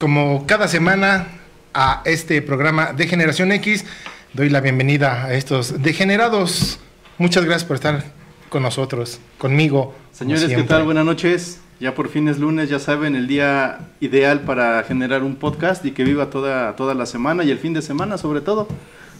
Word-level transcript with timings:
Como 0.00 0.46
cada 0.46 0.68
semana 0.68 1.26
a 1.74 2.02
este 2.04 2.40
programa 2.40 2.92
de 2.92 3.08
Generación 3.08 3.50
X, 3.50 3.84
doy 4.32 4.48
la 4.48 4.60
bienvenida 4.60 5.24
a 5.24 5.34
estos 5.34 5.82
degenerados. 5.82 6.78
Muchas 7.18 7.44
gracias 7.44 7.64
por 7.64 7.74
estar 7.74 8.04
con 8.48 8.62
nosotros, 8.62 9.18
conmigo. 9.38 9.96
Señores, 10.12 10.44
¿qué 10.44 10.62
tal? 10.62 10.84
Buenas 10.84 11.04
noches. 11.04 11.58
Ya 11.80 11.96
por 11.96 12.10
fin 12.10 12.28
es 12.28 12.38
lunes, 12.38 12.68
ya 12.68 12.78
saben, 12.78 13.16
el 13.16 13.26
día 13.26 13.88
ideal 13.98 14.42
para 14.42 14.84
generar 14.84 15.24
un 15.24 15.34
podcast 15.34 15.84
y 15.84 15.90
que 15.90 16.04
viva 16.04 16.30
toda, 16.30 16.76
toda 16.76 16.94
la 16.94 17.04
semana 17.04 17.42
y 17.42 17.50
el 17.50 17.58
fin 17.58 17.74
de 17.74 17.82
semana 17.82 18.18
sobre 18.18 18.40
todo. 18.40 18.68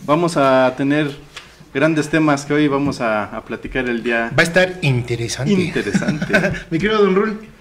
Vamos 0.07 0.37
a 0.37 0.73
tener 0.77 1.11
grandes 1.75 2.09
temas 2.09 2.45
que 2.45 2.55
hoy 2.55 2.69
vamos 2.69 3.01
a, 3.01 3.25
a 3.25 3.45
platicar 3.45 3.89
el 3.89 4.05
día. 4.05 4.31
Va 4.39 4.43
a 4.43 4.47
estar 4.47 4.79
interesante. 4.83 5.53
Interesante. 5.55 6.53
Mi 6.71 6.79
querido 6.79 7.03
Don 7.03 7.17
Rul. 7.17 7.58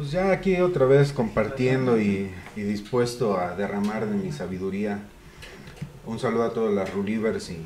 Pues 0.00 0.12
ya 0.12 0.32
aquí 0.32 0.56
otra 0.62 0.86
vez 0.86 1.12
compartiendo 1.12 2.00
y, 2.00 2.30
y 2.56 2.62
dispuesto 2.62 3.38
a 3.38 3.54
derramar 3.54 4.06
de 4.08 4.16
mi 4.16 4.32
sabiduría. 4.32 5.00
Un 6.06 6.18
saludo 6.18 6.44
a 6.44 6.54
todos 6.54 6.72
las 6.72 6.90
Rulivers 6.94 7.50
y 7.50 7.58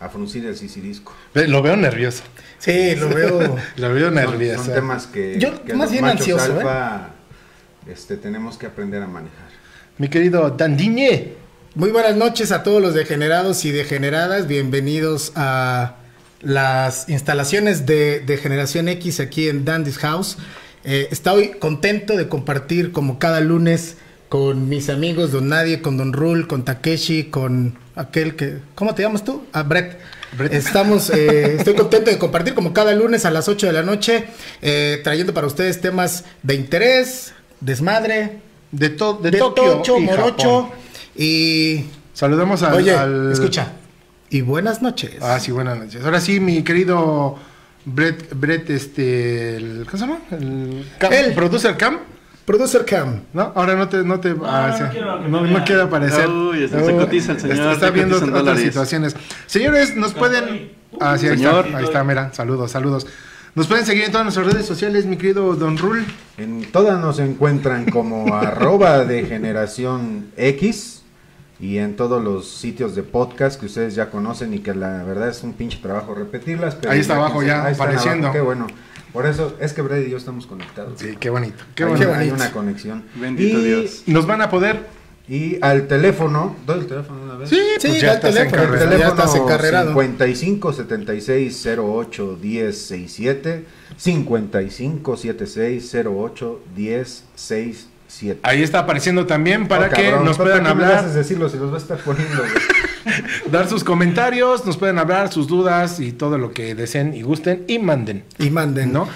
a 0.00 0.08
fruncir 0.08 0.46
el 0.46 0.56
sisirisco. 0.56 1.14
Ve, 1.34 1.48
Lo 1.48 1.60
veo 1.60 1.76
nervioso. 1.76 2.22
Sí, 2.58 2.96
lo 2.96 3.10
veo. 3.10 3.58
Lo 3.76 3.92
veo 3.92 4.06
Son, 4.06 4.14
nervioso. 4.14 4.64
son 4.64 4.74
temas 4.74 5.06
que, 5.06 5.38
Yo, 5.38 5.62
que 5.62 5.74
más 5.74 5.88
los 5.88 5.90
bien 5.90 6.04
machos 6.04 6.20
ansioso, 6.20 6.52
¿eh? 6.52 6.56
alfa 6.56 7.10
este, 7.86 8.16
tenemos 8.16 8.56
que 8.56 8.64
aprender 8.64 9.02
a 9.02 9.06
manejar. 9.06 9.50
Mi 9.98 10.08
querido 10.08 10.48
Dandiñe. 10.52 11.34
Muy 11.74 11.90
buenas 11.90 12.16
noches 12.16 12.50
a 12.50 12.62
todos 12.62 12.80
los 12.80 12.94
degenerados 12.94 13.66
y 13.66 13.72
degeneradas. 13.72 14.46
Bienvenidos 14.46 15.32
a 15.34 15.96
las 16.40 17.10
instalaciones 17.10 17.84
de, 17.84 18.20
de 18.20 18.38
Generación 18.38 18.88
X 18.88 19.20
aquí 19.20 19.50
en 19.50 19.66
Dandy's 19.66 19.98
House. 19.98 20.38
Eh, 20.84 21.08
estoy 21.10 21.50
contento 21.58 22.16
de 22.16 22.28
compartir 22.28 22.92
como 22.92 23.18
cada 23.18 23.40
lunes 23.40 23.96
con 24.28 24.68
mis 24.68 24.88
amigos 24.88 25.30
Don 25.30 25.48
Nadie, 25.48 25.80
con 25.82 25.96
Don 25.96 26.12
Rul, 26.12 26.46
con 26.48 26.64
Takeshi, 26.64 27.24
con 27.24 27.78
aquel 27.94 28.34
que... 28.34 28.58
¿Cómo 28.74 28.94
te 28.94 29.02
llamas 29.02 29.24
tú? 29.24 29.44
Ah, 29.52 29.62
Brett. 29.62 29.98
Brett. 30.36 30.54
Estamos, 30.54 31.10
eh, 31.10 31.56
estoy 31.58 31.74
contento 31.74 32.10
de 32.10 32.16
compartir 32.18 32.54
como 32.54 32.72
cada 32.72 32.94
lunes 32.94 33.26
a 33.26 33.30
las 33.30 33.48
8 33.48 33.66
de 33.66 33.72
la 33.74 33.82
noche, 33.82 34.24
eh, 34.62 35.00
trayendo 35.04 35.34
para 35.34 35.46
ustedes 35.46 35.80
temas 35.82 36.24
de 36.42 36.54
interés, 36.54 37.34
desmadre, 37.60 38.40
De, 38.70 38.88
to- 38.88 39.20
de, 39.22 39.30
de, 39.30 39.38
Tokio 39.38 39.64
Tocho, 39.74 39.98
y 39.98 40.00
Morocho 40.02 40.62
Japón. 40.62 40.78
y... 41.16 41.84
Saludamos 42.14 42.62
al, 42.62 42.74
Oye, 42.74 42.92
al- 42.94 43.32
escucha. 43.32 43.72
Y 44.30 44.40
buenas 44.40 44.80
noches. 44.82 45.12
Ah, 45.20 45.38
sí, 45.40 45.50
buenas 45.52 45.76
noches. 45.78 46.02
Ahora 46.04 46.20
sí, 46.20 46.40
mi 46.40 46.62
querido 46.62 47.36
Brett, 47.84 48.32
Brett 48.34 48.70
este, 48.70 49.56
el- 49.56 49.86
¿cómo 49.90 49.98
se 49.98 50.06
llama? 50.06 50.18
El 50.30 50.84
Cam, 50.98 51.12
producer 51.34 51.76
Cam, 51.76 51.98
Producer 52.44 52.84
Cam. 52.84 53.20
¿no? 53.32 53.52
Ahora 53.54 53.74
no 53.74 53.88
te, 53.88 53.98
no 54.04 54.20
te, 54.20 54.34
ah, 54.44 54.68
no 54.70 54.76
sí. 54.78 54.84
quiero 54.92 55.20
no, 55.28 55.40
no 55.46 55.82
aparecer. 55.82 56.28
Uy, 56.28 56.68
se- 56.68 56.84
se 56.84 56.92
cotiza 56.96 57.32
el 57.32 57.40
señor, 57.40 57.56
Está, 57.56 57.72
está 57.72 57.86
se 57.86 57.92
viendo 57.92 58.16
otras 58.16 58.32
dólares. 58.32 58.62
situaciones. 58.62 59.16
Señores, 59.46 59.96
nos 59.96 60.12
pueden, 60.14 60.72
ah, 61.00 61.16
sí, 61.18 61.26
ahí 61.28 61.36
Señor. 61.36 61.66
está, 61.66 61.78
ahí 61.78 61.84
está, 61.84 62.04
mira, 62.04 62.32
saludos, 62.32 62.70
saludos. 62.70 63.06
Nos 63.54 63.66
pueden 63.66 63.84
seguir 63.84 64.04
en 64.04 64.12
todas 64.12 64.24
nuestras 64.24 64.46
redes 64.50 64.64
sociales, 64.66 65.04
mi 65.04 65.16
querido 65.18 65.54
Don 65.56 65.76
Rul. 65.76 66.06
En 66.38 66.64
todas 66.72 66.98
nos 67.00 67.18
encuentran 67.18 67.84
como 67.84 68.34
arroba 68.34 69.04
de 69.04 69.24
generación 69.26 70.28
X 70.36 71.01
y 71.62 71.78
en 71.78 71.96
todos 71.96 72.22
los 72.22 72.46
sitios 72.50 72.94
de 72.94 73.02
podcast 73.04 73.58
que 73.58 73.64
ustedes 73.66 73.94
ya 73.94 74.10
conocen 74.10 74.52
y 74.52 74.58
que 74.58 74.74
la 74.74 75.02
verdad 75.04 75.28
es 75.30 75.42
un 75.42 75.54
pinche 75.54 75.78
trabajo 75.80 76.14
repetirlas. 76.14 76.74
pero 76.74 76.92
Ahí 76.92 77.00
está 77.00 77.16
abajo 77.16 77.40
se- 77.40 77.46
ya, 77.46 77.64
ahí 77.64 77.72
apareciendo. 77.74 78.26
abajo, 78.26 78.32
Qué 78.34 78.40
bueno. 78.40 78.66
Por 79.14 79.26
eso 79.26 79.54
es 79.60 79.72
que 79.72 79.80
Brady 79.82 80.06
y 80.06 80.10
yo 80.10 80.16
estamos 80.16 80.46
conectados. 80.46 80.98
Sí, 80.98 81.16
qué 81.20 81.30
bonito, 81.30 81.62
qué 81.74 81.84
hay, 81.84 81.90
bonito. 81.90 82.08
una- 82.10 82.18
hay 82.18 82.30
una 82.30 82.50
conexión. 82.52 83.04
Bendito 83.14 83.58
y, 83.60 83.64
Dios. 83.64 84.02
Nos 84.06 84.26
van 84.26 84.42
a 84.42 84.50
poder, 84.50 85.00
Y 85.28 85.56
al 85.62 85.86
teléfono, 85.86 86.56
¿doy 86.66 86.80
el 86.80 86.86
teléfono 86.88 87.22
una 87.22 87.36
vez? 87.36 87.48
sí, 87.48 87.56
Sí, 87.78 87.88
pues 87.88 88.00
da 88.02 88.06
ya 88.08 88.12
el 88.14 88.20
teléfono, 88.20 88.62
El 88.62 88.68
carrera. 88.70 88.84
ya 88.84 88.90
teléfono 88.90 89.10
estás 89.22 89.34
encarrerado. 89.36 89.88
55 89.92 90.72
76 90.72 91.66
08 91.78 92.36
10 92.42 92.76
67 92.76 93.64
55 93.96 95.16
76 95.16 95.94
08 95.94 96.60
10 96.74 97.24
67. 97.36 97.91
Ahí 98.42 98.62
está 98.62 98.80
apareciendo 98.80 99.26
también 99.26 99.66
para 99.68 99.86
Oh, 99.86 99.90
que 99.90 100.02
cabrón, 100.04 100.24
nos 100.24 100.36
¿para 100.36 100.50
puedan 100.50 100.62
me 100.64 100.68
hablar. 100.70 100.98
haces 101.00 101.14
decirlo 101.14 101.48
si 101.48 101.56
los 101.56 101.70
va 101.72 101.76
a 101.76 101.80
estar 101.80 101.98
poniendo. 101.98 102.42
dar 103.50 103.68
sus 103.68 103.82
comentarios, 103.84 104.64
nos 104.64 104.76
pueden 104.76 104.98
hablar 104.98 105.32
sus 105.32 105.46
dudas 105.48 105.98
y 106.00 106.12
todo 106.12 106.38
lo 106.38 106.52
que 106.52 106.74
deseen 106.74 107.14
y 107.14 107.22
gusten 107.22 107.64
y 107.66 107.78
manden, 107.78 108.24
Y 108.38 108.50
manden. 108.50 108.92
¿no? 108.92 109.08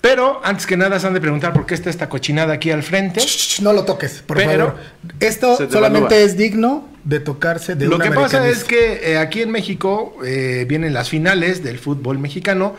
Pero 0.00 0.40
antes 0.44 0.66
que 0.66 0.76
nada 0.76 0.98
se 1.00 1.06
han 1.06 1.14
de 1.14 1.20
preguntar 1.20 1.52
por 1.54 1.64
qué 1.66 1.74
está 1.74 1.88
esta 1.88 2.08
cochinada 2.08 2.52
aquí 2.54 2.70
al 2.70 2.82
frente. 2.82 3.20
Shh, 3.20 3.60
No 3.62 3.72
lo 3.72 3.84
toques, 3.84 4.22
por 4.26 4.36
Pero- 4.36 4.50
favor. 4.66 4.76
Esto 5.20 5.56
solamente 5.70 6.22
es 6.24 6.36
digno 6.36 6.88
de 7.04 7.20
tocarse 7.20 7.74
de 7.74 7.86
Lo 7.86 7.96
un 7.96 8.02
que 8.02 8.10
pasa 8.10 8.46
es 8.48 8.64
que 8.64 9.12
eh, 9.12 9.18
aquí 9.18 9.42
en 9.42 9.50
México 9.50 10.16
eh, 10.24 10.64
vienen 10.68 10.92
las 10.94 11.08
finales 11.08 11.62
del 11.62 11.78
fútbol 11.78 12.18
mexicano 12.18 12.74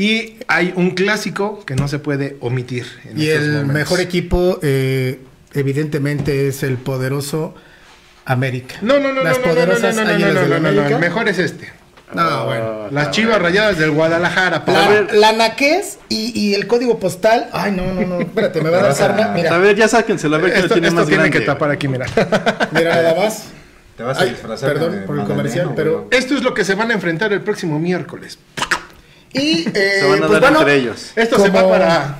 y 0.00 0.36
hay 0.46 0.72
un 0.76 0.92
clásico 0.92 1.64
que 1.64 1.74
no 1.74 1.88
se 1.88 1.98
puede 1.98 2.36
omitir. 2.40 2.86
En 3.04 3.20
Y 3.20 3.26
estos 3.26 3.42
el 3.44 3.50
momentos. 3.52 3.74
mejor 3.74 4.00
equipo, 4.00 4.58
eh, 4.62 5.18
evidentemente, 5.54 6.48
es 6.48 6.62
el 6.62 6.76
poderoso 6.76 7.54
América. 8.24 8.76
No, 8.82 9.00
no, 9.00 9.12
no, 9.12 9.22
Las 9.22 9.38
no, 9.38 9.46
no, 9.46 9.52
no, 9.54 9.60
no, 9.60 9.66
poderosas 9.66 9.96
no, 9.96 10.04
no, 10.04 10.12
no, 10.18 10.18
no, 10.18 10.46
no, 10.46 10.58
no, 10.60 10.72
no, 10.72 10.86
el 10.88 10.98
mejor 11.00 11.28
es 11.28 11.38
este. 11.38 11.72
No, 12.14 12.46
bueno. 12.46 12.88
Las 12.90 13.10
Chivas 13.10 13.40
Rayadas 13.42 13.76
del 13.76 13.90
Guadalajara. 13.90 14.62
La, 14.66 15.06
la 15.12 15.32
naquez 15.32 15.98
y, 16.08 16.32
y 16.38 16.54
el 16.54 16.66
código 16.66 16.98
postal. 16.98 17.48
Ay, 17.52 17.72
no, 17.72 17.92
no, 17.92 18.00
no. 18.06 18.20
Espérate, 18.20 18.62
me 18.62 18.70
va 18.70 18.78
a 18.78 18.82
dar 18.82 18.94
sarna. 18.94 19.32
A 19.32 19.34
Mira, 19.34 19.58
ver, 19.58 19.76
ya 19.76 19.88
sáquenselo, 19.88 20.36
a 20.36 20.38
ver 20.38 20.52
quién 20.52 20.62
Esto, 20.64 20.68
lo 20.68 20.74
tiene 20.74 20.88
esto 20.88 21.00
más 21.00 21.06
tiene 21.08 21.22
grande. 21.24 21.38
que 21.40 21.44
tapar 21.44 21.70
aquí, 21.70 21.86
mira. 21.88 22.06
mira 22.72 22.94
nada 22.94 23.14
más. 23.14 23.44
Te 23.96 24.04
vas 24.04 24.16
a 24.18 24.22
Ay, 24.22 24.30
disfrazar 24.30 24.72
perdón 24.72 24.92
de 24.92 24.98
por 25.02 25.18
el 25.18 25.24
comercial, 25.26 25.72
pero- 25.74 26.08
Esto 26.10 26.34
es 26.36 26.42
lo 26.42 26.54
que 26.54 26.64
se 26.64 26.74
van 26.76 26.90
a 26.92 26.94
enfrentar 26.94 27.32
el 27.32 27.40
próximo 27.42 27.78
miércoles. 27.78 28.38
Y 29.32 29.68
eh, 29.74 29.98
Se 30.00 30.06
van 30.06 30.22
a 30.22 30.26
pues 30.26 30.40
dar 30.40 30.40
bueno, 30.40 30.60
entre 30.60 30.76
ellos. 30.76 31.12
Esto 31.16 31.38
se 31.38 31.50
va 31.50 31.68
para. 31.68 32.18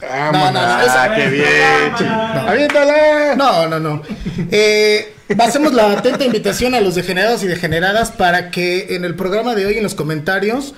Vámonos. 0.00 0.52
No, 0.52 0.60
no, 0.60 0.86
no, 0.86 0.92
Ah, 0.92 1.12
qué 1.14 1.28
bien. 1.28 2.08
¡Aviéntala! 2.48 3.36
No, 3.36 3.68
no, 3.68 3.78
no. 3.78 4.02
Eh, 4.50 5.14
hacemos 5.38 5.72
la 5.72 5.92
atenta 5.92 6.24
invitación 6.24 6.74
a 6.74 6.80
los 6.80 6.96
degenerados 6.96 7.44
y 7.44 7.46
degeneradas 7.46 8.10
para 8.10 8.50
que 8.50 8.96
en 8.96 9.04
el 9.04 9.14
programa 9.14 9.54
de 9.54 9.66
hoy, 9.66 9.76
en 9.76 9.82
los 9.84 9.94
comentarios, 9.94 10.74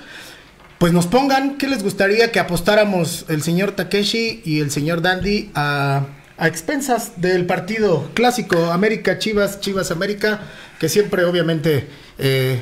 pues 0.77 0.93
nos 0.93 1.07
pongan 1.07 1.57
qué 1.57 1.67
les 1.67 1.81
gustaría 1.81 2.31
que 2.31 2.39
apostáramos 2.39 3.25
el 3.29 3.41
señor 3.41 3.71
Takeshi 3.71 4.41
y 4.45 4.59
el 4.59 4.69
señor 4.69 5.01
Dandy 5.01 5.49
a, 5.55 6.05
a 6.37 6.47
expensas 6.47 7.19
del 7.21 7.45
partido 7.45 8.09
clásico 8.13 8.71
América 8.71 9.17
Chivas, 9.17 9.59
Chivas 9.59 9.89
América, 9.89 10.41
que 10.79 10.89
siempre 10.89 11.25
obviamente 11.25 11.87
eh, 12.17 12.61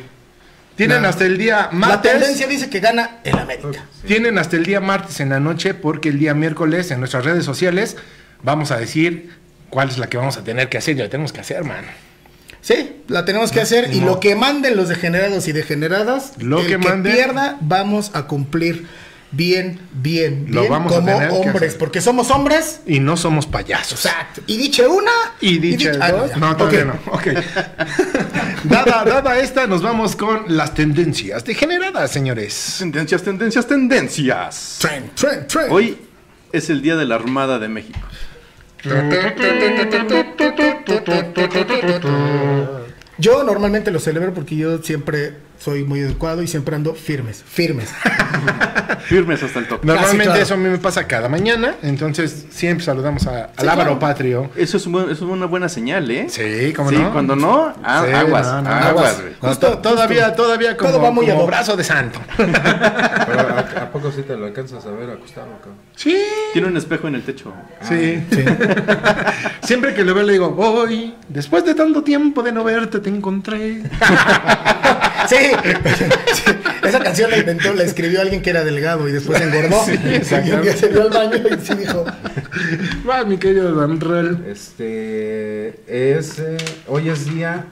Tienen 0.75 1.03
La- 1.03 1.09
hasta 1.09 1.25
el 1.25 1.37
día 1.37 1.69
la 1.71 1.77
martes. 1.77 2.11
tendencia 2.11 2.47
dice 2.47 2.69
que 2.69 2.79
gana 2.79 3.17
el 3.23 3.37
América. 3.37 3.85
Tienen 4.07 4.37
hasta 4.39 4.55
el 4.55 4.65
día 4.65 4.79
martes 4.81 5.19
en 5.19 5.29
la 5.29 5.39
noche 5.39 5.73
porque 5.73 6.09
el 6.09 6.17
día 6.19 6.33
miércoles 6.33 6.89
en 6.91 6.99
nuestras 6.99 7.25
redes 7.25 7.45
sociales 7.45 7.95
vamos 8.41 8.71
a 8.71 8.77
decir 8.77 9.31
cuál 9.69 9.89
es 9.89 9.97
la 9.97 10.07
que 10.07 10.17
vamos 10.17 10.37
a 10.37 10.43
tener 10.43 10.69
que 10.69 10.77
hacer. 10.79 10.95
Ya 10.95 11.03
la 11.03 11.09
tenemos 11.09 11.31
que 11.31 11.41
hacer, 11.41 11.63
man. 11.63 11.85
Sí, 12.61 13.01
la 13.07 13.25
tenemos 13.25 13.51
que 13.51 13.59
hacer 13.61 13.93
y 13.93 13.99
lo 13.99 14.19
que 14.21 14.35
manden 14.35 14.77
los 14.77 14.87
degenerados 14.89 15.47
y 15.47 15.51
degeneradas, 15.51 16.33
Lo 16.39 16.61
el 16.61 16.67
que 16.67 16.77
manden. 16.77 17.13
pierda, 17.13 17.57
vamos 17.59 18.11
a 18.13 18.23
cumplir 18.23 18.87
bien, 19.33 19.79
bien, 19.93 20.45
Lo 20.49 20.61
bien 20.61 20.71
vamos 20.71 20.93
a 20.93 20.95
como 20.95 21.07
tener 21.07 21.29
que 21.29 21.35
hombres, 21.35 21.69
hacer. 21.69 21.77
porque 21.77 21.99
somos 22.01 22.31
hombres. 22.31 22.81
Y 22.85 22.99
no 22.99 23.17
somos 23.17 23.45
payasos. 23.45 24.05
Exacto. 24.05 24.41
Y 24.47 24.57
diche 24.57 24.87
una 24.87 25.11
Y 25.41 25.57
dicha 25.57 25.91
dos. 26.11 26.37
No, 26.37 26.55
todavía 26.55 26.85
no. 26.85 26.93
Ok. 27.11 27.27
dada, 28.63 29.03
dada 29.03 29.39
esta, 29.39 29.67
nos 29.67 29.81
vamos 29.81 30.15
con 30.15 30.45
las 30.47 30.73
tendencias 30.73 31.43
degeneradas, 31.43 32.11
señores. 32.11 32.75
Tendencias, 32.79 33.23
tendencias, 33.23 33.67
tendencias. 33.67 34.77
Trend, 34.79 35.13
trend, 35.15 35.47
trend. 35.47 35.71
Hoy 35.71 35.97
es 36.51 36.69
el 36.69 36.81
día 36.81 36.95
de 36.95 37.05
la 37.05 37.15
Armada 37.15 37.59
de 37.59 37.67
México. 37.67 37.99
Yo 43.17 43.43
normalmente 43.43 43.91
lo 43.91 43.99
celebro 43.99 44.33
porque 44.33 44.55
yo 44.55 44.81
siempre 44.81 45.33
soy 45.63 45.83
muy 45.83 46.01
adecuado 46.01 46.41
y 46.43 46.47
siempre 46.47 46.75
ando 46.75 46.93
firmes, 46.93 47.43
firmes. 47.45 47.89
Firmes 49.03 49.43
hasta 49.43 49.59
el 49.59 49.67
tope. 49.67 49.85
Normalmente 49.85 50.23
claro. 50.25 50.41
eso 50.41 50.53
a 50.53 50.57
mí 50.57 50.69
me 50.69 50.77
pasa 50.77 51.05
cada 51.07 51.27
mañana, 51.27 51.75
entonces 51.83 52.45
siempre 52.51 52.85
saludamos 52.85 53.27
a, 53.27 53.45
al 53.45 53.49
Sí, 53.57 53.63
Ávaro 53.67 53.75
claro. 53.83 53.99
Patrio. 53.99 54.49
Eso 54.55 54.77
es, 54.77 54.85
un 54.85 54.93
buen- 54.93 55.05
eso 55.11 55.25
es 55.25 55.31
una 55.31 55.45
buena 55.45 55.67
señal, 55.67 56.09
¿eh? 56.09 56.27
Sí, 56.29 56.71
¿cómo 56.73 56.89
Sí, 56.89 56.95
no? 56.97 57.11
cuando 57.11 57.35
no, 57.35 57.73
ah, 57.83 58.05
Sí, 58.07 58.13
aguas, 58.13 58.47
no, 58.47 58.61
no, 58.61 58.69
aguas, 58.69 58.89
aguas. 59.19 59.21
Justo, 59.41 59.67
to- 59.71 59.77
todavía, 59.79 60.27
justo. 60.27 60.43
todavía 60.43 60.77
como, 60.77 60.91
Todo 60.91 61.01
va 61.01 61.11
muy 61.11 61.25
como 61.27 61.41
hoc. 61.41 61.47
brazo 61.47 61.75
de 61.75 61.83
santo. 61.83 62.19
Pero 62.37 63.39
¿a, 63.39 63.59
a 63.83 63.91
poco 63.91 64.09
sí 64.11 64.21
te 64.21 64.37
lo 64.37 64.45
alcanzas 64.45 64.85
a 64.85 64.91
ver 64.91 65.09
acostado, 65.09 65.47
cabrón? 65.59 65.75
Sí. 65.97 66.17
Tiene 66.53 66.69
un 66.69 66.77
espejo 66.77 67.07
en 67.09 67.15
el 67.15 67.23
techo. 67.23 67.51
Sí. 67.81 68.23
Siempre 69.63 69.93
que 69.93 70.05
lo 70.05 70.13
veo 70.13 70.23
le 70.23 70.33
digo, 70.33 70.55
hoy, 70.57 71.13
después 71.27 71.65
de 71.65 71.75
tanto 71.75 72.03
tiempo 72.03 72.41
de 72.41 72.53
no 72.53 72.63
verte, 72.63 72.99
te 72.99 73.09
encontré. 73.09 73.81
Sí. 75.29 75.35
Sí. 75.95 76.05
Esa 76.83 76.99
canción 76.99 77.31
la 77.31 77.37
inventó, 77.37 77.73
la 77.73 77.83
escribió 77.83 78.21
alguien 78.21 78.41
que 78.41 78.49
era 78.49 78.63
delgado 78.63 79.07
y 79.07 79.11
después 79.11 79.41
engordó. 79.41 79.83
y 79.87 80.51
un 80.51 80.61
día 80.61 80.75
se 80.75 80.89
dio 80.89 81.03
al 81.03 81.09
baño 81.09 81.37
y 81.37 81.65
sí 81.65 81.75
dijo. 81.75 82.05
Va, 83.07 83.23
mi 83.23 83.37
querido 83.37 83.73
Van 83.75 83.99
Rel. 83.99 84.45
Este 84.47 85.79
es 85.87 86.39
eh, 86.39 86.57
hoy 86.87 87.09
es 87.09 87.25
día 87.33 87.67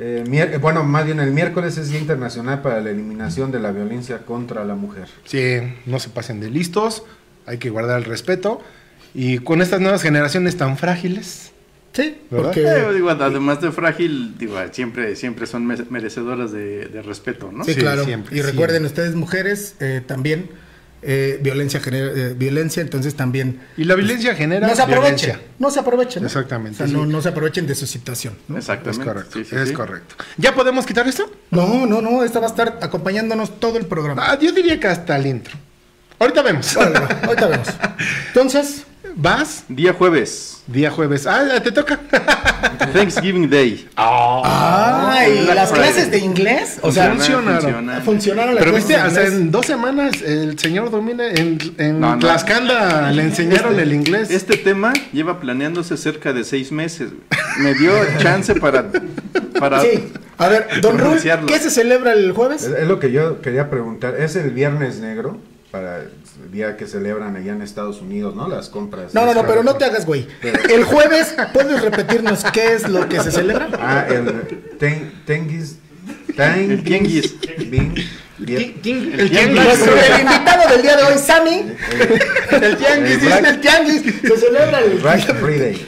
eh, 0.00 0.22
eh, 0.30 0.58
bueno, 0.58 0.84
más 0.84 1.04
bien 1.04 1.18
el 1.18 1.32
miércoles 1.32 1.76
es 1.76 1.90
Día 1.90 1.98
Internacional 1.98 2.62
para 2.62 2.80
la 2.80 2.90
Eliminación 2.90 3.50
de 3.50 3.58
la 3.58 3.72
Violencia 3.72 4.18
contra 4.18 4.64
la 4.64 4.76
Mujer. 4.76 5.08
Sí, 5.24 5.58
no 5.86 5.98
se 5.98 6.08
pasen 6.08 6.38
de 6.38 6.50
listos, 6.50 7.02
hay 7.46 7.58
que 7.58 7.68
guardar 7.68 7.98
el 7.98 8.04
respeto. 8.04 8.62
Y 9.12 9.38
con 9.38 9.60
estas 9.60 9.80
nuevas 9.80 10.02
generaciones 10.02 10.56
tan 10.56 10.78
frágiles, 10.78 11.50
Sí, 12.02 12.16
porque. 12.30 12.62
Eh, 12.62 12.92
digo, 12.94 13.10
además 13.10 13.60
de 13.60 13.72
frágil, 13.72 14.36
digo, 14.38 14.56
siempre, 14.72 15.16
siempre 15.16 15.46
son 15.46 15.66
me- 15.66 15.76
merecedoras 15.90 16.52
de, 16.52 16.86
de 16.86 17.02
respeto, 17.02 17.50
¿no? 17.52 17.64
Sí, 17.64 17.74
Sí, 17.74 17.80
claro. 17.80 18.04
siempre, 18.04 18.36
y 18.36 18.42
recuerden 18.42 18.82
siempre. 18.82 18.86
ustedes, 19.02 19.14
mujeres, 19.16 19.74
eh, 19.80 20.00
también 20.06 20.48
eh, 21.02 21.38
violencia 21.40 21.78
genera 21.80 22.10
eh, 22.12 22.34
violencia, 22.36 22.82
entonces 22.82 23.14
también. 23.14 23.60
y 23.76 23.84
la 23.84 23.94
violencia 23.94 24.34
genera 24.34 24.66
No 24.66 24.74
se 24.74 24.82
aprovechen. 24.82 25.16
violencia. 25.30 25.40
No 25.58 25.70
se 25.70 25.80
aprovechen. 25.80 26.22
¿no? 26.22 26.26
Exactamente, 26.26 26.82
O 26.82 26.86
sea, 26.86 26.96
no, 26.96 27.04
sí. 27.04 27.10
no 27.10 27.22
se 27.22 27.28
aprovechen 27.28 27.66
de 27.68 27.74
su 27.76 27.86
situación. 27.86 28.34
¿no? 28.48 28.56
Es 28.58 28.64
Exactamente. 28.64 29.04
correcto, 29.04 29.38
Sí, 29.38 29.44
sí, 29.44 29.56
es 29.56 29.68
sí. 29.68 29.74
correcto. 29.74 30.14
¿Ya 30.36 30.54
podemos 30.54 30.86
quitar 30.86 31.06
esto? 31.06 31.30
No, 31.52 31.86
no, 31.86 32.00
no. 32.02 32.24
Esta 32.24 32.40
va 32.40 32.46
a 32.46 32.50
estar 32.50 32.78
acompañándonos 32.82 33.60
todo 33.60 33.78
el 33.78 33.86
programa. 33.86 34.24
Ah, 34.30 34.38
yo 34.40 34.50
diría 34.52 34.78
que 34.80 34.88
hasta 34.88 35.16
el 35.16 35.26
intro. 35.26 35.54
Ahorita 36.18 36.42
vemos. 36.42 36.76
Ahorita 36.76 37.46
vemos. 37.46 37.68
Entonces, 38.28 38.84
¿Vas? 39.14 39.64
Día 39.68 39.92
jueves, 39.92 40.57
Día 40.68 40.90
jueves. 40.90 41.26
Ah, 41.26 41.60
te 41.62 41.72
toca. 41.72 41.98
Thanksgiving 42.92 43.48
Day. 43.50 43.88
ay, 43.96 45.42
Black 45.44 45.54
las 45.56 45.70
Friday. 45.70 45.90
clases 45.92 46.10
de 46.10 46.18
inglés, 46.18 46.78
o 46.82 46.92
sea, 46.92 47.10
Funcionaron. 47.10 47.60
funciona. 47.62 48.00
funcionaron 48.02 48.54
las 48.54 48.64
Pero 48.64 48.72
clases 48.76 48.88
viste, 48.88 49.02
de 49.02 49.08
o 49.08 49.10
sea, 49.10 49.22
inglés. 49.24 49.40
en 49.40 49.50
dos 49.50 49.66
semanas 49.66 50.22
el 50.22 50.58
señor 50.58 50.90
domina 50.90 51.26
en, 51.28 51.58
en 51.78 52.00
No, 52.00 52.14
no. 52.14 52.18
Tlaxcala 52.18 53.10
le 53.12 53.22
enseñaron 53.22 53.72
Este- 53.72 53.82
el 53.82 53.92
inglés. 53.92 54.30
Este 54.30 54.56
tema 54.58 54.92
lleva 55.12 55.40
planeándose 55.40 55.96
cerca 55.96 56.32
de 56.32 56.44
seis 56.44 56.70
meses. 56.72 57.10
Me 57.58 57.74
dio 57.74 57.92
chance 58.18 58.54
para, 58.54 58.86
para 59.58 59.80
Sí. 59.82 60.12
A 60.38 60.48
ver, 60.48 60.68
Don 60.80 60.98
Rul. 60.98 61.18
¿qué 61.46 61.58
se 61.58 61.70
celebra 61.70 62.12
el 62.12 62.30
Es, 62.30 62.36
jueves? 62.36 62.62
es 62.64 62.86
lo 62.86 63.00
que 63.00 63.10
yo 63.10 63.40
quería 63.40 63.70
preguntar. 63.70 64.14
Es 64.20 64.36
el 64.36 64.50
Viernes 64.50 64.98
Negro 65.00 65.38
para 65.78 65.98
el 65.98 66.10
día 66.50 66.76
que 66.76 66.86
celebran 66.86 67.36
allá 67.36 67.52
en 67.52 67.62
Estados 67.62 68.00
Unidos, 68.00 68.34
¿no? 68.34 68.48
Las 68.48 68.68
compras. 68.68 69.14
No, 69.14 69.24
no, 69.24 69.32
no, 69.32 69.46
pero 69.46 69.62
no 69.62 69.76
te 69.76 69.84
hagas, 69.84 70.06
güey. 70.06 70.26
El 70.42 70.82
jueves, 70.82 71.36
¿puedes 71.52 71.80
repetirnos 71.80 72.42
qué 72.52 72.74
es 72.74 72.88
lo 72.88 73.08
que 73.08 73.20
se 73.20 73.30
celebra? 73.30 73.68
Ah, 73.78 74.04
el 74.08 74.76
ten, 74.78 75.22
Tenguis. 75.24 75.76
El 76.36 76.82
tianguis. 76.82 77.36
Invitado 78.40 78.88
del 80.70 80.82
día 80.82 80.96
de 80.96 81.02
hoy, 81.04 81.18
Sammy. 81.18 81.72
El 82.50 82.76
tianguis. 82.76 83.22
El 83.22 83.60
tianguis 83.60 84.02
se 84.02 84.36
celebra 84.36 84.80
el 84.80 84.98
Black 84.98 85.32
Friday. 85.36 85.86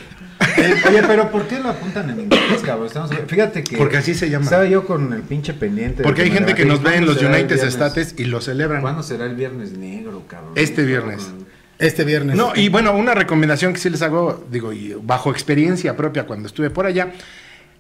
Eh, 0.57 0.75
Oye, 0.89 1.03
pero 1.07 1.31
¿por 1.31 1.47
qué 1.47 1.59
lo 1.59 1.69
apuntan 1.69 2.11
en 2.11 2.21
inglés, 2.21 2.63
cabrón? 2.65 2.87
Estamos- 2.87 3.11
fíjate 3.27 3.63
que. 3.63 3.77
Porque 3.77 3.99
así 3.99 4.15
se 4.15 4.31
llama. 4.31 4.45
Estaba 4.45 4.65
yo 4.65 4.87
con 4.87 5.13
el 5.13 5.23
pinche 5.23 5.53
pendiente. 5.55 6.03
Porque 6.03 6.23
hay 6.23 6.31
gente 6.31 6.55
que 6.55 6.65
nos 6.65 6.83
ve 6.83 6.97
en 6.97 7.05
¿cuándo 7.05 7.13
los 7.15 7.23
United? 7.23 7.63
States 7.65 8.15
y 8.17 8.25
lo 8.25 8.41
celebran. 8.41 8.81
¿Cuándo 8.81 9.03
será 9.03 9.27
el 9.27 9.35
viernes 9.35 9.73
negro, 9.73 10.23
cabrón? 10.27 10.53
Este 10.57 10.83
viernes. 10.85 11.31
Este 11.79 12.05
viernes. 12.05 12.37
No, 12.37 12.53
y 12.55 12.69
bueno, 12.69 12.93
una 12.95 13.15
recomendación 13.15 13.73
que 13.73 13.79
sí 13.81 13.89
les 13.91 14.03
hago, 14.03 14.45
digo, 14.51 14.73
y 14.73 14.95
bajo 15.03 15.31
experiencia 15.31 15.97
propia 15.97 16.25
cuando 16.27 16.47
estuve 16.47 16.69
por 16.69 16.85
allá, 16.87 17.13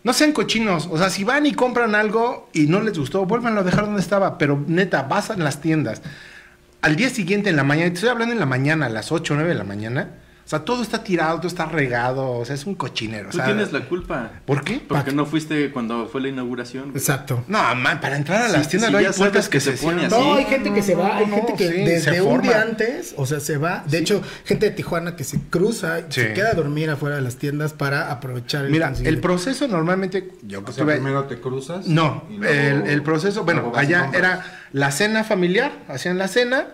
no 0.04 0.12
sean 0.14 0.32
cochinos. 0.32 0.88
O 0.90 0.96
sea, 0.96 1.10
si 1.10 1.24
van 1.24 1.44
y 1.46 1.52
compran 1.52 1.94
algo 1.94 2.48
y 2.52 2.66
no 2.66 2.80
les 2.80 2.98
gustó, 2.98 3.26
vuélvanlo 3.26 3.60
a 3.60 3.64
dejar 3.64 3.84
donde 3.86 4.00
estaba. 4.00 4.38
Pero 4.38 4.62
neta, 4.66 5.02
vas 5.02 5.30
a 5.30 5.36
las 5.36 5.60
tiendas. 5.60 6.00
Al 6.82 6.96
día 6.96 7.10
siguiente 7.10 7.50
en 7.50 7.56
la 7.56 7.64
mañana, 7.64 7.88
y 7.88 7.90
te 7.90 7.94
estoy 7.96 8.08
hablando 8.10 8.32
en 8.32 8.40
la 8.40 8.46
mañana, 8.46 8.86
a 8.86 8.88
las 8.88 9.12
8 9.12 9.34
o 9.34 9.36
9 9.36 9.50
de 9.50 9.58
la 9.58 9.64
mañana, 9.64 10.08
sea, 10.50 10.64
todo 10.64 10.82
está 10.82 11.04
tirado, 11.04 11.36
todo 11.38 11.48
está 11.48 11.66
regado, 11.66 12.30
o 12.32 12.44
sea, 12.44 12.54
es 12.54 12.66
un 12.66 12.74
cochinero. 12.74 13.28
o 13.28 13.30
Tú 13.30 13.36
sea, 13.38 13.46
tienes 13.46 13.72
la 13.72 13.80
culpa. 13.88 14.30
¿Por 14.44 14.64
qué? 14.64 14.80
Porque 14.86 15.12
no 15.12 15.24
fuiste 15.26 15.70
cuando 15.70 16.08
fue 16.08 16.20
la 16.20 16.28
inauguración. 16.28 16.90
Exacto. 16.94 17.44
No, 17.46 17.58
man, 17.76 18.00
para 18.00 18.16
entrar 18.16 18.42
a 18.42 18.46
Sí, 18.48 18.52
las 18.56 18.68
tiendas 18.68 18.88
sí, 18.88 18.92
no 18.92 18.98
hay 18.98 19.06
puertas 19.16 19.48
que 19.48 19.52
que 19.58 19.60
se 19.60 19.76
se 19.76 19.82
pone 19.84 20.00
cierran. 20.00 20.20
así. 20.20 20.28
No, 20.28 20.34
hay 20.36 20.44
gente 20.46 20.72
que 20.74 20.82
se 20.82 20.94
va, 20.94 21.16
hay 21.18 21.26
No, 21.26 21.36
gente 21.36 21.54
que 21.54 21.68
sí, 21.68 21.76
desde 21.84 22.20
un 22.22 22.42
día 22.42 22.62
antes, 22.62 23.14
o 23.16 23.26
sea, 23.26 23.40
se 23.40 23.56
va. 23.58 23.84
De 23.86 23.98
hecho, 23.98 24.22
gente 24.44 24.66
de 24.70 24.72
Tijuana 24.72 25.14
que 25.16 25.24
se 25.24 25.38
cruza, 25.50 25.98
Sí. 26.08 26.20
se 26.22 26.32
queda 26.32 26.50
a 26.50 26.54
dormir 26.54 26.90
afuera 26.90 27.16
de 27.16 27.22
las 27.22 27.36
tiendas 27.36 27.72
para 27.72 28.10
aprovechar 28.10 28.64
el 28.64 28.70
Mira, 28.72 28.92
el 29.04 29.18
proceso 29.20 29.68
normalmente, 29.68 30.32
yo 30.42 30.64
que 30.64 30.70
O 30.72 30.74
sea, 30.74 30.84
primero 30.84 31.24
te 31.24 31.40
cruzas. 31.40 31.86
No, 31.86 32.24
luego- 32.28 32.44
el, 32.52 32.90
el 32.90 33.02
proceso, 33.02 33.44
bueno, 33.44 33.72
allá 33.74 34.10
era 34.12 34.44
la 34.72 34.90
cena 34.90 35.24
familiar, 35.24 35.72
hacían 35.88 36.18
la 36.18 36.28
cena, 36.28 36.66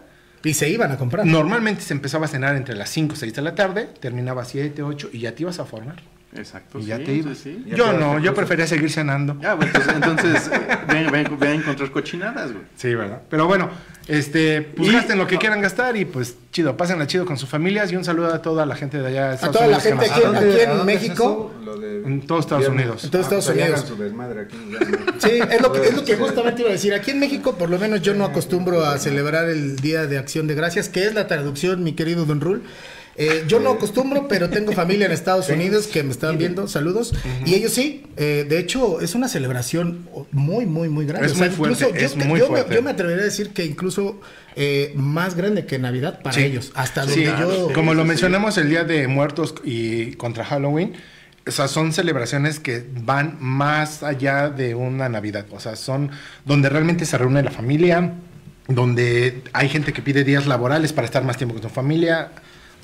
Y 0.46 0.54
se 0.54 0.68
iban 0.68 0.92
a 0.92 0.96
comprar. 0.96 1.26
normalmente 1.26 1.82
se 1.82 1.92
empezaba 1.92 2.26
a 2.26 2.28
cenar 2.28 2.54
entre 2.54 2.76
las 2.76 2.88
5 2.90 3.14
o 3.14 3.16
6 3.16 3.34
de 3.34 3.42
la 3.42 3.56
tarde, 3.56 3.88
terminaba 3.98 4.44
7, 4.44 4.80
8 4.80 5.10
y 5.12 5.18
ya 5.18 5.34
te 5.34 5.42
ibas 5.42 5.58
a 5.58 5.64
formar. 5.64 5.96
Exacto. 6.38 6.78
y 6.78 6.82
sí, 6.82 6.88
ya 6.88 6.98
te 6.98 7.06
sí, 7.06 7.12
ibas. 7.12 7.38
sí. 7.38 7.62
Ya 7.66 7.76
Yo 7.76 7.92
no, 7.92 8.14
yo 8.18 8.30
cosas. 8.30 8.34
prefería 8.34 8.66
seguir 8.66 8.90
cenando. 8.90 9.36
Ah, 9.44 9.54
bueno, 9.54 9.72
entonces, 9.74 9.94
entonces 9.94 10.50
ven, 10.88 11.10
ven- 11.10 11.38
ven 11.38 11.50
a 11.50 11.54
encontrar 11.54 11.90
cochinadas, 11.90 12.52
güey. 12.52 12.64
Sí, 12.76 12.94
¿verdad? 12.94 13.22
Pero 13.30 13.46
bueno, 13.46 13.70
este, 14.08 14.62
pues 14.62 14.88
Y- 14.88 14.92
gasten 14.92 15.18
lo 15.18 15.26
que 15.26 15.36
quieran 15.38 15.60
gastar 15.60 15.96
y 15.96 16.04
pues 16.04 16.36
chido, 16.52 16.76
pásenla 16.76 17.06
chido 17.06 17.26
con 17.26 17.36
sus 17.38 17.48
familias 17.48 17.90
y 17.92 17.96
un 17.96 18.04
saludo 18.04 18.32
a 18.32 18.40
toda 18.42 18.64
la 18.66 18.76
gente 18.76 18.98
de 18.98 19.06
allá 19.08 19.28
de 19.28 19.34
Estados 19.34 19.56
toda 19.56 19.66
la 19.68 19.78
Unidos 19.78 19.82
que 19.82 20.06
gente 20.06 20.12
aquí-. 20.14 20.24
¿A 20.24 20.40
dónde- 20.40 20.62
en 20.62 20.70
a 20.70 20.74
es 20.74 20.84
México? 20.84 21.52
Lo 21.64 21.76
de 21.78 21.96
En 22.06 22.26
todos 22.26 22.44
Estados 22.44 22.60
viernes. 22.64 22.82
Unidos. 22.86 23.04
En 23.04 23.10
todos 23.10 23.24
Ah, 23.24 23.26
Estados 23.26 23.44
pues 23.46 23.56
ahí 23.56 23.62
Unidos. 23.64 23.80
aquí, 24.40 24.56
ya. 24.70 25.28
Sí, 25.28 25.54
es 25.54 25.60
lo 25.62 25.72
que, 25.72 25.80
es 25.88 25.94
lo 25.96 26.04
que 26.04 26.14
Sí. 26.14 26.20
justamente 26.22 26.60
iba 26.62 26.70
a 26.70 26.72
decir. 26.72 26.94
Aquí 26.94 27.10
en 27.10 27.18
México, 27.20 27.56
por 27.56 27.68
lo 27.68 27.78
menos 27.78 28.00
yo 28.02 28.14
no 28.14 28.24
acostumbro 28.24 28.84
a 28.86 28.98
celebrar 28.98 29.48
el 29.48 29.76
Día 29.76 30.06
de 30.06 30.18
Acción 30.18 30.46
de 30.46 30.54
Gracias, 30.54 30.88
que 30.88 31.04
es 31.06 31.14
la 31.14 31.26
traducción, 31.26 31.82
mi 31.82 31.94
querido 31.94 32.24
Don 32.24 32.40
Rul. 32.40 32.62
Eh, 33.18 33.44
yo 33.48 33.60
no 33.60 33.70
acostumbro, 33.70 34.28
pero 34.28 34.50
tengo 34.50 34.72
familia 34.72 35.06
en 35.06 35.12
Estados 35.12 35.48
Unidos 35.56 35.86
que 35.86 36.02
me 36.02 36.10
están 36.10 36.36
viendo, 36.38 36.68
saludos, 36.68 37.14
y 37.46 37.54
ellos 37.54 37.72
sí. 37.72 38.04
eh, 38.16 38.44
de 38.48 38.58
hecho, 38.58 39.00
es 39.00 39.14
una 39.14 39.26
celebración 39.28 40.08
muy, 40.32 40.66
muy, 40.66 40.88
muy 40.88 41.06
grande. 41.06 41.26
Es 41.28 41.36
muy 41.36 41.48
fuerte, 41.48 41.84
incluso 41.84 41.94
es 41.94 42.14
yo, 42.14 42.24
muy 42.26 42.40
yo 42.40 42.46
me, 42.46 42.58
fuerte. 42.58 42.74
yo 42.74 42.82
me 42.82 42.90
atrevería 42.90 43.22
a 43.22 43.24
decir 43.26 43.50
que 43.50 43.64
incluso 43.64 44.20
eh, 44.54 44.92
más 44.96 45.34
grande 45.34 45.64
que 45.66 45.78
Navidad 45.78 46.20
para 46.22 46.34
Sí. 46.36 46.42
ellos. 46.44 46.72
Hasta 46.74 47.02
donde 47.02 47.14
Sí, 47.14 47.24
yo. 47.24 47.70
como 47.74 47.94
lo 47.94 48.04
mencionamos 48.04 48.58
el 48.58 48.68
Día 48.68 48.84
de 48.84 49.08
Muertos 49.08 49.54
y 49.64 50.12
contra 50.16 50.44
Halloween, 50.44 50.92
o 51.46 51.50
sea, 51.52 51.68
son 51.68 51.92
celebraciones 51.92 52.58
que 52.60 52.84
van 53.02 53.36
más 53.40 54.02
allá 54.02 54.50
de 54.50 54.74
una 54.74 55.08
Navidad, 55.08 55.46
o 55.52 55.60
sea, 55.60 55.76
son 55.76 56.10
donde 56.44 56.68
realmente 56.68 57.04
se 57.06 57.16
reúne 57.16 57.42
la 57.42 57.50
familia, 57.52 58.12
donde 58.68 59.42
hay 59.52 59.68
gente 59.68 59.92
que 59.92 60.02
pide 60.02 60.24
días 60.24 60.46
laborales 60.46 60.92
para 60.92 61.04
estar 61.06 61.22
más 61.24 61.36
tiempo 61.36 61.54
con 61.54 61.62
su 61.62 61.68
familia. 61.70 62.30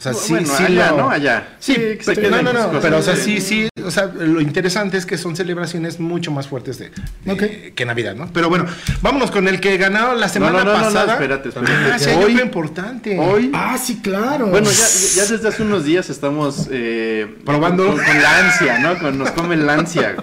O 0.03 0.13
sea, 0.13 0.15
sí, 0.15 0.33
Bueno, 0.33 0.49
sí 0.57 0.65
allá, 0.65 0.91
lo- 0.91 0.97
¿no? 0.97 1.11
Allá. 1.11 1.49
Sí, 1.61 1.75
Sí, 2.01 2.13
pero, 2.17 2.43
no, 2.43 2.43
no, 2.43 2.53
no, 2.73 2.81
pero 2.81 2.99
o 2.99 3.03
sea, 3.03 3.15
sí, 3.15 3.41
sí, 3.41 3.69
o 3.85 3.91
sea, 3.93 4.07
lo 4.07 4.41
interesante 4.41 4.97
es 4.97 5.06
que 5.06 5.17
son 5.17 5.37
celebraciones 5.37 6.01
mucho 6.01 6.32
más 6.32 6.49
fuertes 6.49 6.77
de, 6.79 6.91
de- 7.25 7.32
Ok. 7.32 7.75
que 7.77 7.85
Navidad, 7.87 8.17
¿no? 8.17 8.29
Pero 8.32 8.49
bueno, 8.49 8.67
vámonos 9.01 9.31
con 9.31 9.47
el 9.47 9.61
que 9.61 9.77
ganó 9.77 10.15
la 10.17 10.29
semana 10.29 10.65
no, 10.65 10.73
no, 10.73 10.77
no, 10.79 10.85
pasada. 10.87 11.13
espérate, 11.13 11.51
espérate. 11.51 11.73
Ah, 11.93 11.99
sí, 12.01 12.11
hay 12.11 12.17
Hoy- 12.17 12.41
importante. 12.41 13.17
Hoy, 13.17 13.51
Ah, 13.55 13.79
sí, 13.81 14.01
claro. 14.03 14.49
bueno, 14.49 14.69
ya, 14.71 14.87
ya 15.23 15.27
desde 15.27 15.47
hace 15.49 15.63
unos 15.63 15.85
días 15.85 16.11
estamos 16.11 16.67
eh, 16.73 17.37
Probando. 17.44 17.87
con, 17.87 17.97
con 17.97 18.23
la 18.23 18.39
ansia, 18.39 18.79
¿no? 18.81 18.99
Con, 18.99 19.19
nos 19.19 19.31
come 19.31 19.56
la 19.56 19.75
ansia. 19.75 20.17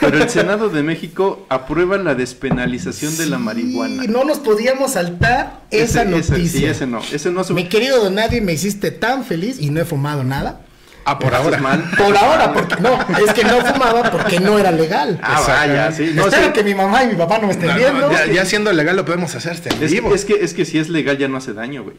Pero 0.00 0.22
el 0.22 0.28
Senado 0.30 0.68
de 0.68 0.84
México 0.84 1.44
aprueba 1.48 1.98
la 1.98 2.14
despenalización 2.14 3.16
de 3.16 3.26
la 3.26 3.36
Sí, 3.38 3.42
marihuana. 3.42 4.04
no 4.08 4.22
nos 4.24 4.38
podíamos 4.38 4.92
saltar 4.92 5.62
esa 5.70 6.02
Ese- 6.02 6.16
ese- 6.18 6.30
noticia. 6.32 6.60
sí, 6.60 6.64
ese 6.66 6.86
no. 6.86 7.00
Ese 7.12 7.30
no 7.30 7.42
Mi 7.50 7.64
querido 7.68 8.08
Nadie, 8.10 8.40
me 8.40 8.52
hiciste 8.52 8.90
tan 9.08 9.24
feliz 9.24 9.56
y 9.60 9.70
no 9.70 9.80
he 9.80 9.84
fumado 9.84 10.24
nada. 10.24 10.60
Ah, 11.04 11.18
por 11.18 11.34
ahora. 11.34 11.56
mal. 11.58 11.82
Por 11.96 12.14
ahora, 12.16 12.52
porque 12.52 12.76
no, 12.82 12.98
es 13.26 13.32
que 13.32 13.42
no 13.42 13.60
fumaba 13.64 14.10
porque 14.10 14.40
no 14.40 14.58
era 14.58 14.70
legal. 14.70 15.18
Ah, 15.22 15.42
vaya, 15.46 15.90
sí. 15.90 16.12
No, 16.14 16.26
Espero 16.26 16.46
sí. 16.48 16.52
que 16.52 16.62
mi 16.64 16.74
mamá 16.74 17.04
y 17.04 17.06
mi 17.08 17.14
papá 17.14 17.38
no 17.38 17.46
me 17.46 17.54
estén 17.54 17.68
No, 17.68 17.74
no, 17.74 17.78
viendo. 17.78 18.12
ya, 18.12 18.26
ya 18.26 18.44
siendo 18.44 18.70
legal 18.72 18.94
lo 18.96 19.04
podemos 19.06 19.34
hacer 19.34 19.56
en 19.64 19.82
Es, 19.82 19.90
vivo. 19.90 20.14
es 20.14 20.26
que, 20.26 20.34
es 20.44 20.52
que 20.52 20.66
si 20.66 20.78
es 20.78 20.90
legal 20.90 21.16
ya 21.16 21.26
no 21.28 21.38
hace 21.38 21.54
daño, 21.54 21.82
güey. 21.84 21.96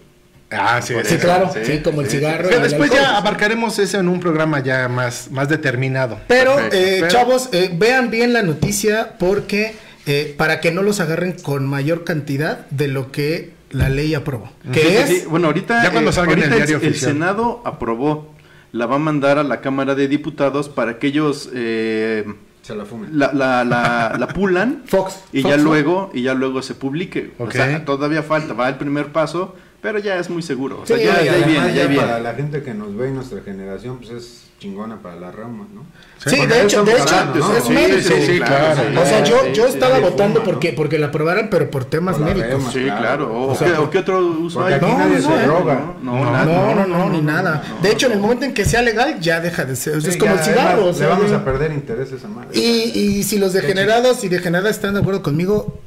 Ah, 0.51 0.79
sí, 0.83 0.93
Sí, 1.03 1.09
sí, 1.13 1.17
claro, 1.17 1.51
sí, 1.53 1.59
sí, 1.63 1.79
como 1.79 2.01
el 2.01 2.09
sí, 2.09 2.17
cigarro. 2.17 2.49
Pero 2.49 2.61
después 2.61 2.91
alcohol. 2.91 3.07
ya 3.07 3.17
abarcaremos 3.17 3.77
eso 3.79 3.99
en 3.99 4.07
un 4.09 4.19
programa 4.19 4.59
ya 4.63 4.87
más, 4.87 5.29
más 5.31 5.47
determinado. 5.49 6.19
Pero, 6.27 6.55
Perfecto. 6.55 6.77
eh, 6.77 6.97
Pero- 7.01 7.07
chavos, 7.11 7.49
eh, 7.51 7.69
vean 7.73 8.09
bien 8.11 8.33
la 8.33 8.41
noticia 8.43 9.13
porque 9.19 9.75
eh, 10.05 10.33
para 10.37 10.59
que 10.59 10.71
no 10.71 10.81
los 10.83 10.99
agarren 10.99 11.33
con 11.33 11.67
mayor 11.67 12.03
cantidad 12.03 12.65
de 12.71 12.87
lo 12.87 13.11
que 13.11 13.53
la 13.71 13.89
ley 13.89 14.13
aprobó. 14.15 14.49
Que 14.71 14.79
Sí, 14.81 14.87
es 14.95 15.09
sí, 15.09 15.23
bueno, 15.29 15.47
ahorita, 15.47 15.83
Ya 15.83 15.91
cuando 15.91 16.11
salga 16.11 16.33
en 16.33 16.39
el 16.39 16.43
ahorita 16.45 16.55
diario 16.65 16.77
el 16.77 16.87
oficial. 16.89 17.11
Senado 17.13 17.61
aprobó, 17.65 18.33
la 18.71 18.85
va 18.85 18.95
a 18.95 18.99
mandar 18.99 19.37
a 19.37 19.43
la 19.43 19.61
Cámara 19.61 19.95
de 19.95 20.07
Diputados 20.07 20.69
para 20.69 20.99
que 20.99 21.07
ellos 21.07 21.49
eh, 21.53 22.25
Se 22.61 22.75
la 22.75 22.85
fumen. 22.85 23.17
la, 23.17 23.31
la, 23.33 23.63
la, 23.63 24.15
la 24.19 24.27
pulan 24.33 24.83
Fox. 24.85 25.21
y 25.33 25.41
Fox, 25.41 25.55
ya 25.55 25.61
luego 25.61 26.11
y 26.13 26.21
ya 26.23 26.33
luego 26.33 26.61
se 26.61 26.75
publique. 26.75 27.31
Ok. 27.39 27.49
O 27.49 27.51
sea, 27.51 27.85
todavía 27.85 28.23
falta, 28.23 28.53
va 28.53 28.69
el 28.69 28.75
primer 28.75 29.07
paso, 29.11 29.55
pero 29.81 29.97
ya 29.99 30.17
es 30.19 30.29
muy 30.29 30.41
seguro. 30.41 30.81
O 30.81 30.85
sea, 30.85 30.97
Sí, 30.97 31.03
ya, 31.03 31.21
ya 31.23 31.33
viene, 31.37 31.53
ya 31.53 31.69
ya 31.69 31.81
ahí 31.83 31.87
viene. 31.87 32.03
para 32.03 32.19
la 32.19 32.33
gente 32.33 32.61
que 32.63 32.73
nos 32.73 32.95
ve 32.95 33.09
y 33.09 33.11
nuestra 33.13 33.41
generación, 33.41 33.97
pues 33.99 34.09
es 34.11 34.43
chingona 34.59 34.97
para 35.01 35.15
la 35.15 35.31
rama, 35.31 35.65
¿no? 35.73 35.83
Sí, 36.29 36.35
de 36.45 36.63
hecho, 36.63 36.83
de 36.83 36.91
hecho, 36.91 37.15
hablando, 37.15 37.39
¿no? 37.47 37.55
es 37.57 37.63
Sí, 37.63 37.71
médico. 37.73 38.01
sí, 38.01 38.13
sí, 38.25 38.39
claro. 38.39 39.01
O 39.01 39.05
sea, 39.05 39.23
yo, 39.23 39.47
yo 39.53 39.67
Sí, 39.67 39.73
estaba 39.73 39.95
sí, 39.95 40.01
votando 40.01 40.41
fuma, 40.41 40.51
porque, 40.51 40.71
¿no? 40.71 40.75
porque 40.75 40.99
la 40.99 41.07
aprobaran, 41.07 41.47
pero 41.49 41.71
por 41.71 41.85
temas 41.85 42.17
Por 42.17 42.25
médicos. 42.25 42.49
rema. 42.51 42.71
Sí, 42.71 42.83
Claro. 42.83 43.33
O, 43.33 43.51
O 43.51 43.55
sea, 43.55 43.67
¿qué, 43.69 43.73
o 43.77 43.89
qué 43.89 43.97
otro 43.99 44.19
uso 44.19 44.63
hay? 44.65 44.73
aquí 44.73 44.85
No, 44.85 44.97
nadie 44.97 45.19
no, 45.21 45.27
se 45.29 45.33
eh. 45.35 45.45
droga. 45.45 45.93
No, 46.03 46.25
No, 46.25 46.31
nada. 46.31 46.45
no, 46.75 46.85
no, 46.87 47.09
ni 47.09 47.21
nada. 47.21 47.63
no, 47.69 47.81
de 47.81 47.91
hecho, 47.91 48.07
en 48.07 48.11
el 48.13 48.19
momento 48.19 48.43
en 48.45 48.53
que 48.53 48.65
sea 48.65 48.81
legal, 48.81 49.17
ya 49.21 49.39
deja 49.39 49.63
de 49.63 49.75
ser. 49.77 50.01
Sí, 50.01 50.09
es 50.09 50.17
como 50.17 50.35
ya, 50.35 50.39
el 50.41 50.45
cigarro. 50.45 50.69
además, 50.71 50.89
o 50.89 50.93
sea, 50.93 51.07
le 51.07 51.13
vamos 51.13 51.31
a 51.31 51.45
perder 51.45 51.71
interés 51.71 52.11
a 52.11 52.15
esa 52.17 52.27
madre. 52.27 52.49
Y, 52.59 52.91
y 52.99 53.23
si 53.23 53.39
los 53.39 53.53
degenerados 53.53 54.23
y 54.25 54.27
degeneradas 54.27 54.75
están 54.75 54.93
de 54.95 54.99
acuerdo 54.99 55.23
conmigo, 55.23 55.79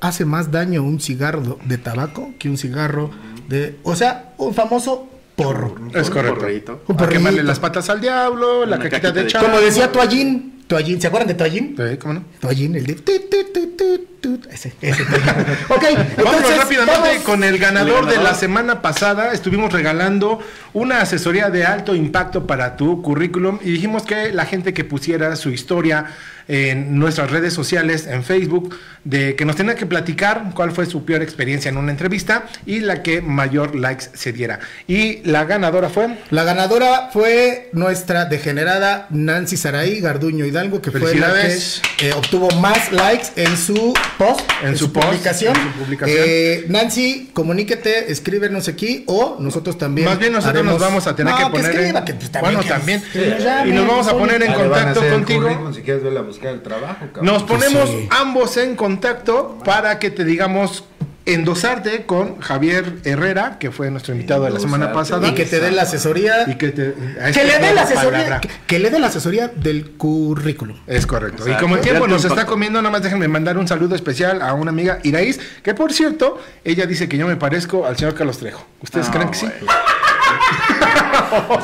hace 0.00 0.24
más 0.24 0.50
daño 0.50 0.82
un 0.82 1.00
cigarro 1.00 1.58
de 1.64 1.78
tabaco 1.78 2.30
que 2.40 2.48
un 2.50 2.58
cigarro 2.58 3.10
de. 3.48 3.76
O 3.84 3.94
sea, 3.94 4.32
un 4.38 4.52
famoso 4.52 5.06
porro. 5.36 5.74
Es 5.94 6.10
correcto. 6.10 6.40
porrito. 6.40 6.82
Un 6.88 6.96
porrito. 6.96 7.12
quemarle 7.18 7.42
las 7.42 7.58
patas 7.60 7.88
al 7.90 8.00
diablo, 8.00 8.64
la 8.66 8.78
caquita 8.78 9.00
caquita 9.00 9.12
de 9.12 9.22
de 9.24 9.28
chango. 9.30 9.46
Como 9.46 9.60
decía 9.60 9.92
Toallín. 9.92 10.52
Toallín, 10.66 11.00
¿se 11.00 11.06
acuerdan 11.06 11.28
de 11.28 11.34
Toallín? 11.34 11.76
Sí, 11.78 11.96
¿cómo 11.98 12.14
no? 12.14 12.24
Toallín, 12.40 12.74
el 12.74 12.86
de. 12.86 12.94
tu, 12.94 13.12
tu, 13.30 13.52
tu, 13.52 13.76
tu, 13.76 14.06
tu. 14.20 14.48
Ese, 14.50 14.72
ese 14.80 15.02
ok, 15.68 15.84
Vamos 16.16 16.34
entonces, 16.34 16.56
rápidamente 16.58 17.08
vamos- 17.08 17.22
con 17.24 17.44
el 17.44 17.58
ganador, 17.58 18.00
El 18.00 18.06
de 18.06 18.10
la 18.14 18.18
ganador. 18.22 18.40
semana 18.40 18.82
pasada. 18.82 19.30
Estuvimos 19.32 19.72
regalando 19.72 20.40
una 20.72 21.02
asesoría 21.02 21.50
de 21.50 21.64
alto 21.64 21.94
impacto 21.94 22.48
para 22.48 22.76
tu 22.76 23.00
currículum 23.00 23.60
y 23.62 23.70
dijimos 23.70 24.02
que 24.02 24.32
la 24.32 24.44
gente 24.44 24.74
que 24.74 24.82
pusiera 24.82 25.36
su 25.36 25.50
historia 25.50 26.06
en 26.48 26.98
nuestras 26.98 27.30
redes 27.30 27.52
sociales, 27.52 28.06
en 28.06 28.22
Facebook, 28.24 28.74
de 29.04 29.36
que 29.36 29.44
nos 29.44 29.56
tenía 29.56 29.74
que 29.74 29.86
platicar 29.86 30.50
cuál 30.54 30.72
fue 30.72 30.86
su 30.86 31.04
peor 31.04 31.22
experiencia 31.22 31.68
en 31.68 31.76
una 31.76 31.90
entrevista 31.92 32.46
y 32.66 32.80
la 32.80 33.02
que 33.02 33.20
mayor 33.20 33.74
likes 33.76 34.06
se 34.14 34.32
diera. 34.32 34.58
Y 34.88 35.18
la 35.24 35.44
ganadora 35.44 35.88
fue 35.88 36.18
La 36.30 36.44
ganadora 36.44 37.10
fue 37.12 37.68
nuestra 37.72 38.24
degenerada 38.26 39.06
Nancy 39.10 39.56
Saraí 39.56 40.00
Garduño 40.00 40.44
Hidalgo, 40.44 40.80
que 40.82 40.90
fue 40.90 41.14
la 41.14 41.32
que 41.34 42.06
eh, 42.08 42.12
obtuvo 42.14 42.50
más 42.60 42.92
likes 42.92 43.28
en 43.36 43.56
su 43.56 43.94
post, 44.18 44.40
En 44.62 44.76
su 44.76 44.92
post, 44.92 45.06
publicación. 45.06 45.56
en 45.56 45.62
su 45.62 45.78
publicación. 45.78 46.18
Eh, 46.20 46.64
Nancy, 46.68 47.30
comuníquete, 47.32 48.10
escríbenos 48.12 48.68
aquí 48.68 49.04
o 49.06 49.36
nosotros 49.40 49.78
también. 49.78 50.08
Más 50.08 50.18
bien 50.18 50.32
nosotros 50.32 50.54
haremos- 50.62 50.72
nos 50.74 50.80
vamos 50.82 51.06
a 51.06 51.14
tener 51.16 51.32
No, 51.32 51.38
que 51.38 51.44
poner 51.50 51.70
en- 51.72 51.78
escriba, 51.80 52.04
que, 52.04 52.14
pues, 52.14 52.30
Bueno, 52.40 52.60
que- 52.60 52.68
también. 52.68 53.02
nos 53.14 53.42
llame, 53.44 53.70
Y 53.70 53.72
nos 53.72 53.86
vamos 53.86 54.06
a 54.08 54.12
poner 54.12 54.42
en 54.42 54.50
a 54.50 54.54
contacto 54.54 55.00
contigo. 55.08 55.72
Si 55.74 55.82
quieres 55.82 56.02
verla 56.02 56.22
el 56.42 56.62
trabajo, 56.62 57.06
cabrón. 57.12 57.24
Nos 57.26 57.42
ponemos 57.44 57.88
sí. 57.88 58.08
ambos 58.10 58.56
en 58.56 58.76
contacto 58.76 59.58
para 59.64 59.98
que 59.98 60.10
te 60.10 60.24
digamos 60.24 60.84
endosarte 61.28 62.06
con 62.06 62.38
Javier 62.40 62.98
Herrera, 63.02 63.58
que 63.58 63.72
fue 63.72 63.90
nuestro 63.90 64.14
invitado 64.14 64.44
de 64.44 64.50
la 64.50 64.60
semana 64.60 64.92
pasada. 64.92 65.26
Y 65.26 65.34
que 65.34 65.44
te 65.44 65.58
dé 65.58 65.72
la 65.72 65.82
asesoría. 65.82 66.44
Y 66.48 66.54
que 66.54 66.68
te- 66.68 66.94
que 66.94 67.18
esta 67.30 67.42
le 67.42 67.58
dé 67.58 67.74
la 67.74 67.82
asesoría. 67.82 68.40
Que, 68.40 68.48
que 68.68 68.78
le 68.78 68.90
dé 68.90 68.98
la 69.00 69.08
asesoría 69.08 69.48
del 69.48 69.90
currículum. 69.96 70.76
Es 70.86 71.04
correcto. 71.04 71.42
Exacto. 71.42 71.58
Y 71.58 71.62
como 71.64 71.74
el 71.76 71.80
tiempo 71.82 72.06
nos 72.06 72.24
está 72.24 72.46
comiendo, 72.46 72.80
nada 72.80 72.92
más 72.92 73.02
déjenme 73.02 73.26
mandar 73.26 73.58
un 73.58 73.66
saludo 73.66 73.96
especial 73.96 74.40
a 74.40 74.54
una 74.54 74.70
amiga 74.70 75.00
Iraís, 75.02 75.40
que 75.64 75.74
por 75.74 75.92
cierto, 75.92 76.40
ella 76.62 76.86
dice 76.86 77.08
que 77.08 77.16
yo 77.18 77.26
me 77.26 77.34
parezco 77.34 77.86
al 77.86 77.96
señor 77.96 78.14
Carlos 78.14 78.38
Trejo. 78.38 78.64
¿Ustedes 78.80 79.06
No, 79.08 79.12
creen 79.14 79.28
que 79.30 79.36
sí? 79.38 79.46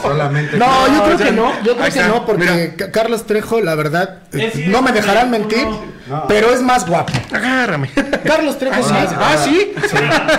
Solamente. 0.00 0.56
No, 0.56 0.86
yo 0.88 1.02
creo 1.04 1.14
o 1.14 1.18
sea, 1.18 1.26
que 1.26 1.32
no, 1.32 1.62
yo 1.62 1.76
creo 1.76 1.92
que 1.92 2.02
no, 2.02 2.26
porque 2.26 2.72
mira. 2.76 2.90
Carlos 2.92 3.26
Trejo, 3.26 3.60
la 3.60 3.74
verdad, 3.74 4.18
eh, 4.32 4.66
no 4.68 4.82
me 4.82 4.92
dejarán 4.92 5.30
mentir, 5.30 5.66
No. 6.08 6.26
pero 6.26 6.50
es 6.52 6.60
más 6.62 6.86
guapo. 6.86 7.12
Agárrame. 7.32 7.90
Carlos 8.24 8.58
Trejo 8.58 8.80
es 8.80 8.90
más 8.90 9.08
Ah, 9.18 9.36
¿sí? 9.42 9.72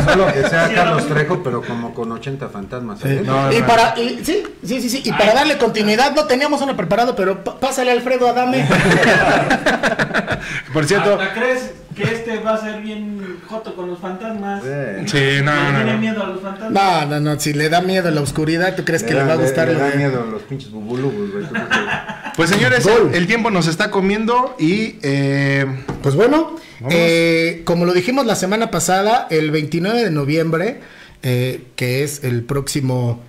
Solo 0.05 0.27
que 0.33 0.49
sea 0.49 0.67
Sí, 0.67 0.75
Carlos. 0.75 1.07
Trejo, 1.07 1.41
pero 1.43 1.61
como 1.61 1.93
con 1.93 2.11
80 2.11 2.49
fantasmas. 2.49 3.03
no, 3.03 3.51
Y 3.53 3.59
no. 3.59 3.67
para, 3.67 3.93
y- 3.97 4.21
sí, 4.23 4.43
sí, 4.65 4.81
sí, 4.81 4.89
sí, 4.89 5.01
y 5.05 5.11
para 5.13 5.33
darle 5.33 5.57
continuidad, 5.57 6.13
no 6.13 6.25
teníamos 6.25 6.61
uno 6.61 6.75
preparado, 6.75 7.15
pero 7.15 7.43
pásale 7.43 7.91
Alfredo 7.91 8.27
Adame. 8.29 8.67
Por 10.73 10.85
cierto, 10.85 11.13
¿Hasta 11.13 11.33
crees 11.33 11.71
que 11.93 12.03
este 12.03 12.39
va 12.39 12.55
a 12.55 12.61
ser 12.61 12.81
bien 12.81 13.39
joto 13.47 13.75
con 13.75 13.87
los 13.89 13.99
fantasmas? 13.99 14.63
Sí. 14.63 15.07
sí, 15.07 15.43
no, 15.43 15.51
¿Le 15.53 15.71
no, 15.71 15.75
tiene 15.77 15.93
no. 15.93 15.97
miedo 15.99 16.23
a 16.23 16.27
los 16.27 16.41
fantasmas? 16.41 16.71
No, 16.71 17.05
no, 17.05 17.19
no, 17.19 17.39
si 17.39 17.53
le 17.53 17.69
da 17.69 17.81
miedo 17.81 18.09
la 18.11 18.21
oscuridad, 18.21 18.75
¿tú 18.75 18.83
crees 18.83 19.03
que 19.03 19.13
le 19.13 19.23
va 19.23 19.33
a 19.33 19.37
gustar? 19.37 19.67
Le, 19.67 19.73
lo 19.73 19.79
da 19.79 19.95
miedo 19.95 20.25
los 20.25 20.41
pinches 20.43 20.71
bubulubus, 20.71 21.31
güey. 21.31 21.45
Pues 22.35 22.49
señores, 22.49 22.83
Gol. 22.83 23.11
el 23.13 23.27
tiempo 23.27 23.51
nos 23.51 23.67
está 23.67 23.91
comiendo 23.91 24.55
y 24.57 24.95
eh, 25.03 25.67
Pues 26.01 26.15
bueno, 26.15 26.55
eh, 26.89 27.61
como 27.63 27.85
lo 27.85 27.93
dijimos 27.93 28.25
la 28.25 28.35
semana 28.35 28.71
pasada, 28.71 29.27
el 29.29 29.51
29 29.51 30.03
de 30.03 30.09
noviembre, 30.09 30.79
eh, 31.21 31.61
que 31.75 32.03
es 32.03 32.23
el 32.23 32.43
próximo 32.43 33.21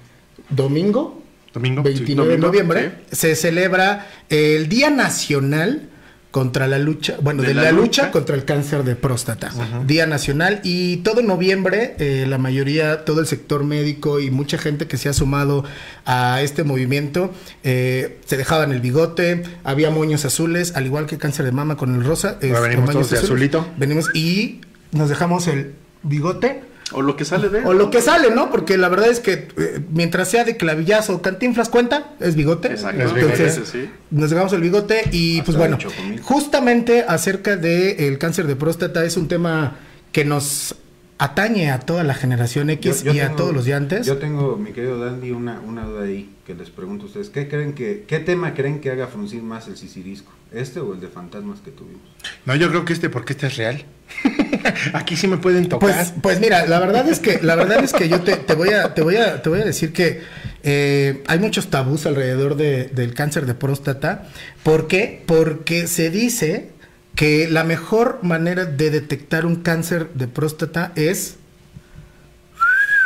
domingo, 0.49 1.23
domingo. 1.53 1.83
29 1.83 2.29
de 2.31 2.37
domingo, 2.37 2.47
noviembre, 2.47 2.93
se 3.13 3.37
celebra 3.37 4.07
el 4.31 4.69
Día 4.71 4.89
Nacional 4.89 5.91
contra 6.35 6.67
la 6.67 6.81
lucha, 6.81 7.17
bueno, 7.23 7.43
de, 7.43 7.49
De 7.51 7.55
la, 7.55 7.63
la 7.63 7.71
lucha, 7.71 8.03
lucha. 8.07 8.11
contra 8.11 8.35
el 8.35 8.45
cáncer 8.45 8.83
de 8.83 8.97
próstata. 8.97 9.53
Día 9.87 10.09
Nacional 10.09 10.61
y 10.65 10.97
todo 10.97 11.23
noviembre, 11.23 11.95
eh, 12.01 12.27
la 12.29 12.39
mayoría, 12.39 13.05
todo 13.05 13.21
el 13.21 13.29
sector 13.29 13.63
médico 13.63 14.19
y 14.19 14.33
mucha 14.33 14.59
gente 14.59 14.89
que 14.89 14.97
se 14.97 15.09
ha 15.09 15.13
sumado 15.13 15.63
a 16.07 16.43
este 16.43 16.65
movimiento, 16.65 17.33
eh, 17.63 18.19
se 18.25 18.37
dejaban 18.37 18.73
el 18.73 18.81
bigote, 18.81 19.45
había 19.63 19.91
moños 19.91 20.25
azules, 20.25 20.75
al 20.75 20.87
igual 20.87 21.07
que 21.07 21.19
cáncer 21.19 21.45
de 21.45 21.53
mama 21.53 21.77
con 21.77 21.95
el 21.95 22.03
rosa. 22.05 22.31
Ahora 22.31 22.47
este, 22.47 22.69
venimos 22.69 22.91
todos 22.91 23.11
de 23.11 23.19
azulito. 23.19 23.69
Venimos 23.77 24.13
y 24.13 24.61
nos 24.91 25.09
dejamos 25.11 25.47
el 25.47 25.75
bigote. 26.03 26.65
O 26.93 27.03
lo 27.03 27.17
que 27.17 27.25
sale 27.25 27.49
de 27.49 27.61
él. 27.61 27.67
O 27.67 27.73
lo 27.73 27.91
que 27.91 28.01
sale, 28.03 28.31
¿no? 28.35 28.51
Porque 28.51 28.77
la 28.77 28.89
verdad 28.89 29.09
es 29.09 29.21
que 29.21 29.49
eh, 29.57 29.81
mientras 29.93 30.29
sea 30.31 30.45
de 30.45 30.57
clavillazo 30.57 31.15
o 31.17 31.23
cantinflas 31.23 31.69
cuenta, 31.69 32.15
es 32.21 32.35
bigote. 32.37 32.69
Exacto. 32.69 33.03
Es 33.03 33.13
bigote, 33.15 33.33
Entonces, 33.47 33.69
sí. 33.69 33.91
nos 34.11 34.31
dejamos 34.31 34.53
el 34.53 34.61
bigote 34.61 35.03
y 35.11 35.41
Hasta 35.41 35.45
pues 35.45 35.55
de 35.59 35.59
bueno, 35.59 35.79
justamente 36.23 37.05
acerca 37.07 37.57
del 37.57 38.19
cáncer 38.19 38.47
de 38.47 38.57
próstata 38.57 39.05
es 39.05 39.17
un 39.17 39.29
tema 39.29 39.77
que 40.13 40.25
nos 40.25 40.75
atañe 41.19 41.71
a 41.71 41.79
toda 41.81 42.03
la 42.05 42.15
generación 42.15 42.71
X 42.71 43.03
Yo- 43.05 43.13
yo 43.13 43.17
y 43.17 43.21
a 43.21 43.35
todos 43.37 43.55
los 43.55 43.65
diantes. 43.65 44.07
Yo 44.07 44.19
tengo, 44.19 44.57
mi 44.57 44.73
querido 44.73 44.99
Dandy, 44.99 45.31
una, 45.31 45.61
una 45.61 45.85
duda 45.85 46.05
ahí 46.05 46.31
que 46.47 46.55
les 46.55 46.71
pregunto 46.71 47.05
a 47.05 47.07
ustedes. 47.07 47.31
¿Qué 47.31 47.49
creen 47.49 47.73
que, 47.75 48.05
qué 48.07 48.19
tema 48.19 48.55
creen 48.55 48.81
que 48.81 48.91
haga 48.91 49.07
fruncir 49.07 49.43
más 49.43 49.69
el 49.69 49.77
sisirisco? 49.77 50.33
¿Este 50.53 50.81
o 50.81 50.93
el 50.95 51.01
de 51.01 51.09
fantasmas 51.09 51.61
que 51.61 51.71
tuvimos? 51.71 52.03
No, 52.45 52.55
yo 52.55 52.69
creo 52.69 52.85
que 52.85 52.93
este, 52.93 53.09
porque 53.11 53.33
este 53.33 53.47
es 53.47 53.57
real. 53.57 53.85
Aquí 54.93 55.17
sí 55.17 55.27
me 55.29 55.37
pueden 55.39 55.69
tocar. 55.69 55.91
Pues, 55.95 56.13
pues 56.23 56.41
mira, 56.41 56.67
la 56.67 56.79
verdad 56.79 57.09
es 57.09 57.19
que, 57.21 57.41
la 57.43 57.55
verdad 57.57 57.83
es 57.85 57.93
que 57.93 58.09
yo 58.09 58.21
te, 58.21 58.37
te 58.37 58.55
voy 58.55 58.71
a, 58.71 58.95
te 58.95 59.03
voy 59.03 59.17
a, 59.17 59.43
te 59.43 59.49
voy 59.49 59.61
a 59.61 59.65
decir 59.65 59.93
que 59.93 60.23
eh, 60.63 61.23
hay 61.27 61.39
muchos 61.39 61.69
tabús 61.69 62.07
alrededor 62.07 62.57
de- 62.57 62.85
del 62.87 63.15
cáncer 63.15 63.47
de 63.47 63.55
próstata. 63.55 64.27
¿Por 64.63 64.87
qué? 64.89 65.23
Porque 65.27 65.87
se 65.87 66.11
dice 66.11 66.71
que 67.15 67.49
la 67.49 67.65
mejor 67.65 68.21
manera 68.23 68.65
de 68.65 68.91
detectar 68.91 69.47
un 69.47 69.57
cáncer 69.57 70.09
de 70.15 70.27
próstata 70.29 70.93
es 70.97 71.37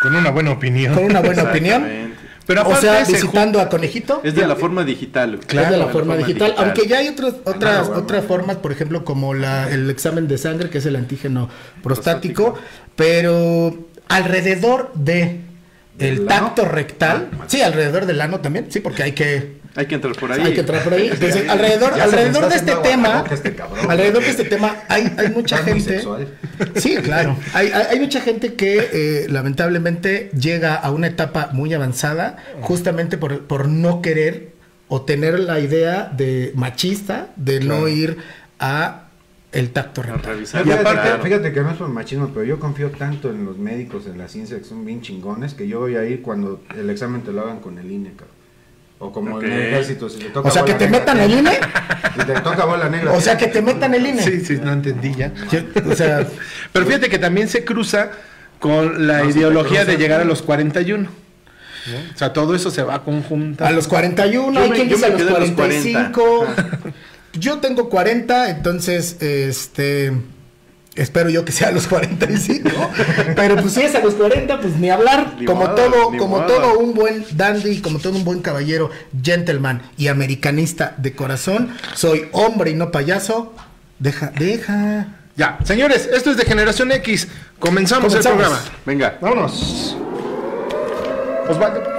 con 0.02 0.14
una 0.14 0.30
buena 0.30 0.52
opinión. 0.52 0.94
con 0.94 1.04
una 1.04 1.20
buena 1.20 1.42
opinión. 1.44 2.07
O 2.48 2.76
sea, 2.76 3.04
se 3.04 3.12
visitando 3.12 3.60
a 3.60 3.68
Conejito. 3.68 4.20
Es 4.24 4.34
de 4.34 4.46
la 4.46 4.56
forma 4.56 4.84
digital. 4.84 5.36
güey. 5.36 5.64
es 5.64 5.70
de 5.70 5.76
la 5.76 5.88
forma 5.88 6.16
digital, 6.16 6.54
aunque 6.56 6.86
ya 6.86 6.98
hay 6.98 7.08
otras 7.08 7.34
otras 7.44 7.88
otras 7.88 8.24
formas, 8.24 8.56
por 8.56 8.72
ejemplo, 8.72 9.04
como 9.04 9.34
la, 9.34 9.70
el 9.70 9.90
examen 9.90 10.28
de 10.28 10.38
sangre, 10.38 10.70
que 10.70 10.78
es 10.78 10.86
el 10.86 10.96
antígeno 10.96 11.48
prostático, 11.82 12.54
pero 12.96 13.76
alrededor 14.08 14.92
de 14.94 15.40
el 15.98 16.26
tacto 16.26 16.64
rectal, 16.64 17.28
Ah, 17.38 17.44
sí, 17.48 17.60
alrededor 17.60 18.06
del 18.06 18.20
ano 18.20 18.40
también, 18.40 18.66
sí, 18.70 18.80
porque 18.80 19.02
hay 19.02 19.12
que 19.12 19.58
Hay 19.78 19.86
que 19.86 19.94
entrar 19.94 20.14
por 20.16 20.32
ahí. 20.32 20.40
hay 20.42 20.54
que 20.54 20.60
entrar 20.60 20.82
por 20.84 20.92
ahí. 20.92 21.08
Entonces, 21.12 21.48
alrededor 21.48 21.96
Ya 21.96 22.04
alrededor 22.04 22.48
de 22.48 22.56
este 22.56 22.74
tema, 22.82 23.24
este 23.30 23.54
cabrón. 23.54 23.90
alrededor 23.90 24.22
de 24.24 24.30
este 24.30 24.44
tema 24.44 24.76
hay 24.88 25.12
hay 25.16 25.28
mucha 25.30 25.58
gente. 25.58 26.02
Sí, 26.76 26.96
claro. 26.96 27.36
Hay, 27.54 27.68
hay, 27.68 27.82
hay 27.92 28.00
mucha 28.00 28.20
gente 28.20 28.54
que 28.54 28.88
eh, 28.92 29.26
lamentablemente 29.28 30.30
llega 30.38 30.74
a 30.74 30.90
una 30.90 31.06
etapa 31.06 31.50
muy 31.52 31.72
avanzada 31.74 32.36
justamente 32.60 33.18
por, 33.18 33.42
por 33.46 33.68
no 33.68 34.02
querer 34.02 34.52
o 34.88 35.02
tener 35.02 35.38
la 35.38 35.60
idea 35.60 36.10
de 36.16 36.50
machista 36.56 37.28
de 37.36 37.60
no 37.60 37.86
ir 37.88 38.16
a 38.58 39.04
el 39.52 39.70
tacto 39.70 40.02
rectal. 40.02 40.44
Fíjate, 40.44 40.72
aparte- 40.72 41.16
que, 41.18 41.22
fíjate 41.24 41.52
que 41.52 41.60
no 41.60 41.70
es 41.70 41.76
por 41.76 41.88
machismo, 41.88 42.28
pero 42.34 42.44
yo 42.44 42.58
confío 42.58 42.90
tanto 42.90 43.30
en 43.30 43.44
los 43.46 43.58
médicos, 43.58 44.06
en 44.06 44.18
la 44.18 44.28
ciencia, 44.28 44.58
que 44.58 44.64
son 44.64 44.84
bien 44.84 45.00
chingones, 45.02 45.54
que 45.54 45.68
yo 45.68 45.80
voy 45.80 45.96
a 45.96 46.04
ir 46.04 46.20
cuando 46.20 46.62
el 46.76 46.90
examen 46.90 47.22
te 47.22 47.32
lo 47.32 47.42
hagan 47.42 47.60
con 47.60 47.78
el 47.78 47.90
INE, 47.90 48.10
cabrón. 48.10 48.37
O 49.00 49.12
como 49.12 49.30
en 49.30 49.36
Ok. 49.36 49.42
el 49.44 49.52
ejército, 49.62 50.08
si 50.08 50.18
te 50.18 50.30
toca 50.30 50.48
O 50.48 50.52
sea, 50.52 50.64
que 50.64 50.74
te 50.74 50.86
negra, 50.86 50.98
metan 51.00 51.20
el 51.20 51.30
INE. 51.38 51.52
Si 52.18 52.24
te 52.26 52.40
toca 52.40 52.64
bola 52.64 52.88
negra. 52.88 53.12
O 53.12 53.20
sea, 53.20 53.36
que 53.36 53.46
te 53.46 53.62
metan 53.62 53.94
el 53.94 54.06
INE. 54.06 54.22
Sí, 54.22 54.44
sí, 54.44 54.58
no 54.62 54.72
entendí 54.72 55.14
ya. 55.14 55.32
O 55.88 55.94
sea, 55.94 56.26
Pero 56.72 56.84
fíjate 56.86 57.08
que 57.08 57.18
también 57.18 57.48
se 57.48 57.64
cruza 57.64 58.10
con 58.58 59.06
la 59.06 59.20
No, 59.22 59.30
ideología 59.30 59.84
de 59.84 59.96
llegar 59.96 60.20
a 60.20 60.24
los 60.24 60.42
41. 60.42 61.04
¿no? 61.04 61.08
O 62.14 62.18
sea, 62.18 62.32
todo 62.32 62.54
eso 62.56 62.70
se 62.72 62.82
va 62.82 62.96
a 62.96 63.02
conjuntar. 63.04 63.68
a 63.68 63.70
los 63.70 63.86
41, 63.86 64.52
Yo 64.52 64.60
hay 64.64 64.70
me- 64.70 64.74
quien 64.76 64.88
yo 64.88 64.96
dice 64.96 65.10
los 65.10 65.20
a 65.20 65.38
los 65.38 65.50
45. 65.52 66.46
Yo 67.34 67.58
tengo 67.58 67.88
40, 67.88 68.50
entonces, 68.50 69.16
este, 69.22 70.12
Espero 70.98 71.30
yo 71.30 71.44
que 71.44 71.52
sea 71.52 71.68
a 71.68 71.70
los 71.70 71.86
45. 71.86 72.68
pero 73.36 73.56
pues 73.56 73.72
si 73.72 73.82
es 73.82 73.94
a 73.94 74.00
los 74.00 74.14
40, 74.14 74.60
pues 74.60 74.76
ni 74.76 74.90
hablar. 74.90 75.34
Ni 75.38 75.46
como 75.46 75.62
modo, 75.62 75.74
todo, 75.74 76.04
como 76.18 76.38
modo. 76.38 76.46
todo 76.46 76.78
un 76.78 76.92
buen 76.92 77.24
dandy, 77.32 77.80
como 77.80 78.00
todo 78.00 78.16
un 78.16 78.24
buen 78.24 78.40
caballero, 78.40 78.90
gentleman 79.22 79.82
y 79.96 80.08
americanista 80.08 80.94
de 80.96 81.14
corazón, 81.14 81.70
soy 81.94 82.28
hombre 82.32 82.72
y 82.72 82.74
no 82.74 82.90
payaso. 82.90 83.54
Deja, 84.00 84.32
deja. 84.36 85.06
Ya, 85.36 85.58
señores, 85.62 86.08
esto 86.12 86.32
es 86.32 86.36
de 86.36 86.44
Generación 86.44 86.90
X. 86.90 87.28
Comenzamos, 87.60 88.12
el 88.14 88.20
programa. 88.20 88.60
Venga. 88.84 89.18
Vámonos. 89.20 89.96
Osvaldo, 91.48 91.82
por 91.82 91.92
favor. 91.92 91.98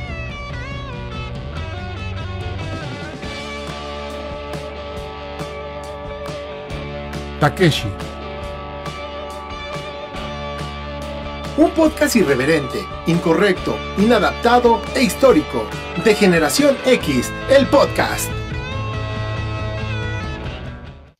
Takeshi. 7.41 7.87
Un 11.57 11.71
podcast 11.71 12.15
irreverente, 12.15 12.77
incorrecto, 13.07 13.75
inadaptado 13.97 14.79
e 14.95 15.01
histórico. 15.01 15.67
De 16.05 16.13
Generación 16.13 16.77
X, 16.85 17.31
el 17.49 17.65
podcast. 17.65 18.31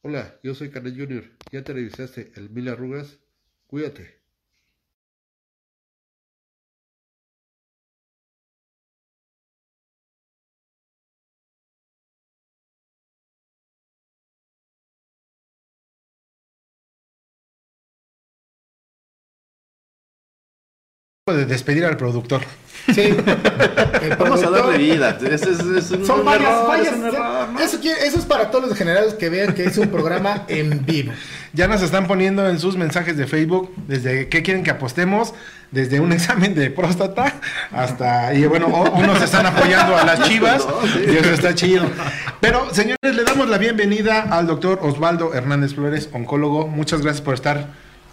Hola, 0.04 0.40
yo 0.44 0.54
soy 0.54 0.70
Canel 0.70 0.96
Junior. 0.96 1.24
¿Ya 1.52 1.64
te 1.64 1.74
revisaste 1.74 2.32
el 2.36 2.52
mil 2.52 2.70
arrugas? 2.70 3.18
Cuídate. 3.66 4.21
De 21.34 21.46
despedir 21.46 21.86
al 21.86 21.98
productor. 21.98 22.42
Sí. 22.94 23.02
El 24.02 24.16
Vamos 24.18 24.44
a 24.44 24.50
darle 24.50 24.78
vida. 24.80 25.16
Es, 25.24 25.44
es- 25.44 25.60
es 25.60 25.92
un, 25.92 26.04
Son 26.06 26.26
varias, 26.26 26.50
error, 26.50 26.68
varias. 26.68 26.88
es 26.88 26.94
un 27.00 27.06
error, 27.06 27.50
¿no? 27.50 27.60
Eso, 27.60 27.78
es 28.18 28.26
para 28.26 28.50
todos 28.50 28.68
los 28.70 28.76
generados 28.78 29.14
que 29.14 29.30
vean 29.30 29.54
que 29.54 29.66
es 29.66 29.78
un 29.78 29.90
programa 29.90 30.46
en 30.48 30.84
vivo. 30.84 31.12
Ya 31.54 31.68
nos 31.68 31.84
están 31.84 32.08
poniendo 32.08 32.50
en 32.50 32.60
sus 32.60 32.78
mensajes 32.78 33.18
de 33.18 33.28
Facebook 33.28 33.72
desde 33.88 34.30
qué 34.30 34.42
quieren 34.42 34.64
que 34.64 34.72
apostemos, 34.72 35.36
desde 35.70 36.00
un 36.00 36.12
examen 36.18 36.56
de 36.56 36.72
próstata 36.72 37.36
hasta, 37.72 38.34
y 38.34 38.46
bueno, 38.46 38.68
unos 38.68 39.22
están 39.22 39.46
apoyando 39.46 39.96
a 39.96 40.04
las 40.04 40.24
chivas, 40.28 40.66
y 41.08 41.16
eso 41.18 41.30
está 41.30 41.54
chido. 41.54 41.84
Pero, 42.40 42.74
señores, 42.74 42.98
le 43.16 43.24
damos 43.24 43.48
la 43.48 43.60
bienvenida 43.60 44.22
al 44.24 44.48
doctor 44.48 44.80
Osvaldo 44.82 45.36
Hernández 45.36 45.76
Flores, 45.76 46.10
oncólogo. 46.14 46.68
Muchas 46.68 47.02
gracias 47.04 47.22
por 47.22 47.36
estar 47.36 47.68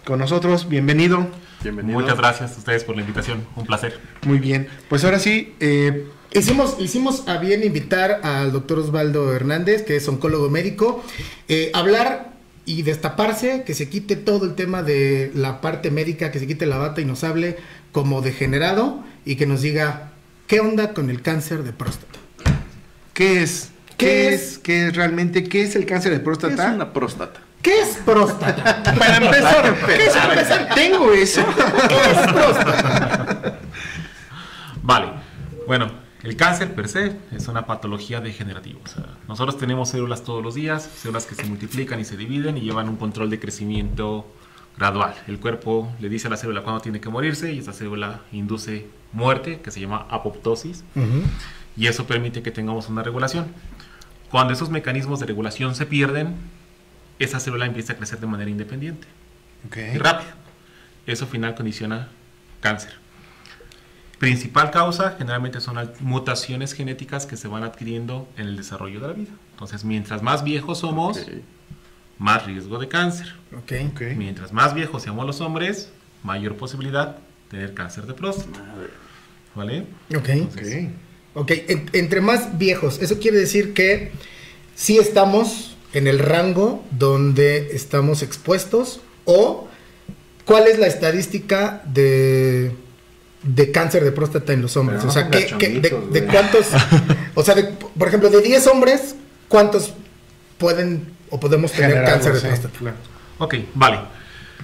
con 0.09 0.19
nosotros. 0.19 0.67
Bienvenido. 0.67 1.27
Bienvenido. 1.63 1.99
Muchas 1.99 2.17
gracias 2.17 2.55
a 2.55 2.57
ustedes 2.57 2.83
por 2.83 2.95
la 2.95 3.01
invitación. 3.01 3.45
Un 3.55 3.65
placer. 3.65 3.99
Muy 4.25 4.39
bien. 4.39 4.67
Pues 4.89 5.05
ahora 5.05 5.19
sí, 5.19 5.53
eh, 5.59 6.07
Hicimos, 6.31 6.75
hicimos 6.79 7.27
a 7.27 7.37
bien 7.37 7.63
invitar 7.63 8.21
al 8.23 8.51
doctor 8.51 8.77
Osvaldo 8.79 9.33
Hernández, 9.33 9.81
que 9.83 9.95
es 9.95 10.07
oncólogo 10.07 10.49
médico, 10.49 11.03
eh, 11.47 11.71
hablar 11.73 12.33
y 12.65 12.83
destaparse, 12.83 13.63
que 13.65 13.73
se 13.73 13.89
quite 13.89 14.15
todo 14.15 14.45
el 14.45 14.53
tema 14.53 14.83
de 14.83 15.31
la 15.33 15.59
parte 15.59 15.89
médica, 15.89 16.31
que 16.31 16.37
se 16.37 16.45
quite 16.45 16.67
la 16.67 16.77
bata 16.77 17.01
y 17.01 17.05
nos 17.05 17.23
hable 17.23 17.57
como 17.91 18.21
degenerado 18.21 19.03
y 19.25 19.37
que 19.37 19.47
nos 19.47 19.63
diga 19.63 20.11
qué 20.45 20.59
onda 20.59 20.93
con 20.93 21.09
el 21.09 21.23
cáncer 21.23 21.63
de 21.63 21.71
próstata. 21.71 22.19
¿qué 23.13 23.41
es? 23.41 23.71
¿Qué 23.97 24.05
¿Qué 24.05 24.27
es? 24.29 24.41
es? 24.41 24.57
¿Qué 24.59 24.87
es 24.87 24.95
realmente? 24.95 25.43
¿Qué 25.43 25.63
es 25.63 25.75
el 25.75 25.87
cáncer 25.87 26.11
de 26.11 26.19
¿Qué 26.19 26.23
próstata? 26.25 26.69
es 26.69 26.75
una 26.75 26.93
próstata? 26.93 27.41
¿Qué 27.61 27.81
es 27.81 27.97
próstata? 28.05 28.83
Para 28.83 29.17
empezar. 29.17 30.69
Tengo 30.73 31.11
eso. 31.13 31.43
¿Qué 31.87 32.11
es 32.11 32.33
próstata? 32.33 33.59
Vale. 34.81 35.07
Bueno, 35.67 35.91
el 36.23 36.35
cáncer 36.35 36.73
per 36.73 36.87
se 36.87 37.17
es 37.31 37.47
una 37.47 37.65
patología 37.65 38.21
degenerativa. 38.21 38.79
O 38.83 38.87
sea, 38.87 39.05
nosotros 39.27 39.57
tenemos 39.57 39.89
células 39.89 40.23
todos 40.23 40.43
los 40.43 40.55
días, 40.55 40.89
células 40.97 41.25
que 41.25 41.35
se 41.35 41.43
multiplican 41.45 41.99
y 41.99 42.05
se 42.05 42.17
dividen 42.17 42.57
y 42.57 42.61
llevan 42.61 42.89
un 42.89 42.95
control 42.95 43.29
de 43.29 43.39
crecimiento 43.39 44.25
gradual. 44.77 45.13
El 45.27 45.39
cuerpo 45.39 45.91
le 45.99 46.09
dice 46.09 46.27
a 46.27 46.29
la 46.31 46.37
célula 46.37 46.61
cuándo 46.63 46.81
tiene 46.81 47.01
que 47.01 47.09
morirse 47.09 47.53
y 47.53 47.59
esa 47.59 47.73
célula 47.73 48.21
induce 48.31 48.87
muerte, 49.11 49.59
que 49.61 49.71
se 49.71 49.79
llama 49.81 50.07
apoptosis, 50.09 50.83
y 51.75 51.87
eso 51.87 52.05
permite 52.05 52.41
que 52.41 52.51
tengamos 52.51 52.89
una 52.89 53.03
regulación. 53.03 53.47
Cuando 54.31 54.53
esos 54.53 54.69
mecanismos 54.69 55.19
de 55.19 55.25
regulación 55.25 55.75
se 55.75 55.85
pierden, 55.85 56.35
esa 57.19 57.39
célula 57.39 57.65
empieza 57.65 57.93
a 57.93 57.95
crecer 57.97 58.19
de 58.19 58.27
manera 58.27 58.49
independiente. 58.49 59.07
y 59.93 59.97
rápido. 59.97 60.31
Eso 61.05 61.27
final 61.27 61.53
condiciona 61.55 62.07
cáncer. 62.61 62.93
Principal 64.19 64.69
causa 64.71 65.15
generalmente 65.17 65.61
son 65.61 65.75
las 65.75 66.01
mutaciones 66.01 66.73
genéticas 66.73 67.25
que 67.25 67.37
se 67.37 67.47
van 67.47 67.63
adquiriendo 67.63 68.27
en 68.37 68.47
el 68.47 68.57
desarrollo 68.57 68.99
de 68.99 69.07
la 69.07 69.13
vida. 69.13 69.31
Entonces, 69.51 69.85
mientras 69.85 70.21
más 70.21 70.43
viejos 70.43 70.79
somos, 70.79 71.25
más 72.17 72.45
riesgo 72.45 72.77
de 72.79 72.89
cáncer. 72.89 73.33
Mientras 74.17 74.51
más 74.51 74.73
viejos 74.73 75.03
seamos 75.03 75.25
los 75.25 75.39
hombres, 75.39 75.89
mayor 76.23 76.57
posibilidad 76.57 77.15
de 77.15 77.21
tener 77.49 77.73
cáncer 77.73 78.05
de 78.07 78.13
próstata. 78.13 78.59
¿Vale? 79.55 79.85
Ok. 80.15 80.29
Ok. 80.53 80.61
Ok, 81.35 81.51
en- 81.67 81.89
entre 81.93 82.19
más 82.21 82.57
viejos, 82.57 82.99
eso 83.01 83.19
quiere 83.19 83.37
decir 83.37 83.73
que 83.73 84.11
sí 84.75 84.97
estamos 84.97 85.77
en 85.93 86.07
el 86.07 86.19
rango 86.19 86.83
donde 86.91 87.69
estamos 87.75 88.21
expuestos 88.21 89.01
o 89.25 89.67
cuál 90.45 90.67
es 90.67 90.77
la 90.79 90.87
estadística 90.87 91.81
de, 91.85 92.75
de 93.43 93.71
cáncer 93.71 94.03
de 94.03 94.11
próstata 94.11 94.53
en 94.53 94.61
los 94.61 94.75
hombres. 94.77 94.99
Pero 94.99 95.09
o 95.09 95.13
sea, 95.13 95.23
no 95.25 95.31
¿qué- 95.31 95.41
pongas 95.45 95.57
qué- 95.59 96.19
de, 96.19 96.25
cuántos, 96.25 96.67
o 97.35 97.43
sea, 97.43 97.55
de- 97.55 97.63
por 97.97 98.07
ejemplo, 98.07 98.29
de 98.29 98.41
10 98.41 98.67
hombres, 98.67 99.15
¿cuántos 99.47 99.93
pueden 100.57 101.07
o 101.29 101.39
podemos 101.39 101.71
tener 101.71 102.03
cáncer 102.05 102.33
de 102.33 102.39
sí, 102.41 102.47
próstata? 102.47 102.77
claro. 102.79 102.97
Ok, 103.39 103.55
vale. 103.75 103.99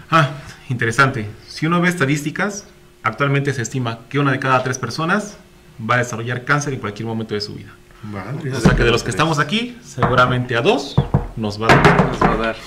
Ah, 0.10 0.32
interesante. 0.70 1.28
Si 1.48 1.66
uno 1.66 1.80
ve 1.82 1.90
estadísticas, 1.90 2.66
actualmente 3.04 3.54
se 3.54 3.62
estima 3.62 4.02
que 4.10 4.20
una 4.20 4.32
de 4.32 4.40
cada 4.40 4.62
tres 4.64 4.78
personas 4.78 5.38
va 5.80 5.96
a 5.96 5.98
desarrollar 6.00 6.44
cáncer 6.46 6.74
en 6.74 6.80
cualquier 6.80 7.08
momento 7.08 7.34
de 7.34 7.42
su 7.42 7.54
vida. 7.56 7.74
Madre. 8.04 8.52
O 8.52 8.60
sea 8.60 8.76
que 8.76 8.84
de 8.84 8.92
los 8.92 9.04
que 9.04 9.10
estamos 9.10 9.40
aquí, 9.40 9.78
seguramente 9.84 10.56
a 10.56 10.62
dos 10.62 10.96
nos 11.36 11.62
va 11.62 11.68
a 11.68 11.76
dar. 11.76 12.08
Nos 12.08 12.22
va 12.22 12.34
a 12.34 12.38
dar. 12.38 12.56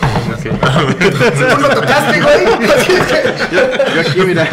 Tú 1.57 1.61
lo 1.61 1.69
tocaste, 1.71 2.21
güey. 2.21 2.45
Yo, 3.53 3.95
yo 3.95 4.01
aquí, 4.01 4.21
mira. 4.27 4.49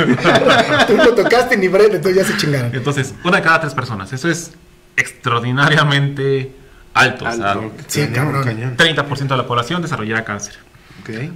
Tú 0.88 0.98
lo 0.98 1.14
tocaste 1.16 1.58
ni 1.58 1.68
breve, 1.68 1.96
entonces 1.98 2.16
ya 2.16 2.32
se 2.32 2.38
chingaron. 2.38 2.74
Entonces, 2.74 3.14
una 3.24 3.38
de 3.38 3.44
cada 3.44 3.62
tres 3.62 3.74
personas. 3.74 4.12
Eso 4.14 4.30
es 4.30 4.54
extraordinariamente 4.98 6.52
alto. 6.94 7.26
O 7.26 7.32
sea, 7.32 7.52
Alto. 7.52 7.72
Sí, 7.88 8.08
cabrón. 8.08 8.44
cañón. 8.44 8.78
30% 8.78 9.28
de 9.28 9.38
la 9.38 9.48
población 9.48 9.82
desarrollará 9.82 10.24
cáncer. 10.24 10.56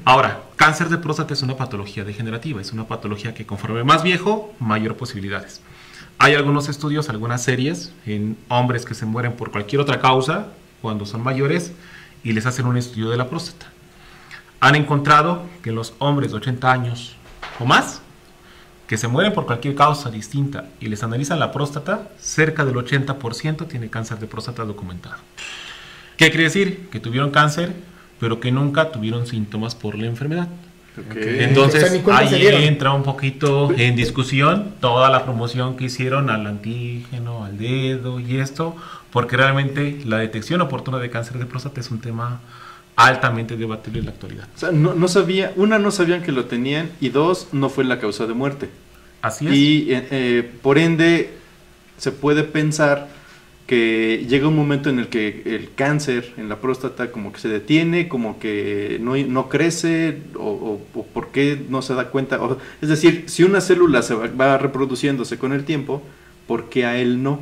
Ahora, 0.05 0.39
cáncer 0.55 0.89
de 0.89 0.97
próstata 0.97 1.33
es 1.33 1.43
una 1.43 1.55
patología 1.55 2.03
degenerativa, 2.03 2.59
es 2.59 2.71
una 2.71 2.87
patología 2.87 3.33
que 3.33 3.45
conforme 3.45 3.83
más 3.83 4.01
viejo, 4.01 4.53
mayor 4.59 4.95
posibilidades. 4.95 5.61
Hay 6.17 6.33
algunos 6.33 6.69
estudios, 6.69 7.09
algunas 7.09 7.43
series 7.43 7.93
en 8.05 8.35
hombres 8.47 8.85
que 8.85 8.95
se 8.95 9.05
mueren 9.05 9.33
por 9.33 9.51
cualquier 9.51 9.81
otra 9.81 9.99
causa 9.99 10.47
cuando 10.81 11.05
son 11.05 11.23
mayores 11.23 11.71
y 12.23 12.33
les 12.33 12.45
hacen 12.45 12.65
un 12.65 12.77
estudio 12.77 13.09
de 13.09 13.17
la 13.17 13.29
próstata. 13.29 13.71
Han 14.59 14.75
encontrado 14.75 15.43
que 15.63 15.71
los 15.71 15.93
hombres 15.99 16.31
de 16.31 16.37
80 16.37 16.71
años 16.71 17.15
o 17.59 17.65
más 17.65 18.01
que 18.87 18.97
se 18.97 19.07
mueren 19.07 19.33
por 19.33 19.45
cualquier 19.45 19.75
causa 19.75 20.09
distinta 20.09 20.65
y 20.79 20.87
les 20.87 21.03
analizan 21.03 21.39
la 21.39 21.51
próstata, 21.51 22.09
cerca 22.17 22.65
del 22.65 22.75
80% 22.75 23.67
tiene 23.67 23.89
cáncer 23.89 24.17
de 24.17 24.25
próstata 24.25 24.65
documentado. 24.65 25.17
¿Qué 26.17 26.29
quiere 26.29 26.45
decir? 26.45 26.89
Que 26.89 26.99
tuvieron 26.99 27.29
cáncer, 27.29 27.73
pero 28.19 28.39
que 28.39 28.51
nunca 28.51 28.91
tuvieron 28.91 29.27
síntomas 29.27 29.75
por 29.75 29.95
la 29.95 30.07
enfermedad. 30.07 30.47
Entonces 31.15 31.91
O 32.03 32.05
sea, 32.05 32.17
ahí 32.17 32.47
entra 32.65 32.91
un 32.93 33.03
poquito 33.03 33.71
en 33.75 33.95
discusión 33.95 34.73
toda 34.79 35.09
la 35.09 35.23
promoción 35.23 35.77
que 35.77 35.85
hicieron 35.85 36.29
al 36.29 36.45
antígeno, 36.47 37.45
al 37.45 37.57
dedo 37.57 38.19
y 38.19 38.37
esto, 38.37 38.75
porque 39.11 39.37
realmente 39.37 39.99
la 40.05 40.17
detección 40.17 40.61
oportuna 40.61 40.99
de 40.99 41.09
cáncer 41.09 41.37
de 41.37 41.45
próstata 41.45 41.79
es 41.79 41.91
un 41.91 41.99
tema 41.99 42.39
altamente 42.95 43.55
debatible 43.55 43.99
en 43.99 44.05
la 44.05 44.11
actualidad. 44.11 44.47
O 44.55 44.57
sea, 44.57 44.71
no, 44.71 44.93
no 44.93 45.07
sabía, 45.07 45.53
una, 45.55 45.79
no 45.79 45.91
sabían 45.91 46.21
que 46.21 46.31
lo 46.31 46.45
tenían 46.45 46.89
y 46.99 47.09
dos, 47.09 47.47
no 47.53 47.69
fue 47.69 47.85
la 47.85 47.99
causa 47.99 48.25
de 48.25 48.33
muerte. 48.33 48.69
Así 49.21 49.47
es. 49.47 49.53
Y 49.53 49.93
eh, 49.93 50.07
eh, 50.11 50.51
por 50.61 50.77
ende, 50.77 51.33
se 51.97 52.11
puede 52.11 52.43
pensar 52.43 53.07
que 53.69 54.25
llega 54.27 54.47
un 54.47 54.55
momento 54.55 54.89
en 54.89 54.97
el 54.99 55.07
que 55.09 55.43
el 55.45 55.69
cáncer 55.75 56.33
en 56.37 56.49
la 56.49 56.57
próstata 56.57 57.11
como 57.11 57.31
que 57.31 57.39
se 57.39 57.49
detiene, 57.49 58.07
como 58.09 58.39
que 58.39 58.97
no, 59.01 59.15
no 59.15 59.47
crece, 59.49 60.23
o, 60.35 60.41
o- 60.93 60.99
o 60.99 61.05
por 61.05 61.29
qué 61.29 61.61
no 61.69 61.81
se 61.83 61.93
da 61.93 62.05
cuenta. 62.09 62.41
O- 62.43 62.57
es 62.81 62.89
decir, 62.89 63.25
si 63.27 63.43
una 63.43 63.61
célula 63.61 64.01
se 64.01 64.15
va, 64.15 64.27
va 64.27 64.57
reproduciéndose 64.57 65.37
con 65.37 65.53
el 65.53 65.65
tiempo, 65.65 66.01
¿por 66.47 66.69
qué 66.69 66.85
a 66.85 66.97
él 66.97 67.21
no? 67.23 67.39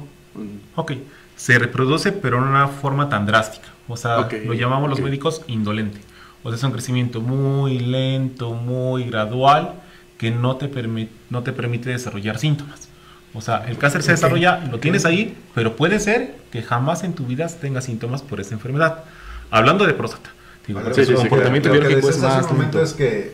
Ok, 0.75 0.93
se 1.35 1.57
reproduce 1.59 2.11
pero 2.11 2.37
en 2.37 2.43
una 2.43 2.67
forma 2.67 3.09
tan 3.09 3.25
drástica. 3.25 3.69
O 3.87 3.95
sea, 3.97 4.17
lo 4.45 4.53
llamamos 4.53 4.89
los 4.89 4.99
médicos 5.01 5.43
indolente. 5.47 5.99
O 6.43 6.49
sea, 6.49 6.57
es 6.57 6.63
un 6.63 6.71
crecimiento 6.71 7.21
muy 7.21 7.79
lento, 7.79 8.53
muy 8.53 9.05
gradual, 9.05 9.75
que 10.17 10.31
no 10.31 10.57
te, 10.57 10.69
permi- 10.71 11.09
no 11.29 11.43
te 11.43 11.53
permite 11.53 11.89
desarrollar 11.89 12.37
síntomas. 12.39 12.89
O 13.33 13.41
sea, 13.41 13.65
el 13.67 13.77
cáncer 13.77 14.03
se 14.03 14.11
desarrolla, 14.11 14.59
lo 14.71 14.79
tienes 14.79 15.05
ahí, 15.05 15.37
pero 15.53 15.75
puede 15.75 15.99
ser 15.99 16.35
que 16.51 16.63
jamás 16.63 17.03
en 17.03 17.13
tu 17.13 17.25
vida 17.25 17.47
tengas 17.47 17.85
síntomas 17.85 18.21
por 18.21 18.39
esa 18.39 18.53
enfermedad. 18.55 19.03
Hablando 19.51 19.85
de 19.85 19.93
próstata. 19.93 20.31
Digo, 20.65 20.81
porque 20.81 21.05
sí, 21.05 21.11
su 21.11 21.17
sí, 21.17 21.17
comportamiento 21.17 21.69
lo 21.69 21.75
que 21.75 21.79
biológico 21.79 22.09
es 22.09 22.15
decías 22.15 22.31
hace 22.31 22.41
más 22.41 22.51
un 22.51 22.57
momento 22.57 22.81
es 22.81 22.93
que 22.93 23.33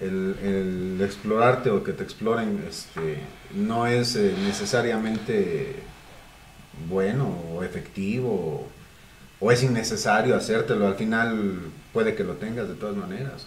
el, 0.00 0.36
el 0.42 1.00
explorarte 1.02 1.70
o 1.70 1.82
que 1.82 1.92
te 1.92 2.04
exploren 2.04 2.62
este, 2.68 3.18
no 3.54 3.86
es 3.86 4.14
eh, 4.14 4.32
necesariamente 4.44 5.76
bueno 6.88 7.26
o 7.52 7.64
efectivo 7.64 8.28
o, 8.30 8.68
o 9.40 9.50
es 9.50 9.62
innecesario 9.62 10.36
hacértelo. 10.36 10.86
Al 10.86 10.94
final 10.94 11.60
puede 11.92 12.14
que 12.14 12.22
lo 12.22 12.34
tengas 12.34 12.68
de 12.68 12.74
todas 12.74 12.96
maneras. 12.96 13.46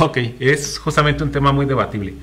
Ok, 0.00 0.18
es 0.40 0.78
justamente 0.78 1.22
un 1.22 1.30
tema 1.30 1.52
muy 1.52 1.66
debatible. 1.66 2.14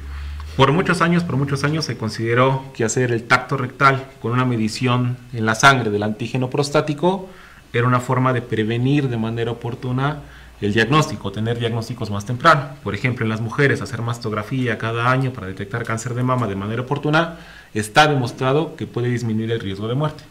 Por 0.57 0.73
muchos 0.73 1.01
años, 1.01 1.23
por 1.23 1.37
muchos 1.37 1.63
años 1.63 1.85
se 1.85 1.97
consideró 1.97 2.65
que 2.73 2.83
hacer 2.83 3.11
el 3.11 3.23
tacto 3.23 3.55
rectal 3.55 4.05
con 4.21 4.33
una 4.33 4.45
medición 4.45 5.17
en 5.33 5.45
la 5.45 5.55
sangre 5.55 5.89
del 5.89 6.03
antígeno 6.03 6.49
prostático 6.49 7.29
era 7.73 7.87
una 7.87 8.01
forma 8.01 8.33
de 8.33 8.41
prevenir 8.41 9.07
de 9.07 9.17
manera 9.17 9.51
oportuna 9.51 10.19
el 10.59 10.73
diagnóstico, 10.73 11.31
tener 11.31 11.57
diagnósticos 11.57 12.11
más 12.11 12.25
temprano. 12.25 12.69
Por 12.83 12.93
ejemplo, 12.93 13.25
en 13.25 13.29
las 13.29 13.41
mujeres 13.41 13.81
hacer 13.81 14.01
mastografía 14.01 14.77
cada 14.77 15.09
año 15.09 15.31
para 15.31 15.47
detectar 15.47 15.83
cáncer 15.83 16.13
de 16.13 16.21
mama 16.21 16.47
de 16.47 16.55
manera 16.55 16.81
oportuna 16.83 17.37
está 17.73 18.07
demostrado 18.07 18.75
que 18.75 18.85
puede 18.85 19.09
disminuir 19.09 19.51
el 19.51 19.59
riesgo 19.59 19.87
de 19.87 19.95
muerte. 19.95 20.23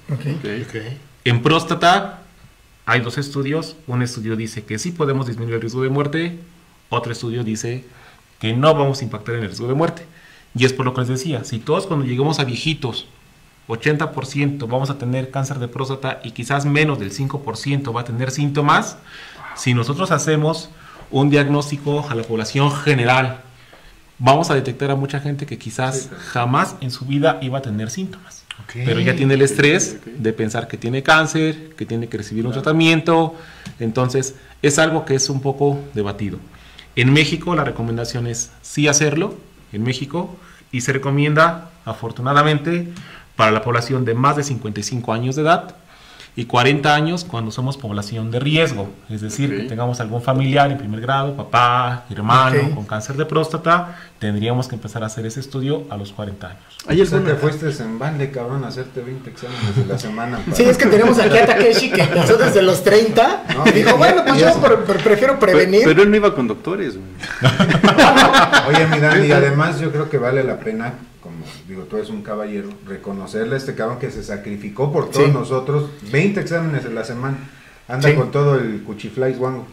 En 1.24 1.42
próstata 1.42 2.20
hay 2.86 3.00
dos 3.00 3.18
estudios. 3.18 3.76
Un 3.86 4.02
estudio 4.02 4.36
dice 4.36 4.64
que 4.64 4.78
sí 4.78 4.92
podemos 4.92 5.26
disminuir 5.26 5.54
el 5.56 5.60
riesgo 5.62 5.82
de 5.82 5.88
muerte. 5.88 6.38
Otro 6.90 7.10
estudio 7.10 7.42
dice 7.42 7.84
que 8.40 8.52
no 8.54 8.74
vamos 8.74 9.00
a 9.00 9.04
impactar 9.04 9.36
en 9.36 9.42
el 9.42 9.48
riesgo 9.48 9.68
de 9.68 9.74
muerte. 9.74 10.06
Y 10.54 10.64
es 10.64 10.72
por 10.72 10.84
lo 10.84 10.94
que 10.94 11.02
les 11.02 11.08
decía, 11.08 11.44
si 11.44 11.60
todos 11.60 11.86
cuando 11.86 12.06
lleguemos 12.06 12.40
a 12.40 12.44
viejitos, 12.44 13.06
80% 13.68 14.66
vamos 14.68 14.90
a 14.90 14.98
tener 14.98 15.30
cáncer 15.30 15.58
de 15.60 15.68
próstata 15.68 16.20
y 16.24 16.32
quizás 16.32 16.66
menos 16.66 16.98
del 16.98 17.12
5% 17.12 17.94
va 17.94 18.00
a 18.00 18.04
tener 18.04 18.32
síntomas, 18.32 18.96
si 19.54 19.74
nosotros 19.74 20.10
hacemos 20.10 20.70
un 21.10 21.30
diagnóstico 21.30 22.08
a 22.08 22.14
la 22.14 22.22
población 22.22 22.72
general, 22.72 23.42
vamos 24.18 24.50
a 24.50 24.54
detectar 24.54 24.90
a 24.90 24.96
mucha 24.96 25.20
gente 25.20 25.46
que 25.46 25.58
quizás 25.58 26.08
jamás 26.32 26.76
en 26.80 26.90
su 26.90 27.04
vida 27.04 27.38
iba 27.42 27.58
a 27.58 27.62
tener 27.62 27.90
síntomas. 27.90 28.44
Pero 28.72 29.00
ya 29.00 29.16
tiene 29.16 29.34
el 29.34 29.42
estrés 29.42 29.98
de 30.04 30.32
pensar 30.32 30.68
que 30.68 30.76
tiene 30.76 31.02
cáncer, 31.02 31.74
que 31.76 31.86
tiene 31.86 32.08
que 32.08 32.18
recibir 32.18 32.46
un 32.46 32.52
tratamiento. 32.52 33.34
Entonces, 33.80 34.36
es 34.62 34.78
algo 34.78 35.04
que 35.04 35.16
es 35.16 35.28
un 35.28 35.40
poco 35.40 35.80
debatido. 35.92 36.38
En 36.96 37.12
México 37.12 37.54
la 37.54 37.64
recomendación 37.64 38.26
es 38.26 38.52
sí 38.62 38.88
hacerlo, 38.88 39.34
en 39.72 39.82
México, 39.82 40.36
y 40.72 40.82
se 40.82 40.92
recomienda, 40.92 41.70
afortunadamente, 41.84 42.92
para 43.36 43.50
la 43.50 43.62
población 43.62 44.04
de 44.04 44.14
más 44.14 44.36
de 44.36 44.42
55 44.42 45.12
años 45.12 45.36
de 45.36 45.42
edad 45.42 45.76
y 46.36 46.44
40 46.44 46.94
años 46.94 47.24
cuando 47.24 47.50
somos 47.50 47.76
población 47.76 48.30
de 48.30 48.40
riesgo, 48.40 48.88
es 49.08 49.20
decir, 49.20 49.56
que 49.56 49.62
tengamos 49.64 50.00
algún 50.00 50.22
familiar 50.22 50.70
en 50.70 50.78
primer 50.78 51.00
grado, 51.00 51.36
papá, 51.36 52.04
hermano, 52.10 52.74
con 52.74 52.84
cáncer 52.84 53.16
de 53.16 53.26
próstata, 53.26 53.98
tendríamos 54.18 54.68
que 54.68 54.76
empezar 54.76 55.02
a 55.02 55.06
hacer 55.06 55.26
ese 55.26 55.40
estudio 55.40 55.84
a 55.90 55.96
los 55.96 56.12
40 56.12 56.46
años. 56.46 56.60
¿Hay 56.86 57.00
te 57.04 57.34
fuiste 57.34 57.70
en 57.82 57.98
bande, 57.98 58.30
cabrón, 58.30 58.64
a 58.64 58.68
hacerte 58.68 59.00
20 59.00 59.30
exámenes 59.30 59.76
de 59.76 59.86
la 59.86 59.98
semana. 59.98 60.38
Sí, 60.52 60.64
es 60.64 60.76
que 60.76 60.86
tenemos 60.86 61.18
aquí 61.18 61.38
a 61.38 61.46
Takeshi 61.46 61.90
que 61.90 62.02
empezó 62.02 62.36
desde 62.36 62.60
los 62.60 62.82
30 62.82 63.44
No, 63.56 63.66
y 63.66 63.70
dijo, 63.70 63.96
bueno, 63.96 64.22
pues 64.26 64.40
yo 64.40 64.60
prefiero 65.02 65.38
prevenir. 65.38 65.80
Pero, 65.80 65.90
pero 65.90 66.02
él 66.02 66.10
no 66.10 66.16
iba 66.16 66.34
con 66.34 66.48
doctores. 66.48 66.96
güey. 66.96 67.08
Oye, 68.68 68.86
mi 68.88 68.98
Dani, 68.98 69.26
y 69.26 69.32
además 69.32 69.80
yo 69.80 69.90
creo 69.90 70.10
que 70.10 70.18
vale 70.18 70.44
la 70.44 70.58
pena, 70.58 70.94
digo, 71.68 71.82
tú 71.84 71.96
eres 71.96 72.08
un 72.10 72.22
caballero, 72.22 72.68
reconocerle 72.86 73.54
a 73.54 73.58
este 73.58 73.74
cabrón 73.74 73.98
que 73.98 74.10
se 74.10 74.22
sacrificó 74.22 74.92
por 74.92 75.10
todos 75.10 75.26
Sí. 75.26 75.32
nosotros, 75.32 75.90
20 76.10 76.40
exámenes 76.40 76.84
en 76.84 76.94
la 76.94 77.04
semana, 77.04 77.36
anda 77.88 78.08
Sí. 78.08 78.14
con 78.14 78.30
todo 78.30 78.56
el 78.56 78.82
cuchiflies 78.82 79.38
guango. 79.38 79.66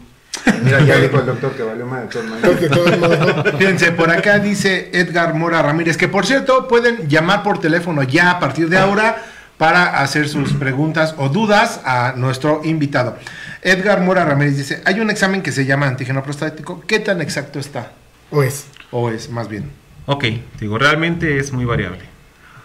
Mira, 0.62 0.80
ya 0.84 0.98
dijo 0.98 1.18
el 1.18 1.26
doctor 1.26 1.52
que 1.52 1.62
valió 1.62 1.86
más 1.86 2.02
de 2.02 2.68
todos 2.68 2.98
modos, 2.98 3.54
Fíjense, 3.58 3.92
por 3.92 4.10
acá 4.10 4.38
dice 4.38 4.90
Edgar 4.92 5.34
Mora 5.34 5.62
Ramírez, 5.62 5.96
que 5.96 6.08
por 6.08 6.26
cierto 6.26 6.68
pueden 6.68 7.08
llamar 7.08 7.42
por 7.42 7.58
teléfono 7.60 8.02
ya 8.02 8.30
a 8.32 8.38
partir 8.40 8.68
de 8.68 8.78
ahora 8.78 9.16
para 9.56 10.00
hacer 10.00 10.28
sus 10.28 10.52
preguntas 10.52 11.14
o 11.18 11.28
dudas 11.28 11.80
a 11.84 12.12
nuestro 12.16 12.60
invitado. 12.64 13.16
Edgar 13.62 14.00
Mora 14.02 14.24
Ramírez 14.24 14.56
dice, 14.56 14.82
hay 14.84 15.00
un 15.00 15.10
examen 15.10 15.42
que 15.42 15.50
se 15.50 15.64
llama 15.64 15.88
antígeno 15.88 16.22
prostático, 16.22 16.80
¿qué 16.86 17.00
tan 17.00 17.20
exacto 17.20 17.58
está? 17.58 17.90
Pues, 18.30 18.66
O 18.92 19.10
es 19.10 19.28
más 19.30 19.48
bien. 19.48 19.70
Ok, 20.10 20.24
digo, 20.58 20.78
realmente 20.78 21.38
es 21.38 21.52
muy 21.52 21.66
variable. 21.66 22.00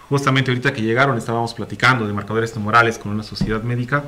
Justamente 0.07 0.49
ahorita 0.49 0.71
que 0.71 0.81
llegaron 0.81 1.17
estábamos 1.17 1.53
platicando 1.53 2.07
de 2.07 2.13
marcadores 2.13 2.53
tumorales 2.53 2.97
con 2.97 3.11
una 3.11 3.23
sociedad 3.23 3.61
médica. 3.63 4.05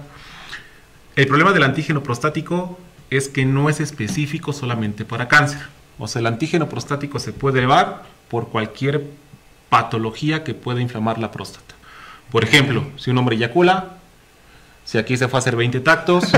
El 1.18 1.28
problema 1.28 1.52
del 1.52 1.64
antígeno 1.64 2.02
prostático 2.02 2.80
es 3.10 3.28
que 3.28 3.44
no 3.44 3.70
es 3.70 3.82
específico 3.82 4.54
solamente 4.54 5.04
para 5.04 5.28
cáncer. 5.28 5.60
O 6.00 6.08
sea, 6.08 6.22
el 6.22 6.28
antígeno 6.28 6.70
prostático 6.70 7.20
se 7.20 7.34
puede 7.34 7.58
elevar 7.58 8.04
por 8.30 8.48
cualquier 8.48 9.04
patología 9.68 10.46
que 10.46 10.54
pueda 10.54 10.80
inflamar 10.80 11.18
la 11.18 11.32
próstata. 11.32 11.76
Por 12.32 12.46
ejemplo, 12.46 12.86
si 12.96 13.12
un 13.12 13.18
hombre 13.18 13.36
eyacula, 13.36 13.98
si 14.86 14.98
aquí 14.98 15.18
se 15.18 15.28
fue 15.28 15.40
a 15.40 15.42
hacer 15.42 15.58
20 15.58 15.82
tactos, 15.82 16.24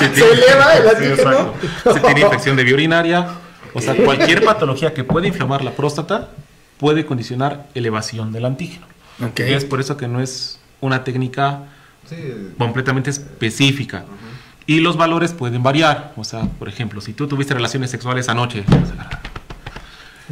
este, 0.00 0.14
si 0.14 0.14
¿Se 0.14 0.32
eleva 0.32 0.72
el 0.72 0.88
antígeno? 0.88 1.52
Si 1.92 2.00
tiene 2.00 2.20
infección 2.22 2.56
de 2.56 2.64
vía 2.64 2.72
urinaria, 2.72 3.28
o 3.76 3.80
sea, 3.80 3.94
cualquier 3.96 4.44
patología 4.44 4.94
que 4.94 5.04
pueda 5.04 5.26
inflamar 5.26 5.62
la 5.64 5.72
próstata 5.72 6.30
puede 6.78 7.06
condicionar 7.06 7.68
elevación 7.74 8.32
del 8.32 8.44
antígeno. 8.44 8.86
Ok. 9.22 9.40
Y 9.40 9.52
es 9.52 9.64
por 9.64 9.80
eso 9.80 9.96
que 9.96 10.08
no 10.08 10.20
es 10.20 10.58
una 10.80 11.04
técnica 11.04 11.64
Sí, 12.08 12.16
completamente 12.56 13.10
específica. 13.10 14.04
Y 14.66 14.80
los 14.80 14.96
valores 14.96 15.32
pueden 15.32 15.62
variar. 15.62 16.12
O 16.16 16.24
sea, 16.24 16.42
por 16.42 16.68
ejemplo, 16.68 17.00
si 17.00 17.12
tú 17.12 17.26
tuviste 17.26 17.54
relaciones 17.54 17.90
sexuales 17.90 18.28
anoche 18.28 18.64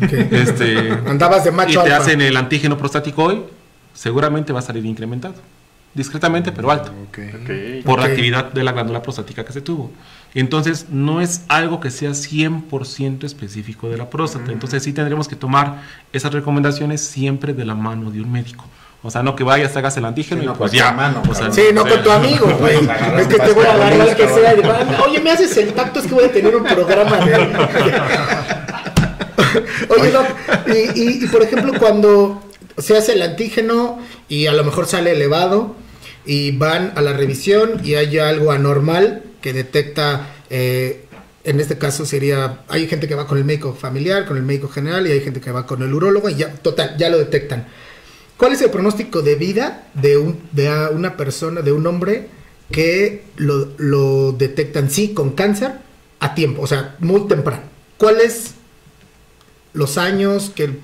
este, 0.00 0.90
andabas 1.06 1.44
de 1.44 1.52
macho 1.52 1.80
y 1.80 1.84
te 1.84 1.92
alfa. 1.92 1.96
hacen 1.98 2.20
el 2.20 2.36
antígeno 2.36 2.76
prostático 2.76 3.24
hoy, 3.24 3.42
seguramente 3.92 4.52
va 4.52 4.58
a 4.60 4.62
salir 4.62 4.84
incrementado. 4.84 5.34
Discretamente, 5.94 6.50
pero 6.50 6.70
alto. 6.72 6.92
Ok. 7.08 7.18
Por 7.84 8.00
la 8.00 8.06
actividad 8.06 8.52
de 8.52 8.64
la 8.64 8.72
glándula 8.72 9.00
prostática 9.02 9.44
que 9.44 9.52
se 9.52 9.60
tuvo. 9.60 9.92
Entonces, 10.34 10.86
no 10.90 11.20
es 11.20 11.42
algo 11.48 11.80
que 11.80 11.90
sea 11.90 12.10
100% 12.10 13.24
específico 13.24 13.88
de 13.88 13.96
la 13.96 14.10
próstata. 14.10 14.50
Entonces, 14.52 14.82
sí 14.82 14.92
tendremos 14.92 15.28
que 15.28 15.36
tomar 15.36 15.82
esas 16.12 16.32
recomendaciones 16.32 17.00
siempre 17.02 17.54
de 17.54 17.64
la 17.64 17.74
mano 17.76 18.10
de 18.10 18.20
un 18.20 18.30
médico. 18.32 18.66
O 19.02 19.10
sea, 19.10 19.22
no 19.22 19.36
que 19.36 19.44
vayas, 19.44 19.76
hagas 19.76 19.96
el 19.98 20.06
antígeno 20.06 20.40
Sí, 20.40 20.44
y 20.44 20.48
no, 20.48 20.54
pues 20.54 20.70
con 20.70 20.78
ya. 20.78 20.84
tu 20.86 20.90
hermano, 20.90 21.20
O 21.22 21.34
sea, 21.34 21.48
cabrón. 21.48 21.54
Sí, 21.54 21.62
no 21.74 21.82
o 21.82 21.86
con 21.88 22.02
tu 22.02 22.10
amigo, 22.10 22.46
güey. 22.58 22.76
agarras 22.78 23.20
Es 23.20 23.28
que 23.28 23.38
te 23.38 23.52
voy 23.52 23.66
a 23.66 23.74
agarrar 23.74 24.16
que 24.16 24.28
sea. 24.28 24.54
de, 24.54 24.64
"Ah, 24.64 25.04
Oye, 25.06 25.20
me 25.20 25.30
haces 25.30 25.54
el 25.58 25.68
pacto, 25.68 26.00
es 26.00 26.06
que 26.06 26.14
voy 26.14 26.24
a 26.24 26.32
tener 26.32 26.56
un 26.56 26.64
programa 26.64 27.18
de. 27.18 27.34
Oye, 29.88 30.12
y, 30.94 31.00
y- 31.00 31.24
y, 31.24 31.26
por 31.28 31.42
ejemplo, 31.42 31.72
cuando 31.78 32.42
se 32.78 32.96
hace 32.96 33.12
el 33.12 33.22
antígeno 33.22 33.98
y 34.28 34.46
a 34.46 34.52
lo 34.52 34.64
mejor 34.64 34.86
sale 34.86 35.12
elevado 35.12 35.76
y 36.26 36.52
van 36.56 36.92
a 36.96 37.02
la 37.02 37.12
revisión 37.12 37.80
y 37.84 37.94
hay 37.94 38.18
algo 38.18 38.50
anormal 38.50 39.22
que 39.44 39.52
detecta, 39.52 40.26
eh, 40.48 41.04
en 41.44 41.60
este 41.60 41.76
caso 41.76 42.06
sería, 42.06 42.64
hay 42.68 42.88
gente 42.88 43.06
que 43.06 43.14
va 43.14 43.26
con 43.26 43.36
el 43.36 43.44
médico 43.44 43.74
familiar, 43.74 44.24
con 44.24 44.38
el 44.38 44.42
médico 44.42 44.68
general 44.68 45.06
y 45.06 45.10
hay 45.10 45.20
gente 45.20 45.42
que 45.42 45.52
va 45.52 45.66
con 45.66 45.82
el 45.82 45.92
urólogo 45.92 46.30
y 46.30 46.36
ya, 46.36 46.54
total, 46.54 46.96
ya 46.96 47.10
lo 47.10 47.18
detectan. 47.18 47.68
¿Cuál 48.38 48.54
es 48.54 48.62
el 48.62 48.70
pronóstico 48.70 49.20
de 49.20 49.34
vida 49.34 49.86
de, 49.92 50.16
un, 50.16 50.40
una 50.94 51.18
persona, 51.18 51.60
de 51.60 51.72
un 51.72 51.86
hombre 51.86 52.28
que 52.70 53.24
lo, 53.36 53.68
lo 53.76 54.32
detectan 54.32 54.90
sí 54.90 55.12
con 55.12 55.32
cáncer 55.32 55.72
a 56.20 56.34
tiempo, 56.34 56.62
o 56.62 56.66
sea, 56.66 56.96
muy 57.00 57.28
temprano? 57.28 57.64
¿Cuáles 57.98 58.54
los 59.74 59.98
años 59.98 60.52
que 60.54 60.64
el 60.64 60.78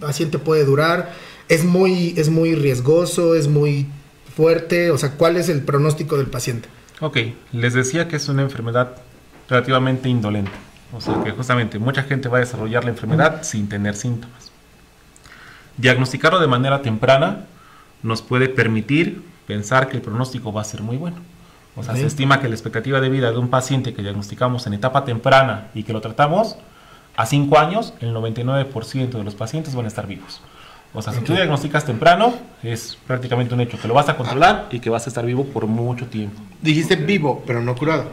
paciente 0.00 0.40
puede 0.40 0.64
durar? 0.64 1.14
¿Es 1.48 1.62
muy, 1.62 2.14
es 2.16 2.28
muy 2.28 2.56
riesgoso? 2.56 3.36
¿Es 3.36 3.46
muy 3.46 3.86
fuerte? 4.34 4.90
O 4.90 4.98
sea, 4.98 5.12
¿cuál 5.12 5.36
es 5.36 5.48
el 5.48 5.62
pronóstico 5.62 6.16
del 6.16 6.26
paciente? 6.26 6.68
Ok, 7.00 7.16
les 7.52 7.72
decía 7.72 8.08
que 8.08 8.16
es 8.16 8.28
una 8.28 8.42
enfermedad 8.42 8.96
relativamente 9.48 10.08
indolente. 10.08 10.52
O 10.92 11.00
sea 11.00 11.22
que 11.22 11.30
justamente 11.30 11.78
mucha 11.78 12.02
gente 12.02 12.28
va 12.28 12.38
a 12.38 12.40
desarrollar 12.40 12.84
la 12.84 12.90
enfermedad 12.90 13.42
sin 13.42 13.68
tener 13.68 13.94
síntomas. 13.96 14.50
Diagnosticarlo 15.76 16.40
de 16.40 16.46
manera 16.46 16.82
temprana 16.82 17.46
nos 18.02 18.22
puede 18.22 18.48
permitir 18.48 19.22
pensar 19.46 19.88
que 19.88 19.96
el 19.96 20.02
pronóstico 20.02 20.52
va 20.52 20.60
a 20.60 20.64
ser 20.64 20.82
muy 20.82 20.96
bueno. 20.96 21.16
O 21.76 21.82
sea, 21.82 21.94
se 21.94 22.04
estima 22.04 22.40
que 22.40 22.48
la 22.48 22.54
expectativa 22.54 23.00
de 23.00 23.08
vida 23.08 23.30
de 23.30 23.38
un 23.38 23.48
paciente 23.48 23.94
que 23.94 24.02
diagnosticamos 24.02 24.66
en 24.66 24.74
etapa 24.74 25.04
temprana 25.04 25.68
y 25.74 25.84
que 25.84 25.92
lo 25.92 26.00
tratamos 26.00 26.56
a 27.16 27.26
5 27.26 27.58
años, 27.58 27.94
el 28.00 28.12
99% 28.14 29.10
de 29.10 29.24
los 29.24 29.34
pacientes 29.34 29.74
van 29.74 29.84
a 29.86 29.88
estar 29.88 30.06
vivos. 30.06 30.42
O 30.92 31.02
sea, 31.02 31.12
si 31.12 31.20
tú 31.20 31.32
diagnosticas 31.34 31.84
temprano, 31.84 32.34
es 32.62 32.98
prácticamente 33.06 33.54
un 33.54 33.60
hecho 33.60 33.80
que 33.80 33.86
lo 33.86 33.94
vas 33.94 34.08
a 34.08 34.16
controlar 34.16 34.68
y 34.72 34.80
que 34.80 34.90
vas 34.90 35.06
a 35.06 35.10
estar 35.10 35.24
vivo 35.24 35.44
por 35.44 35.66
mucho 35.66 36.06
tiempo. 36.06 36.40
Dijiste 36.60 36.96
vivo, 36.96 37.44
pero 37.46 37.62
no 37.62 37.76
curado. 37.76 38.06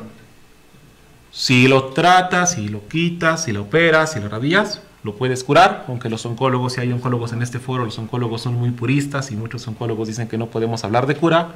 Si 1.32 1.68
lo 1.68 1.86
tratas, 1.86 2.54
si 2.54 2.68
lo 2.68 2.88
quitas, 2.88 3.44
si 3.44 3.52
lo 3.52 3.64
operas, 3.64 4.14
si 4.14 4.20
lo 4.20 4.30
radias, 4.30 4.82
lo 5.04 5.16
puedes 5.16 5.44
curar, 5.44 5.86
aunque 5.88 6.10
los 6.10 6.26
oncólogos, 6.26 6.74
si 6.74 6.82
hay 6.82 6.92
oncólogos 6.92 7.34
en 7.34 7.42
este 7.42 7.60
foro, 7.60 7.86
los 7.86 7.98
oncólogos 7.98 8.42
son 8.42 8.56
muy 8.56 8.72
puristas 8.72 9.32
y 9.32 9.36
muchos 9.36 9.68
oncólogos 9.68 10.08
dicen 10.08 10.28
que 10.28 10.38
no 10.38 10.48
podemos 10.48 10.84
hablar 10.84 11.08
de 11.08 11.16
cura, 11.16 11.56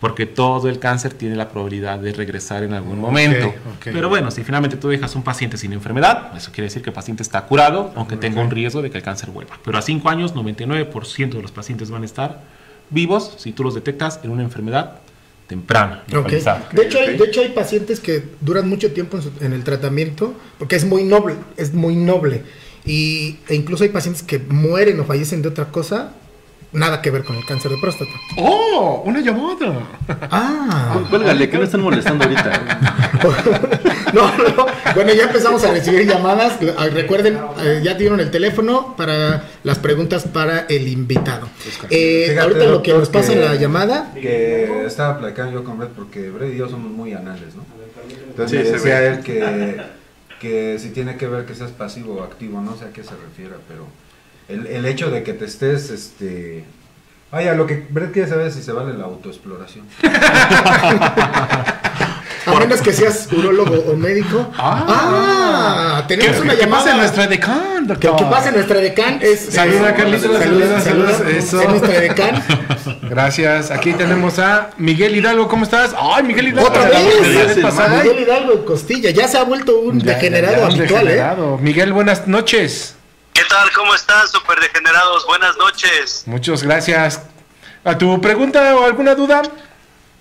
porque 0.00 0.24
todo 0.26 0.68
el 0.68 0.78
cáncer 0.78 1.12
tiene 1.12 1.36
la 1.36 1.48
probabilidad 1.50 1.98
de 1.98 2.12
regresar 2.12 2.62
en 2.62 2.72
algún 2.72 2.98
momento. 2.98 3.48
ok. 3.48 3.84
Pero 3.84 4.08
bueno, 4.08 4.30
si 4.30 4.42
finalmente 4.44 4.76
tú 4.76 4.88
dejas 4.88 5.14
un 5.14 5.22
paciente 5.22 5.56
sin 5.58 5.72
enfermedad, 5.74 6.34
eso 6.36 6.50
quiere 6.52 6.68
decir 6.68 6.82
que 6.82 6.88
el 6.90 6.94
paciente 6.94 7.22
está 7.22 7.44
curado, 7.46 7.92
aunque 7.96 8.16
tenga 8.16 8.40
un 8.40 8.50
riesgo 8.50 8.80
de 8.82 8.90
que 8.90 8.96
el 8.98 9.04
cáncer 9.04 9.30
vuelva. 9.30 9.58
Pero 9.64 9.76
a 9.78 9.82
5 9.82 10.08
años, 10.08 10.34
99% 10.34 11.30
de 11.36 11.42
los 11.42 11.52
pacientes 11.52 11.90
van 11.90 12.02
a 12.02 12.06
estar 12.06 12.42
vivos 12.88 13.34
si 13.38 13.52
tú 13.52 13.62
los 13.62 13.74
detectas 13.74 14.20
en 14.22 14.30
una 14.30 14.42
enfermedad 14.42 15.00
temprana. 15.46 16.04
De, 16.72 16.82
hecho, 16.86 16.98
hay, 16.98 17.16
de 17.18 17.24
hecho, 17.24 17.40
hay 17.40 17.48
pacientes 17.50 18.00
que 18.00 18.22
duran 18.40 18.68
mucho 18.68 18.92
tiempo 18.92 19.16
en, 19.16 19.22
su- 19.24 19.32
en 19.40 19.52
el 19.52 19.64
tratamiento 19.64 20.32
porque 20.58 20.76
es 20.76 20.84
muy 20.84 21.02
noble, 21.04 21.34
es 21.56 21.74
muy 21.74 21.96
noble. 21.96 22.42
Y, 22.86 23.36
e 23.48 23.54
incluso 23.54 23.82
hay 23.84 23.90
pacientes 23.90 24.22
que 24.22 24.38
mueren 24.38 24.98
o 25.00 25.04
fallecen 25.04 25.42
de 25.42 25.48
otra 25.48 25.66
cosa, 25.66 26.12
nada 26.72 27.02
que 27.02 27.10
ver 27.10 27.24
con 27.24 27.36
el 27.36 27.44
cáncer 27.44 27.70
de 27.70 27.78
próstata. 27.78 28.10
¡Oh! 28.36 29.02
¡Una 29.04 29.20
llamada! 29.20 29.86
Ah, 30.30 31.00
Cuélgale, 31.10 31.48
que 31.48 31.58
no 31.58 31.64
están 31.64 31.80
molestando 31.80 32.24
ahorita. 32.24 32.78
no, 34.14 34.38
no. 34.38 34.66
Bueno, 34.94 35.12
ya 35.12 35.24
empezamos 35.24 35.64
a 35.64 35.72
recibir 35.72 36.06
llamadas. 36.06 36.58
Ah, 36.78 36.86
Recuerden, 36.86 37.38
eh, 37.60 37.80
ya 37.82 37.94
dieron 37.94 38.20
el 38.20 38.30
teléfono 38.30 38.94
para 38.96 39.44
las 39.64 39.78
preguntas 39.78 40.24
para 40.32 40.60
el 40.68 40.88
invitado. 40.88 41.48
Eh, 41.90 42.26
Fíjate, 42.28 42.40
ahorita 42.40 42.64
lo 42.66 42.82
que 42.82 42.92
nos 42.92 43.08
pasa 43.08 43.32
en 43.32 43.44
la 43.44 43.54
llamada. 43.56 44.12
Que 44.14 44.84
estaba 44.86 45.18
platicando 45.18 45.52
yo 45.52 45.64
con 45.64 45.78
Brett 45.78 45.90
porque 45.90 46.30
Brett 46.30 46.54
y 46.54 46.58
yo 46.58 46.68
somos 46.68 46.90
muy 46.90 47.12
anales, 47.12 47.54
¿no? 47.56 47.64
Entonces 48.28 48.60
Sí, 48.60 48.64
me 48.64 48.78
decía 48.78 49.02
él 49.06 49.20
que, 49.20 49.80
que 50.40 50.78
si 50.78 50.90
tiene 50.90 51.16
que 51.16 51.26
ver 51.26 51.44
que 51.46 51.54
seas 51.54 51.72
pasivo 51.72 52.14
o 52.14 52.22
activo, 52.22 52.60
no 52.60 52.76
sé 52.76 52.86
a 52.86 52.88
qué 52.90 53.02
se 53.02 53.10
refiere, 53.10 53.56
pero 53.68 53.86
el, 54.50 54.66
el 54.66 54.86
hecho 54.86 55.10
de 55.10 55.22
que 55.22 55.32
te 55.34 55.44
estés, 55.46 55.90
este... 55.90 56.64
Vaya, 57.32 57.54
lo 57.54 57.64
que 57.66 57.86
Brett 57.88 58.12
quiere 58.12 58.28
saber 58.28 58.48
es 58.48 58.54
si 58.54 58.62
se 58.62 58.72
vale 58.72 58.92
la 58.94 59.04
autoexploración. 59.04 59.86
A 62.46 62.58
menos 62.58 62.80
que 62.80 62.92
seas 62.92 63.28
urólogo 63.32 63.74
o 63.92 63.96
médico. 63.96 64.50
Ah, 64.56 66.02
tenemos 66.08 66.36
¿Qué, 66.36 66.42
una 66.42 66.54
qué 66.54 66.60
llamada. 66.62 66.82
pasa 66.82 66.92
en 66.92 66.98
nuestra 66.98 67.26
decán, 67.26 67.82
Que, 67.86 67.88
doctor? 67.94 68.16
que 68.16 68.24
pase 68.24 68.50
nuestra 68.52 68.80
decán 68.80 69.18
es. 69.20 69.40
Saluda, 69.50 69.94
Carlitos, 69.94 70.36
saluda, 70.38 70.80
saluda, 70.80 71.10
eso. 71.30 71.60
Es 71.60 71.68
nuestra 71.68 72.00
decán. 72.00 72.42
Gracias. 73.02 73.70
Aquí 73.70 73.92
tenemos 73.92 74.38
a 74.38 74.70
Miguel 74.78 75.14
Hidalgo. 75.16 75.48
¿Cómo 75.48 75.64
estás? 75.64 75.94
¡Ay, 75.96 76.24
Miguel 76.24 76.48
Hidalgo! 76.48 76.68
Otra 76.70 76.88
vez. 76.88 77.56
Miguel 77.56 78.20
Hidalgo 78.22 78.64
Costilla. 78.64 79.10
Ya 79.10 79.28
se 79.28 79.36
ha 79.38 79.44
vuelto 79.44 79.78
un 79.80 80.00
Ya, 80.00 80.14
degenerado 80.14 80.54
ya, 80.54 80.60
ya, 80.60 80.66
un 80.66 80.72
habitual, 80.80 81.02
¿eh? 81.02 81.10
degenerado. 81.10 81.58
Miguel, 81.58 81.92
buenas 81.92 82.26
noches. 82.26 82.96
¿Qué 83.32 83.42
tal? 83.48 83.70
¿Cómo 83.72 83.94
están, 83.94 84.26
super 84.28 84.58
degenerados? 84.60 85.26
Buenas 85.26 85.56
noches. 85.56 86.22
Muchas 86.26 86.62
gracias. 86.62 87.22
¿A 87.84 87.96
tu 87.96 88.20
pregunta 88.20 88.76
o 88.76 88.84
alguna 88.84 89.14
duda? 89.14 89.42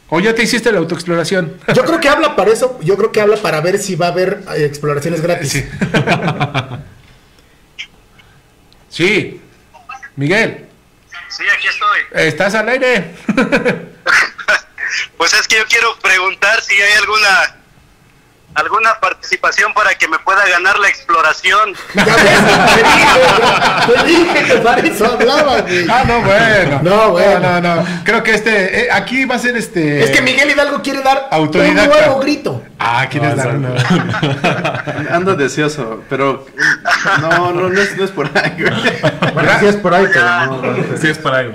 ¿O 0.09 0.19
ya 0.19 0.33
te 0.33 0.43
hiciste 0.43 0.71
la 0.71 0.79
autoexploración? 0.79 1.59
Yo 1.75 1.83
creo 1.85 1.99
que 1.99 2.09
habla 2.09 2.35
para 2.35 2.51
eso. 2.51 2.79
Yo 2.81 2.97
creo 2.97 3.11
que 3.11 3.21
habla 3.21 3.37
para 3.37 3.61
ver 3.61 3.77
si 3.77 3.95
va 3.95 4.07
a 4.07 4.09
haber 4.09 4.43
eh, 4.55 4.65
exploraciones 4.65 5.21
gratis. 5.21 5.51
Sí. 5.51 5.65
sí. 8.89 9.41
Miguel, 10.15 10.65
Sí, 11.29 11.43
aquí 11.55 11.67
estoy. 11.67 11.99
estás 12.27 12.55
al 12.55 12.69
aire. 12.69 13.15
Pues 15.17 15.33
es 15.33 15.47
que 15.47 15.57
yo 15.57 15.65
quiero 15.67 15.95
preguntar 15.99 16.61
si 16.61 16.73
hay 16.73 16.93
alguna 16.93 17.57
alguna 18.55 18.99
participación 18.99 19.73
para 19.73 19.95
que 19.95 20.07
me 20.07 20.19
pueda 20.19 20.45
ganar 20.49 20.77
la 20.79 20.89
exploración. 20.89 21.73
Ya 21.95 22.03
ves, 22.05 22.75
te 22.75 22.83
dije, 22.83 23.95
te 23.95 24.03
dije 24.07 24.43
que 24.45 24.55
para 24.61 24.81
eso 24.81 25.05
hablaba, 25.05 25.61
güey. 25.61 25.85
Ah, 25.89 26.03
no, 26.05 26.21
bueno. 26.21 26.79
No, 26.83 27.11
bueno. 27.11 27.39
No, 27.39 27.61
no, 27.61 27.75
no. 27.75 28.03
Creo 28.03 28.23
que 28.23 28.33
este, 28.33 28.81
eh, 28.85 28.91
aquí 28.91 29.25
va 29.25 29.35
a 29.35 29.39
ser 29.39 29.55
este. 29.57 30.03
Es 30.03 30.11
que 30.11 30.21
Miguel 30.21 30.49
Hidalgo 30.51 30.81
quiere 30.81 31.01
dar 31.01 31.27
Autodidacta. 31.31 31.81
un 31.83 31.87
nuevo 31.89 32.19
grito. 32.19 32.63
Ah, 32.79 33.07
quieres 33.09 33.35
dar 33.35 33.55
una. 33.55 33.69
Ando 35.11 35.35
deseoso, 35.35 36.03
pero 36.09 36.45
no, 37.21 37.51
no, 37.53 37.69
no 37.69 37.81
es, 37.81 37.95
no 37.97 38.03
es 38.05 38.11
por 38.11 38.29
ahí. 38.37 38.55
güey. 38.59 39.33
Bueno, 39.33 39.51
sí 39.59 39.67
es 39.67 39.75
por 39.75 39.93
ahí, 39.93 40.07
pero 40.11 40.25
no... 40.45 40.61
no- 40.61 40.97
Sí, 40.97 41.07
es 41.09 41.17
para 41.17 41.37
ahí. 41.39 41.47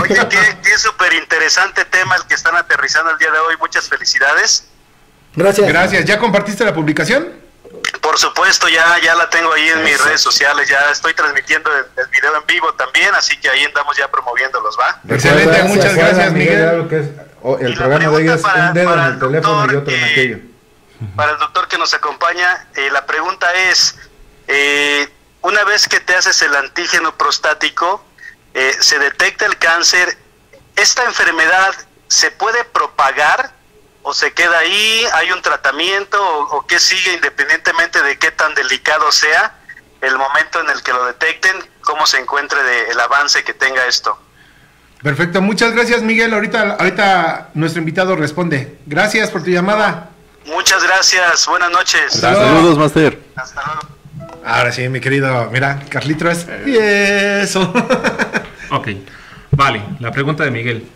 Oye, 0.00 0.14
qué, 0.28 0.38
qué 0.62 0.78
súper 0.78 1.12
interesante 1.14 1.84
tema 1.86 2.16
el 2.16 2.24
que 2.24 2.34
están 2.34 2.56
aterrizando 2.56 3.10
el 3.10 3.18
día 3.18 3.30
de 3.30 3.38
hoy. 3.38 3.54
Muchas 3.60 3.88
felicidades. 3.88 4.66
Gracias. 5.36 5.68
Gracias. 5.68 6.04
¿Ya 6.04 6.18
compartiste 6.18 6.64
la 6.64 6.74
publicación? 6.74 7.44
Por 8.00 8.18
supuesto, 8.18 8.68
ya, 8.68 8.98
ya 9.02 9.14
la 9.14 9.28
tengo 9.28 9.52
ahí 9.52 9.68
en 9.68 9.82
mis 9.84 10.02
redes 10.02 10.20
sociales. 10.20 10.68
Ya 10.68 10.90
estoy 10.90 11.12
transmitiendo 11.14 11.70
el, 11.72 11.84
el 12.02 12.08
video 12.08 12.36
en 12.36 12.46
vivo 12.46 12.72
también, 12.74 13.14
así 13.14 13.36
que 13.38 13.48
ahí 13.50 13.64
andamos 13.64 13.96
ya 13.96 14.08
promoviéndolos, 14.10 14.76
¿va? 14.78 15.00
Excelente, 15.08 15.62
muchas 15.64 15.94
gracias, 15.94 16.32
Miguel. 16.32 16.86
Que 16.88 16.98
es- 17.00 17.06
el 17.60 17.72
Y 17.72 17.76
programa 17.76 17.98
de 18.00 18.08
hoy 18.08 18.28
es 18.28 18.40
para- 18.40 18.68
un 18.68 18.74
dedo 18.74 18.92
en 18.94 18.98
el 19.00 19.12
el 19.12 19.18
teléfono 19.20 19.54
y 19.54 19.74
doctor, 19.74 19.76
otro 19.82 19.94
en 19.94 20.04
aquello. 20.04 20.38
Para 21.14 21.32
el 21.32 21.38
doctor 21.38 21.68
que 21.68 21.78
nos 21.78 21.92
acompaña, 21.94 22.66
eh, 22.74 22.88
la 22.90 23.04
pregunta 23.06 23.52
es, 23.70 23.94
eh, 24.48 25.08
una 25.42 25.62
vez 25.64 25.86
que 25.86 26.00
te 26.00 26.14
haces 26.16 26.40
el 26.42 26.56
antígeno 26.56 27.16
prostático, 27.16 28.04
eh, 28.54 28.72
se 28.80 28.98
detecta 28.98 29.44
el 29.46 29.58
cáncer, 29.58 30.16
¿esta 30.74 31.04
enfermedad 31.04 31.72
se 32.08 32.30
puede 32.30 32.64
propagar 32.64 33.50
o 34.08 34.14
se 34.14 34.32
queda 34.32 34.58
ahí? 34.58 35.04
¿Hay 35.14 35.32
un 35.32 35.42
tratamiento 35.42 36.16
o, 36.22 36.58
o 36.58 36.66
qué 36.66 36.78
sigue 36.78 37.12
independientemente 37.14 38.00
de 38.02 38.16
qué 38.18 38.30
tan 38.30 38.54
delicado 38.54 39.10
sea 39.10 39.52
el 40.00 40.16
momento 40.16 40.60
en 40.60 40.70
el 40.70 40.80
que 40.84 40.92
lo 40.92 41.04
detecten? 41.06 41.56
¿Cómo 41.82 42.06
se 42.06 42.18
encuentre 42.18 42.62
de- 42.62 42.90
el 42.92 43.00
avance 43.00 43.42
que 43.42 43.52
tenga 43.52 43.84
esto? 43.86 44.16
Perfecto, 45.02 45.42
muchas 45.42 45.72
gracias, 45.72 46.02
Miguel. 46.02 46.32
Ahorita, 46.34 46.76
ahorita 46.78 47.50
nuestro 47.54 47.80
invitado 47.80 48.14
responde. 48.14 48.78
Gracias 48.86 49.30
por 49.30 49.42
tu 49.42 49.50
llamada. 49.50 50.10
Muchas 50.46 50.82
gracias, 50.84 51.44
buenas 51.46 51.70
noches. 51.72 52.12
Saludos, 52.12 52.78
Master. 52.78 53.18
Hasta 53.34 53.62
luego. 53.64 53.80
Ahora 54.44 54.70
sí, 54.70 54.88
mi 54.88 55.00
querido, 55.00 55.50
mira, 55.50 55.80
Carlito 55.90 56.30
es 56.30 56.46
eso. 56.48 57.72
Ok, 58.70 58.88
vale, 59.50 59.82
la 59.98 60.12
pregunta 60.12 60.44
de 60.44 60.52
Miguel. 60.52 60.88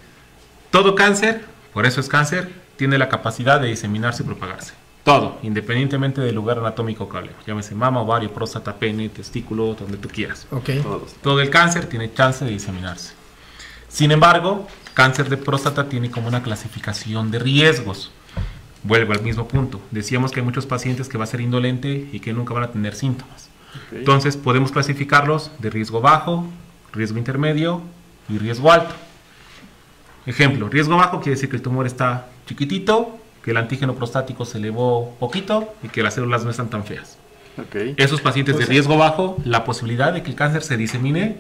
Todo 0.71 0.95
cáncer, 0.95 1.45
por 1.73 1.85
eso 1.87 2.01
es 2.01 2.09
cáncer, 2.09 2.49
tiene 2.81 2.97
la 2.97 3.11
capacidad 3.11 3.61
de 3.61 3.69
diseminarse 3.69 4.23
y 4.23 4.27
propagarse. 4.27 4.73
Todo, 5.05 5.39
independientemente 5.43 6.23
del 6.23 6.35
lugar 6.35 6.59
anatómico 6.59 7.11
que 7.11 7.19
hablemos. 7.19 7.45
Llámese 7.45 7.75
mama, 7.75 8.01
ovario, 8.01 8.33
próstata, 8.33 8.75
pene, 8.75 9.11
testículo, 9.11 9.75
donde 9.75 9.99
tú 9.99 10.09
quieras. 10.09 10.47
Ok. 10.51 10.71
Todo 11.23 11.43
el 11.43 11.51
cáncer 11.51 11.85
tiene 11.91 12.11
chance 12.15 12.43
de 12.43 12.53
diseminarse. 12.53 13.13
Sin 13.87 14.13
embargo, 14.13 14.67
cáncer 14.95 15.29
de 15.29 15.37
próstata 15.37 15.91
tiene 15.91 16.11
como 16.11 16.29
una 16.29 16.43
clasificación 16.43 17.31
de 17.31 17.41
riesgos. 17.41 18.13
Vuelvo 18.83 19.13
al 19.13 19.21
mismo 19.21 19.47
punto. 19.47 19.79
Decíamos 19.91 20.33
que 20.33 20.41
hay 20.41 20.47
muchos 20.47 20.65
pacientes 20.65 21.07
que 21.11 21.19
va 21.19 21.25
a 21.25 21.27
ser 21.27 21.43
indolente 21.43 22.09
y 22.11 22.21
que 22.21 22.33
nunca 22.33 22.55
van 22.55 22.63
a 22.63 22.71
tener 22.71 22.95
síntomas. 22.95 23.51
Entonces 23.93 24.39
podemos 24.39 24.73
clasificarlos 24.73 25.51
de 25.59 25.69
riesgo 25.69 26.01
bajo, 26.01 26.47
riesgo 26.95 27.19
intermedio 27.19 27.83
y 28.31 28.39
riesgo 28.39 28.73
alto. 28.73 28.95
Ejemplo, 30.25 30.71
riesgo 30.71 30.97
bajo 30.97 31.19
quiere 31.21 31.33
decir 31.33 31.51
que 31.51 31.57
el 31.57 31.63
tumor 31.63 31.87
está 31.87 32.30
chiquitito, 32.51 33.17
que 33.45 33.53
el 33.53 33.57
antígeno 33.57 33.95
prostático 33.95 34.45
se 34.45 34.59
elevó 34.59 35.17
poquito 35.21 35.73
y 35.85 35.89
que 35.89 36.03
las 36.03 36.15
células 36.15 36.45
no 36.45 36.51
están 36.51 36.69
tan 36.69 36.85
feas. 36.85 37.17
Ok. 37.59 37.95
Esos 37.97 38.21
pacientes 38.21 38.55
de 38.57 38.61
Pues- 38.61 38.69
riesgo 38.69 38.99
bajo, 38.99 39.37
la 39.45 39.65
posibilidad 39.65 40.13
de 40.13 40.23
que 40.25 40.31
el 40.31 40.37
cáncer 40.37 40.63
se 40.63 40.77
disemine 40.77 41.37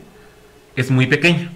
es 0.76 0.90
muy 0.90 1.06
pequeña. 1.06 1.50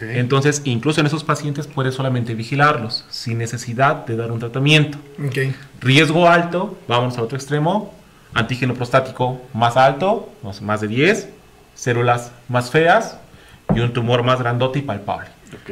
Entonces, 0.00 0.60
incluso 0.64 1.00
en 1.00 1.06
esos 1.06 1.24
pacientes 1.24 1.66
puedes 1.66 1.94
solamente 1.94 2.34
vigilarlos 2.34 3.04
sin 3.10 3.38
necesidad 3.38 4.06
de 4.06 4.14
dar 4.16 4.30
un 4.30 4.38
tratamiento. 4.38 4.98
Ok. 5.26 5.38
Riesgo 5.80 6.28
alto, 6.28 6.78
vamos 6.86 7.16
al 7.18 7.24
otro 7.24 7.36
extremo, 7.36 7.92
antígeno 8.34 8.74
prostático 8.74 9.40
más 9.54 9.76
alto, 9.76 10.30
más 10.60 10.80
de 10.82 10.86
10, 10.88 11.30
células 11.74 12.30
más 12.48 12.70
feas 12.70 13.18
y 13.74 13.80
un 13.80 13.92
tumor 13.92 14.22
más 14.22 14.38
grandote 14.38 14.78
y 14.78 14.82
palpable. 14.82 15.30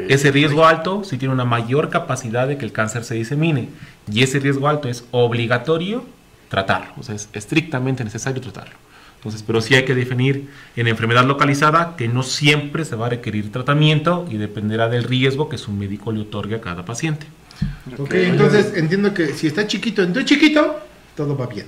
Ese 0.09 0.31
riesgo 0.31 0.67
alto 0.67 1.03
sí 1.05 1.17
tiene 1.17 1.35
una 1.35 1.45
mayor 1.45 1.89
capacidad 1.89 2.47
de 2.47 2.59
que 2.59 2.65
el 2.65 2.73
cáncer 2.73 3.05
se 3.05 3.15
disemine 3.15 3.69
y 4.11 4.23
ese 4.23 4.39
riesgo 4.39 4.69
alto 4.69 4.89
es 4.89 5.05
obligatorio 5.11 6.05
tratarlo, 6.49 6.93
o 6.99 7.03
sea, 7.03 7.15
es 7.15 7.29
estrictamente 7.33 8.05
necesario 8.05 8.41
tratarlo. 8.41 8.75
Entonces, 9.17 9.45
pero 9.47 9.61
sí 9.61 9.75
hay 9.75 9.85
que 9.85 9.95
definir 9.95 10.49
en 10.77 10.89
enfermedad 10.89 11.27
localizada 11.27 11.95
que 11.97 12.09
no 12.09 12.23
siempre 12.23 12.87
se 12.87 12.97
va 12.97 13.07
a 13.07 13.09
requerir 13.11 13.53
tratamiento 13.53 14.27
y 14.31 14.39
dependerá 14.39 14.89
del 14.89 15.05
riesgo 15.05 15.51
que 15.51 15.59
su 15.59 15.73
médico 15.73 16.11
le 16.11 16.23
otorgue 16.23 16.57
a 16.57 16.61
cada 16.63 16.87
paciente. 16.87 17.27
Ok, 17.99 18.15
entonces 18.15 18.73
entiendo 18.75 19.13
que 19.13 19.35
si 19.35 19.47
está 19.47 19.67
chiquito, 19.67 20.03
entonces 20.03 20.25
chiquito, 20.25 20.81
todo 21.15 21.37
va 21.37 21.47
bien. 21.47 21.67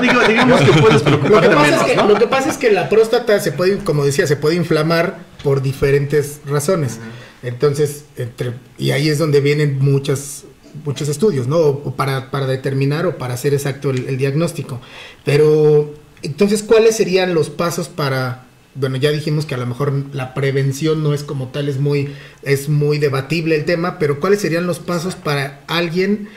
Digo, 0.00 0.20
digamos 0.28 0.60
que 0.60 0.72
puedes 0.80 1.02
Lo 1.04 1.20
que, 1.20 1.28
preocuparte 1.28 1.48
pasa 1.48 1.76
es 1.76 1.82
que, 1.82 1.96
¿no? 1.96 2.06
lo 2.06 2.14
que 2.14 2.26
pasa 2.26 2.50
es 2.50 2.58
que 2.58 2.70
la 2.70 2.88
próstata 2.88 3.40
se 3.40 3.52
puede, 3.52 3.78
como 3.78 4.04
decía, 4.04 4.26
se 4.26 4.36
puede 4.36 4.54
inflamar 4.54 5.16
por 5.42 5.62
diferentes 5.62 6.40
razones. 6.46 6.98
Entonces, 7.42 8.04
entre, 8.16 8.54
y 8.78 8.90
ahí 8.90 9.08
es 9.08 9.18
donde 9.18 9.40
vienen 9.40 9.78
muchas, 9.78 10.44
muchos 10.84 11.08
estudios, 11.08 11.46
¿no? 11.46 11.58
O 11.58 11.94
para, 11.94 12.30
para 12.30 12.46
determinar 12.46 13.06
o 13.06 13.18
para 13.18 13.34
hacer 13.34 13.54
exacto 13.54 13.90
el, 13.90 14.08
el 14.08 14.18
diagnóstico. 14.18 14.80
Pero, 15.24 15.94
entonces, 16.22 16.62
¿cuáles 16.62 16.96
serían 16.96 17.34
los 17.34 17.50
pasos 17.50 17.88
para... 17.88 18.46
Bueno, 18.74 18.96
ya 18.96 19.10
dijimos 19.10 19.46
que 19.46 19.54
a 19.54 19.58
lo 19.58 19.66
mejor 19.66 19.92
la 20.12 20.34
prevención 20.34 21.02
no 21.02 21.14
es 21.14 21.24
como 21.24 21.48
tal, 21.48 21.68
es 21.70 21.78
muy, 21.78 22.12
es 22.42 22.68
muy 22.68 22.98
debatible 22.98 23.56
el 23.56 23.64
tema, 23.64 23.98
pero 23.98 24.20
¿cuáles 24.20 24.40
serían 24.42 24.66
los 24.66 24.80
pasos 24.80 25.14
para 25.14 25.62
alguien 25.66 26.28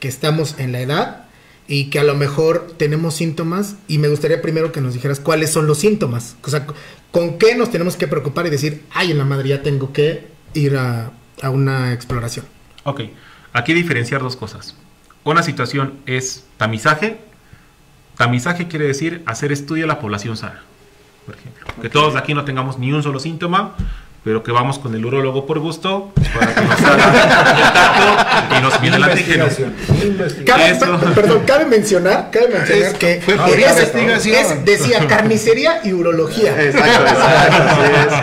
que 0.00 0.08
estamos 0.08 0.56
en 0.58 0.72
la 0.72 0.80
edad 0.80 1.23
y 1.66 1.86
que 1.90 1.98
a 1.98 2.04
lo 2.04 2.14
mejor 2.14 2.74
tenemos 2.76 3.14
síntomas 3.14 3.76
y 3.88 3.98
me 3.98 4.08
gustaría 4.08 4.42
primero 4.42 4.72
que 4.72 4.80
nos 4.80 4.94
dijeras 4.94 5.20
cuáles 5.20 5.50
son 5.50 5.66
los 5.66 5.78
síntomas, 5.78 6.36
o 6.42 6.50
sea, 6.50 6.66
con 7.10 7.38
qué 7.38 7.54
nos 7.54 7.70
tenemos 7.70 7.96
que 7.96 8.08
preocupar 8.08 8.46
y 8.46 8.50
decir, 8.50 8.82
ay, 8.90 9.12
en 9.12 9.18
la 9.18 9.24
madre 9.24 9.48
ya 9.50 9.62
tengo 9.62 9.92
que 9.92 10.26
ir 10.52 10.76
a, 10.76 11.12
a 11.42 11.50
una 11.50 11.92
exploración. 11.92 12.44
Ok, 12.84 13.02
aquí 13.52 13.72
diferenciar 13.72 14.20
dos 14.20 14.36
cosas. 14.36 14.76
Una 15.24 15.42
situación 15.42 15.94
es 16.06 16.44
tamizaje. 16.58 17.18
Tamizaje 18.16 18.68
quiere 18.68 18.86
decir 18.86 19.22
hacer 19.26 19.52
estudio 19.52 19.84
a 19.84 19.88
la 19.88 19.98
población 19.98 20.36
sana, 20.36 20.62
por 21.24 21.34
ejemplo. 21.34 21.66
Que 21.80 21.88
todos 21.88 22.14
aquí 22.14 22.34
no 22.34 22.44
tengamos 22.44 22.78
ni 22.78 22.92
un 22.92 23.02
solo 23.02 23.18
síntoma, 23.18 23.74
pero 24.24 24.42
que 24.42 24.50
vamos 24.52 24.78
con 24.78 24.94
el 24.94 25.04
urólogo 25.04 25.46
por 25.46 25.58
gusto 25.58 26.10
para 26.34 26.54
que 26.54 26.60
nos 26.62 26.80
haga 26.80 27.04
el 27.12 27.72
tacto 27.74 28.56
y 28.58 28.62
nos 28.62 28.80
mide 28.80 28.96
el 28.96 29.04
antígeno. 29.04 29.44
Cabe, 30.46 30.70
Eso. 30.70 30.98
per- 30.98 31.12
perdón, 31.12 31.42
cabe 31.46 31.66
mencionar, 31.66 32.30
cabe 32.30 32.48
mencionar 32.48 32.88
Es- 32.88 32.94
que 32.94 33.20
fue 33.22 33.36
por 33.36 33.50
es- 33.50 33.70
investigación. 33.70 34.34
es- 34.36 34.64
decía 34.64 35.06
carnicería 35.06 35.80
y 35.84 35.92
urología. 35.92 36.60
Exacto, 36.60 37.02
exacto, 37.06 38.16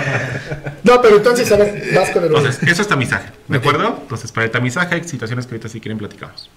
No, 0.83 1.01
pero 1.01 1.17
entonces, 1.17 1.51
a 1.51 1.57
ver, 1.57 1.91
vas 1.95 2.09
con 2.09 2.23
el 2.23 2.35
Entonces, 2.35 2.63
eso 2.67 2.81
es 2.81 2.87
tamizaje, 2.87 3.29
¿de 3.47 3.57
acuerdo? 3.57 3.99
Entonces, 4.01 4.31
para 4.31 4.45
el 4.45 4.51
tamizaje 4.51 4.95
hay 4.95 5.03
situaciones 5.03 5.45
que 5.45 5.53
ahorita 5.53 5.69
si 5.69 5.79
quieren 5.79 5.99
platicamos. 5.99 6.49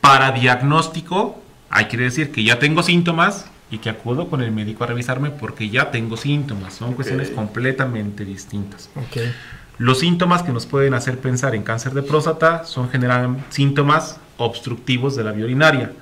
Para 0.00 0.30
diagnóstico, 0.30 1.42
hay 1.70 1.86
que 1.88 1.96
decir 1.96 2.30
que 2.30 2.44
ya 2.44 2.60
tengo 2.60 2.84
síntomas 2.84 3.46
y 3.70 3.78
que 3.78 3.90
acudo 3.90 4.28
con 4.28 4.42
el 4.42 4.52
médico 4.52 4.84
a 4.84 4.86
revisarme 4.86 5.30
porque 5.30 5.68
ya 5.68 5.90
tengo 5.90 6.16
síntomas. 6.16 6.74
Son 6.74 6.94
cuestiones 6.94 7.30
completamente 7.30 8.24
distintas. 8.24 8.90
Ok. 8.94 9.22
Los 9.78 10.00
síntomas 10.00 10.42
que 10.42 10.52
nos 10.52 10.66
pueden 10.66 10.94
hacer 10.94 11.18
pensar 11.18 11.54
en 11.54 11.62
cáncer 11.62 11.92
de 11.92 12.02
próstata 12.02 12.64
son 12.64 12.88
síntomas 13.50 14.18
obstructivos 14.38 15.16
de 15.16 15.24
la 15.24 15.32
vía 15.32 15.44
urinaria. 15.44 15.92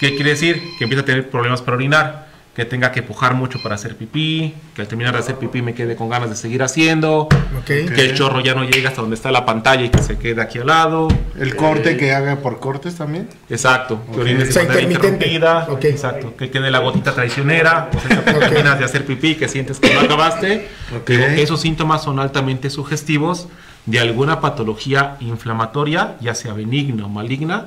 ¿Qué 0.00 0.14
quiere 0.14 0.30
decir? 0.30 0.62
Que 0.78 0.84
empieza 0.84 1.02
a 1.02 1.04
tener 1.04 1.30
problemas 1.30 1.60
para 1.62 1.76
orinar, 1.76 2.29
que 2.54 2.64
tenga 2.64 2.90
que 2.90 3.02
pujar 3.02 3.34
mucho 3.34 3.62
para 3.62 3.76
hacer 3.76 3.96
pipí, 3.96 4.54
que 4.74 4.82
al 4.82 4.88
terminar 4.88 5.12
de 5.14 5.20
hacer 5.20 5.36
pipí 5.36 5.62
me 5.62 5.72
quede 5.72 5.94
con 5.94 6.08
ganas 6.08 6.30
de 6.30 6.36
seguir 6.36 6.62
haciendo, 6.64 7.28
Ok. 7.58 7.64
que 7.64 8.00
el 8.00 8.14
chorro 8.14 8.40
ya 8.40 8.54
no 8.54 8.64
llegue 8.64 8.86
hasta 8.88 9.00
donde 9.02 9.14
está 9.14 9.30
la 9.30 9.46
pantalla 9.46 9.84
y 9.84 9.88
que 9.88 10.02
se 10.02 10.18
quede 10.18 10.42
aquí 10.42 10.58
al 10.58 10.66
lado. 10.66 11.08
El 11.38 11.54
corte 11.54 11.96
que 11.96 12.12
haga 12.12 12.36
por 12.36 12.58
cortes 12.58 12.96
también. 12.96 13.28
Exacto, 13.48 14.00
que 14.06 14.10
Ok. 14.12 14.18
orines 14.18 14.44
de 14.44 14.50
O 14.50 14.52
sea, 14.52 14.64
manera 14.64 14.82
interrumpida. 14.82 15.66
Ok. 15.70 15.84
Exacto, 15.84 16.34
que 16.36 16.50
quede 16.50 16.70
la 16.72 16.80
gotita 16.80 17.14
traicionera, 17.14 17.88
o 17.96 18.08
sea, 18.08 18.24
que 18.24 18.32
terminas 18.32 18.78
de 18.78 18.84
hacer 18.84 19.04
pipí, 19.06 19.36
que 19.36 19.48
sientes 19.48 19.78
que 19.78 19.94
no 19.94 20.00
acabaste. 20.00 20.68
Esos 21.06 21.60
síntomas 21.60 22.02
son 22.02 22.18
altamente 22.18 22.68
sugestivos 22.68 23.46
de 23.86 24.00
alguna 24.00 24.40
patología 24.40 25.16
inflamatoria, 25.20 26.16
ya 26.20 26.34
sea 26.34 26.52
benigna 26.52 27.06
o 27.06 27.08
maligna, 27.08 27.66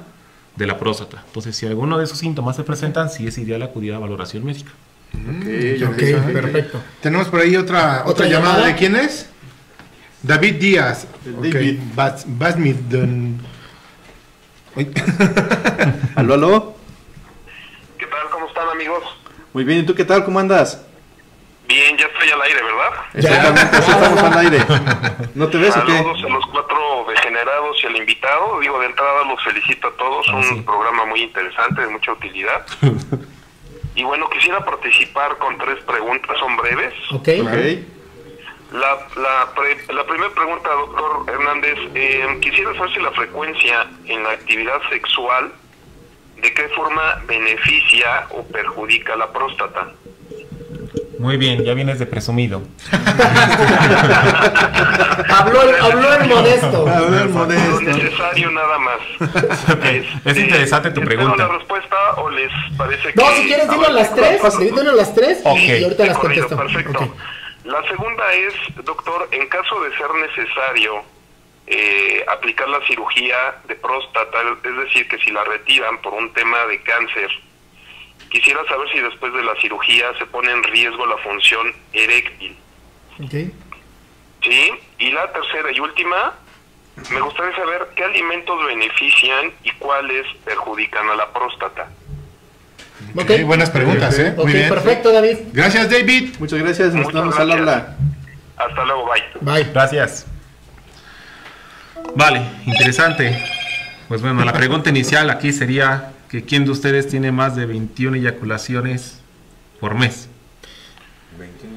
de 0.56 0.68
la 0.68 0.78
próstata. 0.78 1.24
Entonces, 1.26 1.56
si 1.56 1.66
alguno 1.66 1.98
de 1.98 2.06
esos 2.06 2.18
síntomas 2.20 2.56
se 2.56 2.64
presentan, 2.64 3.10
sí 3.10 3.28
es 3.28 3.38
ideal 3.38 3.62
acudir 3.64 3.94
a 3.94 4.00
valoración 4.00 4.46
médica. 4.46 4.72
Ok, 5.14 6.32
perfecto. 6.34 6.82
Tenemos 7.02 7.28
por 7.28 7.42
ahí 7.42 7.56
otra, 7.56 8.02
otra, 8.02 8.12
¿Otra 8.12 8.26
llamada. 8.28 8.54
llamada? 8.54 8.68
¿De 8.68 8.76
quién 8.76 8.96
es? 8.96 9.30
David 10.24 10.56
Díaz. 10.56 11.08
David. 11.26 11.80
Bas-. 11.96 12.26
¿Aló, 16.16 16.34
aló? 16.34 16.76
¿Qué 17.98 18.06
tal? 18.08 18.30
¿Cómo 18.32 18.48
están 18.48 18.70
amigos? 18.70 19.04
Muy 19.54 19.64
bien, 19.64 19.80
¿y 19.82 19.86
tú 19.86 19.94
qué 19.94 20.04
tal? 20.06 20.26
¿Cómo 20.26 20.40
andas? 20.40 20.82
Bien, 21.74 21.98
ya 21.98 22.06
estoy 22.06 22.30
al 22.30 22.42
aire, 22.44 22.60
¿verdad? 22.62 22.90
Exactamente, 23.16 23.82
sí 23.82 23.92
estamos 23.92 24.24
al 24.24 24.38
aire. 24.40 24.60
¿No 25.34 25.48
te 25.50 25.58
ves 25.58 25.76
o 25.76 25.86
qué? 25.86 25.92
Saludos 25.98 26.24
a 26.24 26.28
los 26.30 26.46
cuatro 26.48 27.06
degenerados 27.10 27.78
y 27.84 27.88
al 27.88 27.96
invitado. 27.98 28.60
Digo, 28.60 28.80
de 28.80 28.86
entrada 28.86 29.24
los 29.28 29.44
felicito 29.44 29.88
a 29.88 29.92
todos. 29.98 30.26
Ah, 30.30 30.36
Un 30.36 30.44
sí. 30.44 30.62
programa 30.62 31.06
muy 31.06 31.22
interesante, 31.24 31.82
de 31.82 31.88
mucha 31.88 32.12
utilidad. 32.12 32.66
y 33.96 34.04
bueno, 34.04 34.30
quisiera 34.30 34.64
participar 34.64 35.36
con 35.40 35.58
tres 35.58 35.80
preguntas, 35.84 36.38
son 36.38 36.56
breves. 36.58 36.94
Ok. 37.12 37.30
Ok. 37.42 37.94
La, 38.74 38.98
la, 39.22 39.54
pre- 39.56 39.94
la 39.94 40.04
primera 40.06 40.32
pregunta, 40.34 40.70
doctor 40.70 41.26
Hernández, 41.28 41.78
eh, 41.96 42.38
quisiera 42.42 42.74
saber 42.76 42.92
si 42.94 43.00
la 43.00 43.12
frecuencia 43.12 43.88
en 44.06 44.24
la 44.24 44.32
actividad 44.32 44.80
sexual, 44.90 45.52
de 46.38 46.54
qué 46.54 46.68
forma 46.70 47.22
beneficia 47.28 48.28
o 48.32 48.44
perjudica 48.48 49.16
la 49.16 49.32
próstata. 49.32 49.92
Muy 51.24 51.38
bien, 51.38 51.64
ya 51.64 51.74
vienes 51.74 52.00
de 52.00 52.06
presumido. 52.06 52.62
Habló, 55.30 55.62
el- 55.62 55.76
habló 55.82 56.14
el 56.16 56.28
modesto. 56.28 56.86
Habló 56.86 57.18
el 57.18 57.28
Lo 57.28 57.30
modesto. 57.30 57.80
necesario 57.82 58.52
nada 58.52 58.78
más. 58.78 58.98
Es 60.26 60.38
interesante 60.38 60.92
tu 60.92 61.00
¿Espero 61.00 61.20
pregunta. 61.22 61.48
la 61.48 61.54
respuesta 61.58 61.96
o 62.18 62.30
les 62.30 62.52
parece 62.78 63.14
que... 63.14 63.22
No, 63.22 63.32
si 63.38 63.48
quieres, 63.48 63.70
dilo 63.70 63.88
a 63.88 63.92
las 63.92 64.14
tres. 64.14 64.42
Dilo 64.60 64.82
a 64.92 64.96
las 64.96 65.16
tres 65.16 65.40
Ok. 65.46 65.58
y, 65.60 65.84
ahorita 65.86 66.06
las 66.08 66.18
contesto. 66.18 66.58
Perfecto. 66.58 67.16
La 67.64 67.82
segunda 67.88 68.34
es, 68.34 68.54
doctor, 68.84 69.30
en 69.32 69.48
caso 69.48 69.80
de 69.82 69.96
ser 69.96 70.08
necesario 70.16 71.04
eh, 71.68 72.26
aplicar 72.30 72.68
la 72.68 72.86
cirugía 72.86 73.36
de 73.66 73.76
próstata, 73.76 74.38
es 74.62 74.76
decir, 74.76 75.08
que 75.08 75.18
si 75.20 75.32
la 75.32 75.46
retiran 75.46 76.02
por 76.02 76.14
un 76.16 76.34
tema 76.34 76.66
de 76.66 76.82
cáncer, 76.82 77.30
quisiera 78.34 78.60
saber 78.68 78.88
si 78.92 79.00
después 79.00 79.32
de 79.32 79.44
la 79.44 79.54
cirugía 79.62 80.06
se 80.18 80.26
pone 80.26 80.52
en 80.52 80.64
riesgo 80.64 81.06
la 81.06 81.18
función 81.18 81.72
eréctil. 81.94 82.58
Ok. 83.24 83.32
¿Sí? 84.42 84.72
Y 84.98 85.12
la 85.12 85.32
tercera 85.32 85.72
y 85.72 85.80
última, 85.80 86.34
me 87.12 87.22
gustaría 87.22 87.56
saber 87.56 87.88
qué 87.96 88.04
alimentos 88.04 88.66
benefician 88.66 89.52
y 89.64 89.72
cuáles 89.74 90.26
perjudican 90.44 91.08
a 91.10 91.16
la 91.16 91.32
próstata. 91.32 91.90
Ok. 93.16 93.44
Buenas 93.46 93.70
preguntas, 93.70 94.18
¿eh? 94.18 94.34
Ok, 94.36 94.46
Muy 94.46 94.54
bien. 94.54 94.70
perfecto, 94.70 95.12
David. 95.14 95.38
Gracias, 95.54 95.90
David. 95.92 96.36
Muchas 96.40 96.60
gracias, 96.60 96.88
nos 96.94 97.06
Muchas 97.06 97.10
estamos 97.10 97.40
al 97.40 97.48
gracias. 97.48 97.68
habla. 97.70 97.98
Hasta 98.58 98.86
luego, 98.86 99.06
bye. 99.12 99.24
Bye. 99.64 99.72
Gracias. 99.72 100.26
Vale, 102.16 102.42
interesante. 102.66 103.44
Pues 104.08 104.22
bueno, 104.22 104.44
la 104.44 104.54
pregunta 104.54 104.90
inicial 104.90 105.30
aquí 105.30 105.54
sería 105.54 106.13
que 106.34 106.42
quién 106.44 106.66
de 106.66 106.72
ustedes 106.72 107.08
tiene 107.08 107.32
más 107.32 107.56
de 107.56 107.68
21 107.68 108.18
eyaculaciones 108.18 109.20
por 109.80 109.94
mes. 109.94 110.28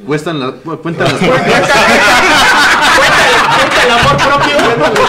Cuestan 0.06 0.40
la- 0.40 0.52
cuentan 0.52 1.08
las 1.08 1.18
Cuéntale, 1.18 1.42
cuenta 3.58 3.82
el 3.84 3.90
amor 3.90 4.16
propio. 4.16 4.56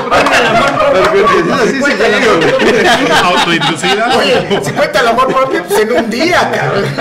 Cuenta 0.10 0.38
el 0.38 0.46
amor 0.48 0.72
propio. 0.78 1.54
Así 1.56 1.72
se 1.72 1.80
Cuenta 1.80 2.08
el 2.08 2.12
llama. 2.12 2.26
amor 2.28 2.50
propio. 2.50 3.16
Autoinducida. 3.24 4.18
Oye, 4.18 4.36
si 4.66 4.72
cuenta 4.74 5.00
el 5.00 5.08
amor 5.08 5.28
propio, 5.34 5.64
pues 5.64 5.80
en 5.80 5.92
un 5.94 6.10
día, 6.10 6.52
cabrón. 6.52 6.84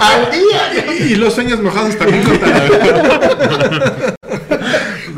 Al 0.00 0.30
día. 0.32 1.06
Y 1.06 1.14
los 1.14 1.34
sueños 1.34 1.60
mojados 1.62 1.96
también 1.96 2.24
contan. 2.24 2.52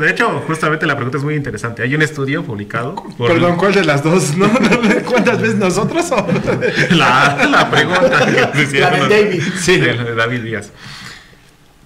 De 0.01 0.11
hecho, 0.11 0.43
justamente 0.47 0.85
la 0.85 0.95
pregunta 0.95 1.17
es 1.17 1.23
muy 1.23 1.35
interesante. 1.35 1.83
Hay 1.83 1.93
un 1.95 2.01
estudio 2.01 2.43
publicado 2.43 2.95
por 2.95 3.31
Perdón, 3.31 3.55
¿cuál 3.57 3.73
de 3.73 3.83
las 3.83 4.03
dos? 4.03 4.35
¿No? 4.35 4.49
¿Cuántas 5.05 5.39
veces 5.41 5.55
nosotros 5.55 6.11
o? 6.11 6.27
la, 6.91 7.47
la 7.49 7.69
pregunta 7.69 8.25
que 8.53 8.61
hicieron. 8.63 8.99
La 8.99 9.07
de 9.07 9.23
David. 9.23 9.43
Sí, 9.59 9.77
de, 9.77 10.15
David 10.15 10.41
Díaz. 10.41 10.71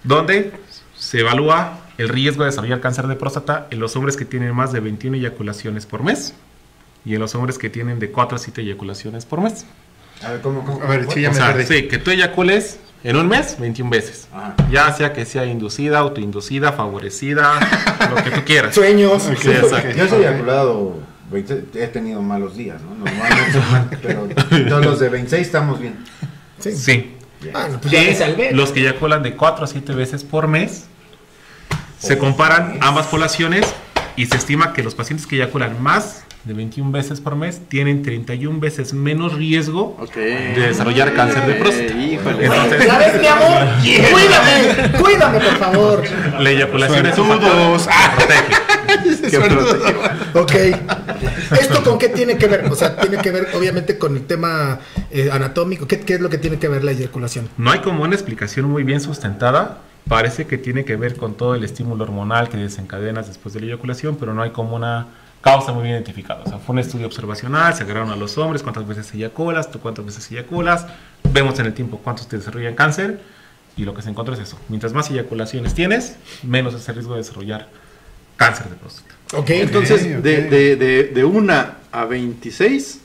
Donde 0.03 0.53
se 0.97 1.19
evalúa 1.19 1.79
el 1.97 2.09
riesgo 2.09 2.43
de 2.43 2.49
desarrollar 2.49 2.79
cáncer 2.79 3.07
de 3.07 3.15
próstata 3.15 3.67
en 3.69 3.79
los 3.79 3.95
hombres 3.95 4.17
que 4.17 4.25
tienen 4.25 4.55
más 4.55 4.71
de 4.71 4.79
21 4.79 5.17
eyaculaciones 5.17 5.85
por 5.85 6.03
mes 6.03 6.33
y 7.05 7.15
en 7.15 7.19
los 7.21 7.35
hombres 7.35 7.57
que 7.57 7.69
tienen 7.69 7.99
de 7.99 8.11
4 8.11 8.35
a 8.35 8.39
7 8.39 8.61
eyaculaciones 8.61 9.25
por 9.25 9.41
mes. 9.41 9.65
A 10.23 10.31
ver, 10.31 10.41
¿cómo, 10.41 10.63
cómo? 10.63 10.81
A 10.81 10.87
ver, 10.87 11.07
sí, 11.11 11.21
ya 11.21 11.29
O 11.29 11.33
me 11.33 11.37
sea, 11.37 11.53
perdí. 11.53 11.65
sí, 11.65 11.87
que 11.87 11.97
tú 11.97 12.11
eyacules 12.11 12.79
en 13.05 13.15
un 13.17 13.27
mes 13.27 13.55
21 13.59 13.91
veces. 13.91 14.27
Ajá. 14.33 14.55
Ya 14.71 14.91
sea 14.91 15.13
que 15.13 15.25
sea 15.25 15.45
inducida, 15.45 15.99
autoinducida, 15.99 16.71
favorecida, 16.71 17.59
lo 18.09 18.23
que 18.23 18.31
tú 18.31 18.41
quieras. 18.43 18.73
Sueños. 18.73 19.21
Sí, 19.39 19.49
exacto. 19.51 19.95
Yo 19.95 20.07
soy 20.07 20.23
eyaculado, 20.23 20.97
20 21.29 21.65
he 21.75 21.87
tenido 21.87 22.23
malos 22.23 22.57
días, 22.57 22.81
¿no? 22.81 22.95
Normalmente, 22.95 23.97
pero 24.01 24.27
todos 24.67 24.85
los 24.85 24.99
de 24.99 25.09
26 25.09 25.45
estamos 25.45 25.79
bien. 25.79 26.03
Sí. 26.59 26.75
Sí. 26.75 27.15
Bueno, 27.51 27.79
pues 27.79 27.93
ya 27.93 28.01
me 28.01 28.15
salvé. 28.15 28.51
Los 28.53 28.71
que 28.71 28.79
eyaculan 28.79 29.21
de 29.21 29.35
4 29.35 29.65
a 29.65 29.67
7 29.67 29.93
veces 29.93 30.23
por 30.23 30.47
mes, 30.47 30.85
se 31.99 32.17
comparan 32.17 32.79
ambas 32.81 33.05
poblaciones 33.05 33.71
y 34.15 34.25
se 34.25 34.35
estima 34.35 34.73
que 34.73 34.81
los 34.81 34.95
pacientes 34.95 35.27
que 35.27 35.35
eyaculan 35.35 35.81
más 35.81 36.23
de 36.45 36.53
21 36.53 36.91
veces 36.91 37.19
por 37.21 37.35
mes 37.35 37.59
tienen 37.67 38.03
31 38.03 38.59
veces 38.59 38.93
menos 38.93 39.33
riesgo 39.33 39.97
de 40.13 40.53
desarrollar 40.67 41.13
cáncer 41.13 41.45
de 41.47 41.55
próstata. 41.55 41.93
Híjole. 41.93 42.45
Entonces, 42.45 42.85
¿Ya 42.85 42.97
ves, 42.99 43.19
mi 43.19 43.27
amor? 43.27 43.63
Cuídame, 44.11 44.99
cuídame, 45.01 45.39
por 45.39 45.57
favor. 45.57 46.03
la 46.39 46.49
eyaculación 46.49 47.05
es 47.07 47.17
un. 47.17 47.25
Ok. 50.33 50.51
¿Esto 51.59 51.83
con 51.83 51.97
qué 51.97 52.09
tiene 52.09 52.37
que 52.37 52.47
ver? 52.47 52.65
O 52.71 52.75
sea, 52.75 52.95
tiene 52.97 53.17
que 53.17 53.31
ver 53.31 53.47
obviamente 53.55 53.97
con 53.97 54.15
el 54.15 54.25
tema 54.25 54.79
eh, 55.11 55.29
anatómico. 55.31 55.87
¿Qué, 55.87 55.99
¿Qué 55.99 56.15
es 56.15 56.21
lo 56.21 56.29
que 56.29 56.37
tiene 56.37 56.59
que 56.59 56.67
ver 56.67 56.83
la 56.83 56.91
eyaculación? 56.91 57.49
No 57.57 57.71
hay 57.71 57.79
como 57.79 58.03
una 58.03 58.13
explicación 58.15 58.69
muy 58.69 58.83
bien 58.83 59.01
sustentada. 59.01 59.79
Parece 60.07 60.45
que 60.45 60.57
tiene 60.57 60.85
que 60.85 60.95
ver 60.95 61.15
con 61.15 61.33
todo 61.35 61.55
el 61.55 61.63
estímulo 61.63 62.03
hormonal 62.03 62.49
que 62.49 62.57
desencadenas 62.57 63.27
después 63.27 63.53
de 63.53 63.61
la 63.61 63.65
eyaculación, 63.67 64.17
pero 64.17 64.33
no 64.33 64.43
hay 64.43 64.51
como 64.51 64.75
una 64.75 65.07
causa 65.45 65.71
muy 65.73 65.83
bien 65.83 65.93
identificada. 65.93 66.41
O 66.43 66.49
sea, 66.49 66.57
fue 66.57 66.73
un 66.73 66.79
estudio 66.79 67.05
observacional, 67.05 67.75
se 67.75 67.83
agarraron 67.83 68.09
a 68.09 68.15
los 68.15 68.35
hombres, 68.39 68.63
cuántas 68.63 68.87
veces 68.87 69.13
eyaculas, 69.13 69.69
tú 69.69 69.79
cuántas 69.79 70.03
veces 70.03 70.31
eyaculas, 70.31 70.87
vemos 71.31 71.59
en 71.59 71.67
el 71.67 71.73
tiempo 71.75 71.99
cuántos 72.03 72.27
te 72.27 72.35
desarrollan 72.37 72.73
cáncer 72.73 73.21
y 73.77 73.85
lo 73.85 73.93
que 73.93 74.01
se 74.01 74.09
encontró 74.09 74.33
es 74.33 74.39
eso. 74.39 74.57
Mientras 74.69 74.91
más 74.93 75.11
eyaculaciones 75.11 75.75
tienes, 75.75 76.15
menos 76.41 76.73
es 76.73 76.89
el 76.89 76.95
riesgo 76.95 77.13
de 77.13 77.19
desarrollar 77.19 77.69
cáncer 78.37 78.69
de 78.69 78.75
próstata. 78.75 79.13
Ok, 79.35 79.49
Entonces, 79.51 80.23
de, 80.23 80.41
de, 80.49 80.75
de, 80.77 81.03
de 81.13 81.23
1 81.23 81.53
a 81.91 82.05
26, 82.05 83.01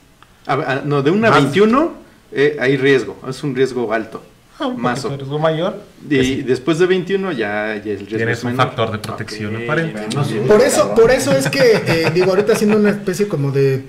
a- 0.46 0.52
a- 0.54 0.82
no, 0.82 1.02
de 1.02 1.10
1 1.10 1.26
a 1.26 1.30
Más. 1.30 1.42
21 1.42 1.92
eh, 2.32 2.56
hay 2.58 2.78
riesgo, 2.78 3.20
es 3.28 3.42
un 3.44 3.54
riesgo 3.54 3.92
alto. 3.92 4.24
Un 4.68 4.80
Más 4.80 5.00
poquito 5.00 5.08
de 5.08 5.14
o- 5.14 5.18
riesgo 5.18 5.38
mayor. 5.38 5.82
Y 6.08 6.42
después 6.42 6.78
de 6.78 6.86
21 6.86 7.32
ya, 7.32 7.38
ya 7.38 7.74
el 7.74 7.82
riesgo 7.98 8.16
tienes 8.16 8.38
es 8.38 8.44
un 8.44 8.50
menor. 8.52 8.66
factor 8.66 8.92
de 8.92 8.98
protección 8.98 9.56
aparente. 9.64 10.06
No. 10.14 10.46
Por 10.46 10.60
eso, 10.60 10.94
por 10.94 11.10
eso 11.10 11.32
es 11.36 11.48
que, 11.48 11.60
eh, 11.86 12.10
digo, 12.14 12.30
ahorita 12.30 12.52
haciendo 12.52 12.76
una 12.76 12.90
especie 12.90 13.28
como 13.28 13.50
de, 13.52 13.84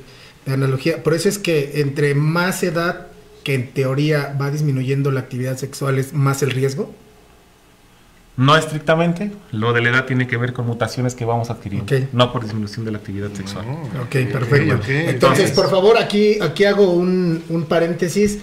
de 0.45 0.53
analogía, 0.53 1.03
por 1.03 1.13
eso 1.13 1.29
es 1.29 1.37
que 1.39 1.81
entre 1.81 2.15
más 2.15 2.63
edad 2.63 3.07
que 3.43 3.55
en 3.55 3.71
teoría 3.71 4.35
va 4.39 4.51
disminuyendo 4.51 5.09
la 5.11 5.19
actividad 5.21 5.57
sexual 5.57 5.97
es 5.97 6.13
más 6.13 6.43
el 6.43 6.51
riesgo. 6.51 6.93
No 8.37 8.55
estrictamente, 8.55 9.31
lo 9.51 9.73
de 9.73 9.81
la 9.81 9.89
edad 9.89 10.05
tiene 10.05 10.25
que 10.25 10.37
ver 10.37 10.53
con 10.53 10.65
mutaciones 10.65 11.15
que 11.15 11.25
vamos 11.25 11.49
adquiriendo, 11.49 11.93
no 12.13 12.31
por 12.31 12.43
disminución 12.43 12.85
de 12.85 12.91
la 12.91 12.97
actividad 12.97 13.29
sexual. 13.33 13.65
Ok, 14.01 14.31
perfecto. 14.31 14.79
Entonces- 14.87 15.51
por 15.51 15.69
favor, 15.69 15.97
aquí, 15.97 16.37
aquí 16.41 16.63
hago 16.63 16.91
un, 16.93 17.43
un 17.49 17.63
paréntesis. 17.65 18.39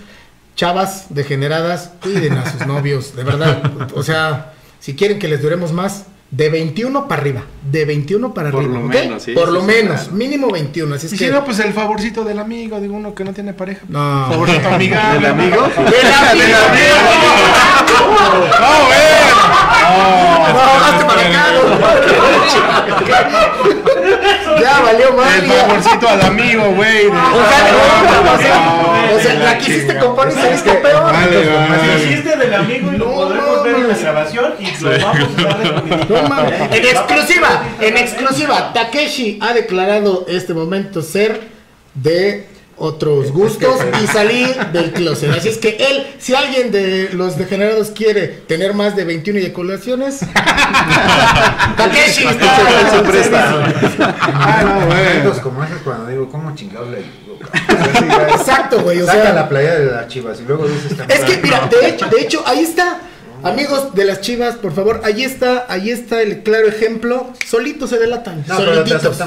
Chavas 0.59 1.07
degeneradas, 1.11 1.93
cuiden 2.03 2.37
a 2.37 2.51
sus 2.51 2.67
novios, 2.67 3.15
de 3.15 3.23
verdad. 3.23 3.63
O 3.95 4.03
sea, 4.03 4.55
si 4.81 4.97
quieren 4.97 5.21
que 5.21 5.29
les 5.29 5.41
duremos 5.41 5.71
más, 5.73 6.07
de 6.33 6.51
21 6.51 7.07
para 7.07 7.23
arriba. 7.23 7.43
De 7.71 7.85
21 7.85 8.35
para 8.35 8.51
Por 8.51 8.65
arriba. 8.65 8.81
lo 8.81 8.87
¿ok? 8.87 8.93
menos, 8.93 9.23
sí, 9.23 9.35
Por 9.35 9.47
sí, 9.47 9.53
lo 9.55 9.61
sí, 9.61 9.67
menos, 9.69 10.01
claro. 10.01 10.17
mínimo 10.17 10.51
21. 10.51 10.97
Así 10.97 11.07
es 11.07 11.13
Y 11.13 11.17
que. 11.17 11.27
si 11.27 11.31
no, 11.31 11.45
pues 11.45 11.61
el 11.61 11.73
favorcito 11.73 12.25
del 12.25 12.41
amigo, 12.41 12.81
digo 12.81 12.97
uno 12.97 13.15
que 13.15 13.23
no 13.23 13.33
tiene 13.33 13.53
pareja. 13.55 13.83
No. 13.89 14.27
Favorcito 14.31 14.69
amiga. 14.69 15.13
¿Del 15.15 15.27
amigo? 15.27 15.63
¡Del 15.63 15.75
No, 18.61 18.71
bueno. 18.89 19.37
No, 20.53 20.61
hazte 20.85 21.05
para 21.05 21.21
acá, 21.23 21.45
no. 21.55 21.61
Ya 24.61 24.81
valió 24.81 25.13
más. 25.13 25.35
El 25.37 25.47
favorcito 25.51 26.09
al 26.09 26.23
amigo, 26.23 26.65
güey. 26.73 27.07
O 27.07 27.11
sea, 27.11 27.73
no, 27.73 28.33
o 28.33 28.39
sea, 28.39 28.57
No, 28.57 29.17
o 29.17 29.21
sea, 29.21 29.35
la 29.35 29.59
quisiste 29.59 29.99
comprar 29.99 30.29
y 30.31 30.33
saliste 30.33 30.73
peor. 30.75 31.03
Vale, 31.13 31.47
vale. 31.47 31.93
Así 31.93 32.09
hiciste 32.09 32.37
del 32.37 32.55
amigo 32.55 32.93
y 32.93 32.97
lo 32.97 33.07
No 33.07 33.15
podremos 33.15 33.65
ver 33.65 33.75
en 33.77 33.89
la 33.89 33.97
grabación 33.97 34.55
y 34.59 34.83
lo 34.83 34.91
vamos 34.91 36.25
a 36.25 36.29
mames. 36.29 36.61
En 36.61 36.85
exclusiva, 36.85 37.63
en 37.81 37.97
exclusiva, 37.97 38.73
Takeshi 38.73 39.39
ha 39.41 39.53
declarado 39.53 40.25
este 40.29 40.55
momento 40.55 41.03
ser 41.03 41.41
de 41.95 42.47
otros 42.79 43.33
gustos 43.33 43.77
y 44.03 44.07
salir 44.07 44.57
del 44.73 44.93
closet. 44.93 45.31
Así 45.31 45.49
es 45.49 45.59
que 45.59 45.77
él, 45.79 46.07
si 46.19 46.35
alguien 46.35 46.71
de 46.71 47.11
los 47.13 47.37
degenerados 47.37 47.91
quiere 47.91 48.29
tener 48.29 48.75
más 48.75 48.97
de 48.97 49.05
21 49.05 49.39
eyaculaciones, 49.41 50.21
Takeshi 51.77 52.27
está. 52.27 52.49
Ah, 54.41 55.23
como 55.43 55.63
esos 55.65 55.79
cuando 55.83 56.07
digo, 56.07 56.29
¿cómo 56.29 56.55
chingados 56.55 56.89
le 56.91 56.99
digo? 56.99 57.39
Exacto, 58.31 58.81
güey. 58.81 59.01
O 59.01 59.07
Saca 59.07 59.23
sea, 59.23 59.33
la 59.33 59.49
playa 59.49 59.75
de 59.75 59.87
las 59.87 60.09
chivas 60.09 60.41
y 60.41 60.45
luego 60.45 60.67
dices 60.67 60.97
Es 61.09 61.21
que, 61.21 61.39
mira, 61.43 61.69
de 61.69 61.89
hecho, 61.89 62.07
de 62.07 62.21
hecho, 62.21 62.43
ahí 62.47 62.61
está. 62.61 63.01
Amigos 63.43 63.95
de 63.95 64.05
las 64.05 64.21
chivas, 64.21 64.57
por 64.57 64.73
favor, 64.73 65.01
ahí 65.05 65.23
está, 65.23 65.67
ahí 65.69 65.91
está 65.91 66.23
el 66.23 66.43
claro 66.43 66.67
ejemplo. 66.67 67.33
Solitos 67.47 67.91
se 67.91 67.99
delatan. 67.99 68.45
No, 68.47 68.57
pero 68.57 68.75
solititos. 68.75 69.19
Te 69.19 69.25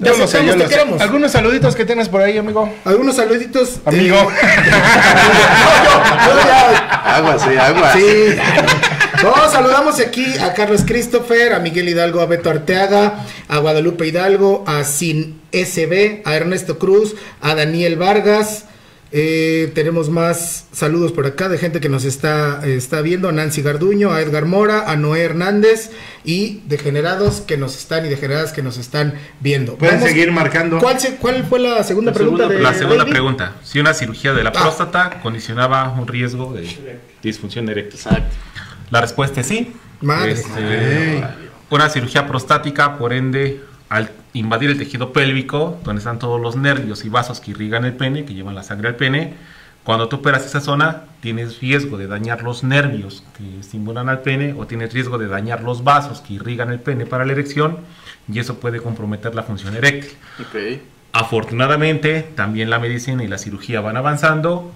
Yo 0.00 0.16
lo 0.16 0.28
sé, 0.28 0.44
yo 0.46 0.54
lo. 0.54 1.00
Algunos 1.00 1.32
saluditos 1.32 1.74
que 1.74 1.84
tienes 1.84 2.08
por 2.08 2.20
ahí, 2.22 2.38
amigo. 2.38 2.72
Algunos 2.84 3.16
saluditos. 3.16 3.80
Amigo. 3.84 4.16
eh, 4.42 4.46
yo- 5.84 6.32
yo 6.34 6.46
ya- 6.46 7.16
Aguas, 7.16 7.42
sí, 7.42 7.56
aguas. 7.56 7.92
Sí. 7.94 8.36
No, 9.22 9.50
saludamos 9.50 9.98
aquí 9.98 10.24
a 10.38 10.54
Carlos 10.54 10.82
Christopher, 10.86 11.52
a 11.52 11.58
Miguel 11.58 11.88
Hidalgo, 11.88 12.20
a 12.20 12.26
Beto 12.26 12.50
Arteaga, 12.50 13.24
a 13.48 13.58
Guadalupe 13.58 14.06
Hidalgo, 14.06 14.62
a 14.68 14.84
Sin 14.84 15.40
SB, 15.52 16.22
a 16.24 16.36
Ernesto 16.36 16.78
Cruz, 16.78 17.16
a 17.40 17.54
Daniel 17.56 17.96
Vargas. 17.96 18.66
Eh, 19.10 19.72
tenemos 19.74 20.10
más 20.10 20.66
saludos 20.72 21.12
por 21.12 21.24
acá 21.24 21.48
de 21.48 21.56
gente 21.56 21.80
que 21.80 21.88
nos 21.88 22.04
está, 22.04 22.60
está 22.66 23.00
viendo, 23.00 23.30
a 23.30 23.32
Nancy 23.32 23.62
Garduño, 23.62 24.12
a 24.12 24.20
Edgar 24.20 24.44
Mora, 24.44 24.90
a 24.90 24.96
Noé 24.96 25.22
Hernández 25.22 25.90
y 26.24 26.60
degenerados 26.66 27.40
que 27.40 27.56
nos 27.56 27.74
están 27.78 28.04
y 28.04 28.10
degeneradas 28.10 28.52
que 28.52 28.62
nos 28.62 28.76
están 28.76 29.14
viendo. 29.40 29.76
Pueden 29.76 29.94
Vamos- 29.96 30.10
seguir 30.10 30.30
marcando. 30.30 30.78
¿Cuál, 30.78 31.00
se- 31.00 31.16
cuál 31.16 31.44
fue 31.46 31.58
la 31.58 31.82
segunda 31.84 32.10
La 32.10 32.14
pregunta 32.16 32.42
segunda 32.44 32.58
de 32.58 32.62
La 32.62 32.74
segunda 32.74 32.98
David? 32.98 33.12
pregunta, 33.12 33.52
si 33.62 33.80
una 33.80 33.94
cirugía 33.94 34.34
de 34.34 34.44
la 34.44 34.50
Ah. 34.50 34.60
próstata 34.60 35.20
condicionaba 35.22 35.88
un 35.98 36.06
riesgo 36.06 36.52
de 36.52 36.98
disfunción 37.22 37.66
eréctil. 37.70 37.98
Exacto. 37.98 38.36
La 38.90 39.00
respuesta 39.00 39.40
es 39.40 39.46
sí. 39.46 39.72
Madre. 40.02 40.32
Este, 40.32 41.24
una 41.70 41.88
cirugía 41.88 42.26
prostática, 42.26 42.98
por 42.98 43.12
ende, 43.14 43.62
al 43.88 44.10
invadir 44.32 44.70
el 44.70 44.78
tejido 44.78 45.12
pélvico, 45.12 45.78
donde 45.84 45.98
están 45.98 46.18
todos 46.18 46.40
los 46.40 46.56
nervios 46.56 47.04
y 47.04 47.08
vasos 47.08 47.40
que 47.40 47.52
irrigan 47.52 47.84
el 47.84 47.94
pene, 47.94 48.24
que 48.24 48.34
llevan 48.34 48.54
la 48.54 48.62
sangre 48.62 48.88
al 48.88 48.96
pene, 48.96 49.34
cuando 49.88 50.10
tú 50.10 50.16
operas 50.16 50.44
esa 50.44 50.60
zona, 50.60 51.04
tienes 51.22 51.60
riesgo 51.60 51.96
de 51.96 52.06
dañar 52.06 52.42
los 52.42 52.62
nervios 52.62 53.24
que 53.38 53.60
estimulan 53.60 54.10
al 54.10 54.20
pene 54.20 54.52
o 54.52 54.66
tienes 54.66 54.92
riesgo 54.92 55.16
de 55.16 55.28
dañar 55.28 55.62
los 55.62 55.82
vasos 55.82 56.20
que 56.20 56.34
irrigan 56.34 56.70
el 56.70 56.78
pene 56.78 57.06
para 57.06 57.24
la 57.24 57.32
erección 57.32 57.78
y 58.30 58.38
eso 58.38 58.60
puede 58.60 58.82
comprometer 58.82 59.34
la 59.34 59.44
función 59.44 59.74
eréctil. 59.74 60.18
Ok. 60.40 60.82
Afortunadamente, 61.12 62.20
también 62.34 62.68
la 62.68 62.78
medicina 62.78 63.24
y 63.24 63.28
la 63.28 63.38
cirugía 63.38 63.80
van 63.80 63.96
avanzando 63.96 64.70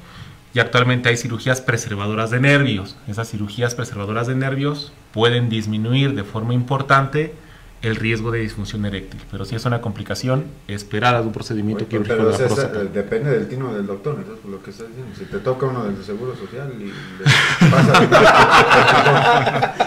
y 0.54 0.60
actualmente 0.60 1.10
hay 1.10 1.18
cirugías 1.18 1.60
preservadoras 1.60 2.30
de 2.30 2.40
nervios. 2.40 2.96
Esas 3.06 3.30
cirugías 3.30 3.74
preservadoras 3.74 4.28
de 4.28 4.34
nervios 4.34 4.94
pueden 5.12 5.50
disminuir 5.50 6.14
de 6.14 6.24
forma 6.24 6.54
importante 6.54 7.34
el 7.82 7.96
riesgo 7.96 8.30
de 8.30 8.38
disfunción 8.40 8.84
eréctil. 8.86 9.20
Pero 9.30 9.44
si 9.44 9.56
es 9.56 9.64
una 9.64 9.80
complicación 9.80 10.44
esperada 10.68 11.20
de 11.20 11.26
un 11.26 11.32
procedimiento 11.32 11.82
Oye, 11.84 11.90
quirúrgico 11.90 12.16
Pero 12.16 12.30
de 12.30 12.38
la 12.38 12.46
próstata. 12.46 12.80
eh, 12.82 12.88
depende 12.94 13.30
del 13.30 13.48
tino 13.48 13.74
del 13.74 13.86
doctor, 13.86 14.14
entonces 14.18 14.40
por 14.40 14.50
lo 14.52 14.62
que 14.62 14.70
estás 14.70 14.86
diciendo. 14.88 15.12
Si 15.18 15.24
te 15.24 15.38
toca 15.38 15.66
uno 15.66 15.84
del 15.84 16.02
seguro 16.04 16.36
social 16.36 16.72
y 16.78 16.84
le 16.86 17.70
pasa 17.70 17.92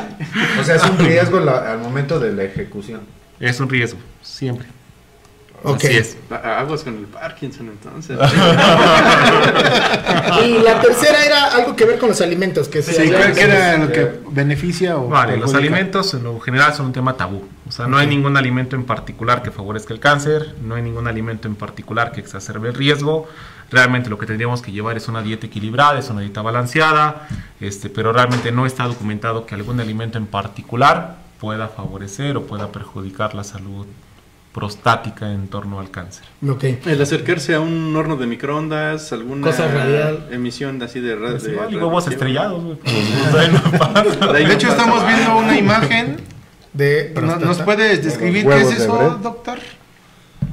O 0.60 0.64
sea, 0.64 0.76
es 0.76 0.84
un 0.84 0.98
riesgo 0.98 1.40
la- 1.40 1.72
al 1.74 1.80
momento 1.80 2.20
de 2.20 2.34
la 2.34 2.44
ejecución. 2.44 3.02
Es 3.40 3.60
un 3.60 3.70
riesgo, 3.70 4.00
siempre. 4.22 4.68
Ok. 5.66 5.76
Así 5.86 5.98
es. 5.98 6.18
Aguas 6.30 6.84
con 6.84 6.96
el 6.98 7.06
Parkinson 7.06 7.68
entonces. 7.70 8.18
Y 10.46 10.60
la 10.60 10.80
tercera 10.82 11.26
era 11.26 11.46
algo 11.56 11.76
que 11.76 11.86
ver 11.86 11.98
con 11.98 12.10
los 12.10 12.22
alimentos. 12.22 12.68
Que 12.68 12.82
se 12.82 12.94
Sí, 12.94 13.02
había- 13.04 13.18
¿cuál 13.18 13.34
que 13.34 13.42
era 13.42 13.78
lo 13.78 13.92
que 13.92 14.20
beneficia 14.30 14.98
o 14.98 15.08
Vale, 15.08 15.38
los 15.38 15.54
alimentos 15.54 16.14
en 16.14 16.24
lo 16.24 16.40
general 16.40 16.74
son 16.74 16.88
un 16.88 16.94
tema 16.94 17.16
tabú. 17.16 17.44
O 17.68 17.72
sea, 17.72 17.88
no 17.88 17.98
hay 17.98 18.08
ningún 18.08 18.36
alimento 18.38 18.76
en 18.76 18.84
particular 18.84 19.42
que 19.42 19.52
favorezca 19.52 19.94
el 19.94 20.00
cáncer, 20.00 20.56
no 20.62 20.76
hay 20.76 20.82
ningún 20.82 21.08
alimento 21.08 21.48
en 21.48 21.56
particular 21.56 22.12
que 22.12 22.20
exacerbe 22.22 22.70
el 22.70 22.76
riesgo. 22.76 23.28
Realmente 23.72 24.10
lo 24.10 24.18
que 24.20 24.26
tendríamos 24.28 24.62
que 24.62 24.72
llevar 24.72 24.98
es 24.98 25.08
una 25.08 25.22
dieta 25.24 25.48
equilibrada, 25.48 25.98
es 25.98 26.10
una 26.10 26.22
dieta 26.22 26.42
balanceada, 26.44 27.28
este, 27.60 27.90
pero 27.90 28.14
realmente 28.14 28.52
no 28.52 28.66
está 28.68 28.84
documentado 28.84 29.46
que 29.48 29.56
algún 29.56 29.80
alimento 29.80 30.18
en 30.20 30.28
particular 30.28 31.16
pueda 31.40 31.68
favorecer 31.68 32.38
o 32.38 32.44
pueda 32.46 32.72
perjudicar 32.72 33.34
la 33.34 33.44
salud 33.44 33.86
prostática 34.56 35.32
en 35.34 35.50
torno 35.50 35.82
al 35.82 35.92
cáncer. 35.92 36.24
Ok. 36.48 36.64
El 36.86 37.02
acercarse 37.02 37.54
a 37.56 37.60
un 37.60 37.94
horno 37.96 38.16
de 38.16 38.26
microondas, 38.26 39.12
alguna 39.12 39.42
Cosa 39.46 39.68
radial. 39.68 40.30
emisión 40.32 40.82
así 40.82 41.02
de 41.02 41.14
radio. 41.16 41.32
Pues 41.38 41.48
igual, 41.52 41.74
y 41.74 41.76
huevos 41.76 42.08
estrellados, 42.08 42.78
pues, 42.82 43.52
no. 44.22 44.34
De 44.34 44.54
hecho, 44.54 44.70
estamos 44.70 45.06
viendo 45.06 45.38
una 45.38 45.58
imagen. 45.58 46.18
De 46.72 47.12
¿No- 47.14 47.22
próstata. 47.22 47.46
¿Nos 47.46 47.62
puedes 47.62 48.04
describir 48.04 48.46
qué 48.48 48.62
es 48.62 48.70
de 48.70 48.76
eso, 48.84 49.20
doctor? 49.22 49.60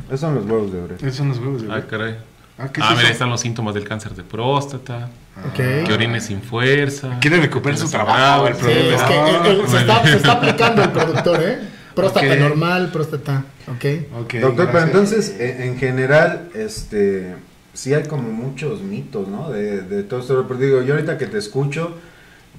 Esos 0.08 0.20
son 0.20 0.34
los 0.34 0.44
huevos 0.46 0.72
de 0.72 0.80
Brett. 0.82 1.02
Esos 1.02 1.16
son 1.16 1.28
los 1.30 1.38
huevos 1.38 1.62
de 1.62 1.68
Ah, 1.68 1.74
Brett. 1.76 1.86
caray. 1.88 2.16
Ah, 2.58 2.68
¿qué 2.72 2.80
es 2.80 2.86
Ah, 2.88 2.94
mira, 2.96 3.08
están 3.08 3.30
los 3.30 3.40
síntomas 3.40 3.74
del 3.74 3.84
cáncer 3.88 4.12
de 4.14 4.22
próstata. 4.24 5.08
Ok. 5.48 5.54
Que 5.86 5.92
orine 5.92 6.20
sin 6.20 6.42
fuerza. 6.42 7.18
Quiere 7.20 7.40
recuperar 7.40 7.78
su 7.78 7.88
trabajo, 7.90 8.46
el 8.48 8.54
Sí, 8.56 8.66
es 8.68 9.02
que 9.02 9.18
él- 9.30 9.36
él 9.46 9.62
se, 9.68 9.78
está, 9.78 10.02
se 10.06 10.16
está 10.16 10.32
aplicando 10.32 10.82
el 10.82 10.90
productor, 10.96 11.40
¿eh? 11.42 11.58
Próstata 11.94 12.36
normal, 12.36 12.90
próstata. 12.92 13.44
Ok. 13.68 13.84
Ok, 14.22 14.34
Doctor, 14.34 14.68
pero 14.72 14.84
entonces, 14.84 15.36
en, 15.38 15.62
en 15.62 15.78
general, 15.78 16.48
este, 16.54 17.34
sí 17.72 17.94
hay 17.94 18.04
como 18.04 18.30
muchos 18.30 18.82
mitos, 18.82 19.28
¿no? 19.28 19.50
De, 19.50 19.82
de 19.82 20.02
todo 20.02 20.20
esto. 20.20 20.44
Pero 20.48 20.60
digo, 20.60 20.82
yo 20.82 20.94
ahorita 20.94 21.18
que 21.18 21.26
te 21.26 21.38
escucho, 21.38 21.96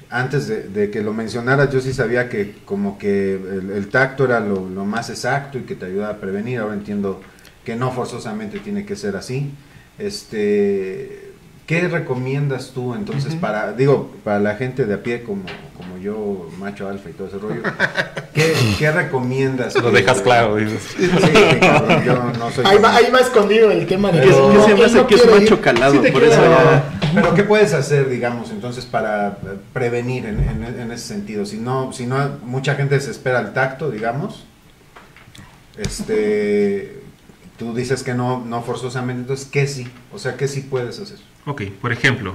antes 0.10 0.48
de, 0.48 0.68
de 0.68 0.90
que 0.92 1.02
lo 1.02 1.14
mencionaras, 1.14 1.72
yo 1.72 1.82
sí 1.82 1.94
sabía 1.94 2.30
que 2.30 2.56
como 2.66 2.98
que 2.98 3.34
el, 3.36 3.72
el 3.72 3.88
tacto 3.90 4.26
era 4.26 4.40
lo, 4.40 4.70
lo 4.70 4.86
más 4.86 5.10
exacto 5.10 5.58
y 5.58 5.62
que 5.62 5.76
te 5.76 5.86
ayudaba 5.86 6.14
a 6.14 6.18
prevenir. 6.18 6.60
Ahora 6.60 6.76
entiendo 6.76 7.22
que 7.64 7.76
no 7.76 7.92
forzosamente 7.92 8.60
tiene 8.60 8.86
que 8.86 8.96
ser 8.96 9.16
así. 9.16 9.52
Este, 10.00 11.23
¿qué 11.66 11.88
recomiendas 11.88 12.72
tú 12.74 12.94
entonces 12.94 13.36
para, 13.36 13.74
digo, 13.74 14.12
para 14.24 14.40
la 14.40 14.56
gente 14.56 14.86
de 14.86 14.94
a 14.96 15.04
pie 15.04 15.24
como, 15.24 15.44
como 15.78 15.98
yo, 15.98 16.50
macho 16.60 16.88
alfa 16.90 17.10
y 17.10 17.14
todo 17.14 17.28
ese 17.28 17.38
rollo? 17.38 17.62
¿Qué, 18.34 18.54
qué 18.80 18.92
recomiendas? 18.92 19.76
Lo 19.76 19.92
que- 19.92 19.98
dejas 19.98 20.22
claro, 20.22 20.56
dices. 20.58 20.82
Sí, 20.98 21.10
cabrón, 21.62 22.04
yo 22.04 22.16
no 22.40 22.52
soy. 22.52 22.66
Ahí 22.66 22.78
va, 22.80 22.96
ahí 22.96 23.12
va 23.12 23.20
escondido 23.20 23.72
el 23.72 23.86
tema 23.88 24.12
de 24.12 24.20
Pero- 24.22 24.52
¿Qué 24.52 24.62
se 24.62 24.68
me 24.74 24.80
él 24.80 24.86
hace 24.86 24.96
no 24.98 25.08
que 25.08 25.16
es 25.16 25.26
macho 25.30 25.54
ir. 25.56 25.62
calado? 25.62 25.92
Sí 25.94 25.98
por 26.00 26.22
quiero- 26.22 26.26
eso 26.28 26.42
ya. 26.44 26.84
Pero 27.14 27.36
¿qué 27.36 27.44
puedes 27.44 27.74
hacer, 27.74 28.10
digamos, 28.10 28.50
entonces 28.50 28.86
para 28.86 29.38
prevenir 29.72 30.26
en, 30.26 30.40
en- 30.44 30.80
en 30.80 30.92
ese 30.92 31.08
sentido? 31.08 31.46
Si 31.46 31.58
no, 31.58 31.94
si 31.94 32.08
no, 32.08 32.40
mucha 32.44 32.74
gente 32.76 33.00
se 33.00 33.12
espera 33.12 33.40
al 33.40 33.54
tacto, 33.54 33.92
digamos. 33.92 34.46
Este, 35.78 37.03
tú 37.64 37.76
dices 37.76 38.04
que 38.04 38.14
no, 38.14 38.44
no 38.46 38.62
forzosamente, 38.62 39.22
entonces 39.22 39.48
¿qué 39.52 39.68
sí? 39.68 39.88
O 40.12 40.20
sea, 40.20 40.38
¿qué 40.38 40.48
sí 40.48 40.62
puedes 40.62 41.00
hacer? 41.00 41.18
Ok, 41.46 41.64
por 41.82 41.92
ejemplo, 41.92 42.34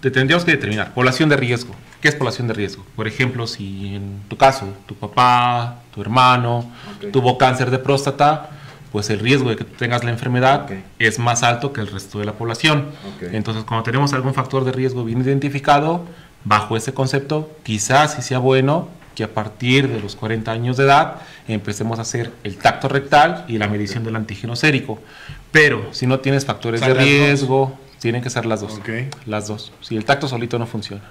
te 0.00 0.10
tendríamos 0.10 0.44
que 0.44 0.52
determinar 0.52 0.94
población 0.94 1.28
de 1.28 1.36
riesgo. 1.36 1.74
¿Qué 2.00 2.08
es 2.08 2.16
población 2.16 2.48
de 2.48 2.54
riesgo? 2.54 2.84
Por 2.96 3.06
ejemplo, 3.06 3.46
si 3.46 3.94
en 3.94 4.22
tu 4.28 4.36
caso, 4.36 4.66
tu 4.86 4.96
papá, 4.96 5.82
tu 5.94 6.00
hermano 6.00 6.70
tuvo 7.12 7.38
cáncer 7.38 7.70
de 7.70 7.78
próstata, 7.78 8.50
pues 8.90 9.08
el 9.10 9.20
riesgo 9.20 9.50
de 9.50 9.56
que 9.56 9.64
tengas 9.64 10.02
la 10.02 10.10
enfermedad 10.10 10.68
es 10.98 11.18
más 11.18 11.44
alto 11.44 11.72
que 11.72 11.80
el 11.80 11.86
resto 11.86 12.18
de 12.18 12.24
la 12.24 12.32
población. 12.32 12.86
Entonces, 13.20 13.64
cuando 13.64 13.84
tenemos 13.84 14.12
algún 14.12 14.34
factor 14.34 14.64
de 14.64 14.72
riesgo 14.72 15.04
bien 15.04 15.20
identificado, 15.20 16.04
bajo 16.44 16.76
ese 16.76 16.92
concepto, 16.92 17.50
quizás 17.62 18.14
sí 18.14 18.22
sea 18.22 18.38
bueno 18.38 18.88
que 19.14 19.24
a 19.24 19.32
partir 19.32 19.88
de 19.88 20.00
los 20.00 20.16
40 20.16 20.50
años 20.50 20.76
de 20.76 20.84
edad 20.84 21.16
empecemos 21.48 21.98
a 21.98 22.02
hacer 22.02 22.32
el 22.44 22.56
tacto 22.56 22.88
rectal 22.88 23.44
y 23.48 23.58
la 23.58 23.68
medición 23.68 24.04
del 24.04 24.16
antígeno 24.16 24.56
sérico. 24.56 25.00
Pero 25.50 25.92
si 25.92 26.06
no 26.06 26.20
tienes 26.20 26.44
factores 26.44 26.80
de 26.80 26.94
riesgo, 26.94 27.78
tienen 28.00 28.22
que 28.22 28.30
ser 28.30 28.46
las 28.46 28.60
dos. 28.60 28.80
Las 29.26 29.48
dos. 29.48 29.72
Si 29.80 29.96
el 29.96 30.04
tacto 30.04 30.28
solito 30.28 30.58
no 30.58 30.66
funciona. 30.66 31.02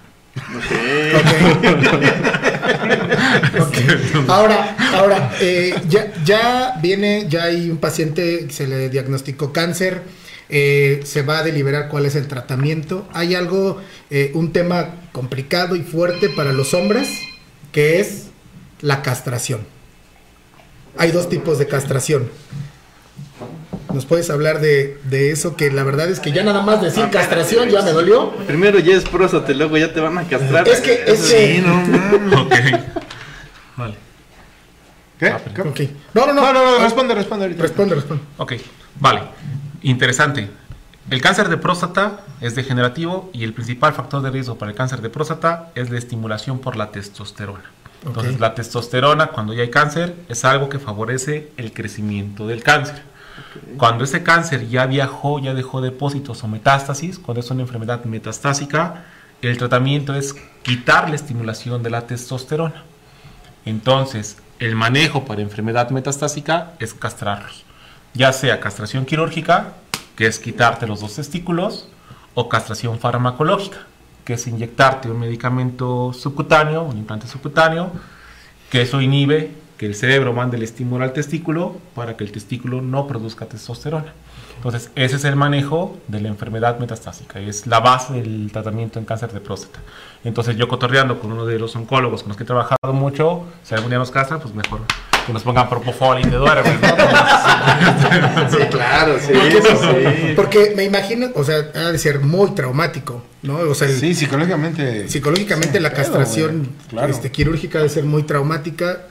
Ahora, 4.28 4.76
ahora 4.94 5.34
eh, 5.42 5.76
ya, 5.90 6.14
ya 6.24 6.80
viene, 6.82 7.28
ya 7.30 7.44
hay 7.44 7.70
un 7.70 7.78
paciente, 7.78 8.50
se 8.50 8.68
le 8.68 8.90
diagnosticó 8.90 9.52
cáncer, 9.52 10.04
eh, 10.50 11.02
se 11.04 11.22
va 11.22 11.40
a 11.40 11.44
deliberar 11.44 11.90
cuál 11.90 12.06
es 12.06 12.16
el 12.16 12.28
tratamiento. 12.28 13.08
Hay 13.14 13.36
algo, 13.36 13.82
eh, 14.10 14.32
un 14.34 14.52
tema 14.52 14.96
complicado 15.12 15.76
y 15.76 15.82
fuerte 15.82 16.30
para 16.30 16.54
los 16.54 16.74
hombres, 16.74 17.10
que 17.72 18.00
es 18.00 18.28
la 18.82 19.02
castración. 19.02 19.62
Hay 20.98 21.12
dos 21.12 21.30
tipos 21.30 21.58
de 21.60 21.68
castración. 21.68 22.30
¿Nos 23.94 24.06
puedes 24.06 24.30
hablar 24.30 24.62
de, 24.62 24.98
de 25.06 25.32
eso? 25.32 25.56
Que 25.58 25.70
la 25.72 25.84
verdad 25.84 26.10
es 26.10 26.20
que 26.20 26.32
ya 26.32 26.44
nada 26.44 26.62
más 26.62 26.82
decir 26.82 27.10
castración 27.10 27.70
ya 27.70 27.82
me 27.82 27.92
dolió. 27.92 28.32
Primero 28.48 28.80
ya 28.80 28.96
es 28.96 29.04
próstata, 29.04 29.52
y 29.52 29.56
luego 29.56 29.78
ya 29.78 29.94
te 29.94 30.00
van 30.00 30.18
a 30.18 30.24
castrar. 30.28 30.68
Es 30.68 30.80
que, 30.80 31.04
es 31.06 31.22
que- 31.30 31.56
Sí, 31.58 31.62
no, 31.66 31.76
mames. 31.76 32.40
Ok. 32.40 32.54
Vale. 33.78 33.96
¿Qué? 35.20 35.34
¿Qué? 35.54 35.62
Ok. 35.62 35.80
No, 36.14 36.26
no, 36.28 36.34
no. 36.34 36.42
No, 36.42 36.54
no, 36.54 36.72
no, 36.72 36.84
responde, 36.84 37.14
responde 37.16 37.46
ahorita. 37.46 37.62
Responde, 37.64 37.96
responde. 37.96 38.24
Ok, 38.38 38.54
vale. 39.00 39.22
Interesante. 39.84 40.50
El 41.10 41.22
cáncer 41.22 41.50
de 41.50 41.58
próstata 41.58 42.22
es 42.42 42.56
degenerativo 42.56 43.30
y 43.34 43.44
el 43.44 43.54
principal 43.54 43.94
factor 43.94 44.22
de 44.22 44.30
riesgo 44.32 44.58
para 44.58 44.72
el 44.72 44.78
cáncer 44.78 45.02
de 45.02 45.10
próstata 45.10 45.72
es 45.76 45.90
la 45.90 45.98
estimulación 45.98 46.60
por 46.60 46.76
la 46.76 46.92
testosterona. 46.92 47.64
Entonces, 48.06 48.36
Ok. 48.36 48.40
la 48.40 48.56
testosterona, 48.56 49.28
cuando 49.28 49.54
ya 49.54 49.64
hay 49.64 49.70
cáncer, 49.70 50.16
es 50.30 50.46
algo 50.46 50.70
que 50.70 50.80
favorece 50.80 51.52
el 51.58 51.74
crecimiento 51.74 52.48
del 52.48 52.64
cáncer. 52.64 53.04
Cuando 53.78 54.04
ese 54.04 54.24
cáncer 54.24 54.70
ya 54.70 54.86
viajó, 54.86 55.40
ya 55.40 55.54
dejó 55.54 55.82
depósitos 55.82 56.44
o 56.44 56.48
metástasis, 56.48 57.20
cuando 57.20 57.42
es 57.42 57.50
una 57.52 57.62
enfermedad 57.62 58.04
metastásica, 58.06 59.06
el 59.42 59.58
tratamiento 59.58 60.14
es 60.14 60.36
quitar 60.64 61.10
la 61.10 61.16
estimulación 61.16 61.82
de 61.84 61.90
la 61.90 62.08
testosterona. 62.08 62.84
Entonces, 63.66 64.38
el 64.60 64.76
manejo 64.76 65.26
para 65.26 65.42
enfermedad 65.42 65.90
metastásica 65.90 66.74
es 66.80 66.94
castrarlos. 66.94 67.64
Ya 68.14 68.34
sea 68.34 68.60
castración 68.60 69.06
quirúrgica, 69.06 69.74
que 70.22 70.28
es 70.28 70.38
quitarte 70.38 70.86
los 70.86 71.02
dos 71.02 71.16
testículos, 71.16 71.88
o 72.36 72.48
castración 72.48 73.00
farmacológica, 73.00 73.88
que 74.24 74.34
es 74.34 74.46
inyectarte 74.46 75.10
un 75.10 75.20
medicamento 75.20 76.14
subcutáneo, 76.14 76.84
un 76.84 76.96
implante 76.96 77.26
subcutáneo, 77.26 77.92
que 78.70 78.84
eso 78.84 79.02
inhibe 79.02 79.50
que 79.80 79.88
el 79.88 79.96
cerebro 79.96 80.32
mande 80.32 80.58
el 80.58 80.64
estímulo 80.64 81.06
al 81.06 81.14
testículo 81.14 81.76
para 81.96 82.18
que 82.18 82.24
el 82.24 82.32
testículo 82.32 82.84
no 82.84 83.08
produzca 83.08 83.48
testosterona. 83.48 84.14
Entonces, 84.58 84.92
ese 84.94 85.16
es 85.16 85.26
el 85.26 85.36
manejo 85.36 85.98
de 86.08 86.22
la 86.22 86.28
enfermedad 86.28 86.78
metastásica, 86.78 87.40
es 87.40 87.66
la 87.66 87.80
base 87.80 88.14
del 88.14 88.52
tratamiento 88.52 89.00
en 89.00 89.06
cáncer 89.06 89.32
de 89.34 89.40
próstata. 89.40 89.80
Entonces, 90.24 90.56
yo 90.56 90.68
cotorreando 90.68 91.20
con 91.20 91.32
uno 91.32 91.48
de 91.48 91.58
los 91.58 91.76
oncólogos 91.76 92.22
con 92.22 92.30
los 92.30 92.38
que 92.38 92.44
he 92.44 92.46
trabajado 92.46 92.94
mucho, 92.94 93.46
si 93.64 93.74
algún 93.74 93.90
día 93.90 93.98
nos 93.98 94.12
castran, 94.12 94.40
pues 94.40 94.54
mejor 94.54 94.82
que 95.32 95.34
nos 95.34 95.44
pongan 95.44 95.70
propofol 95.70 96.20
y 96.20 96.24
te 96.24 96.36
duermes, 96.36 96.74
¿no? 96.82 98.50
Sí, 98.50 98.58
claro, 98.70 99.16
sí, 99.20 99.32
Porque, 99.34 99.58
eso 99.58 99.82
sí. 99.82 100.34
porque 100.36 100.74
me 100.76 100.84
imagino, 100.84 101.28
o 101.36 101.44
sea, 101.44 101.70
ha 101.76 101.92
de 101.92 101.98
ser 101.98 102.20
muy 102.20 102.52
traumático, 102.52 103.24
¿no? 103.44 103.56
O 103.60 103.74
sea, 103.76 103.88
el- 103.88 104.00
Sí, 104.00 104.14
psicológicamente. 104.14 105.08
psicológicamente 105.08 105.78
Sí, 105.78 105.84
la 105.84 105.94
castración. 105.94 106.70
Claro. 106.90 107.08
este, 107.12 107.32
quirúrgica 107.32 107.78
debe 107.80 107.90
ser 107.90 108.04
muy 108.04 108.24
traumática. 108.24 109.04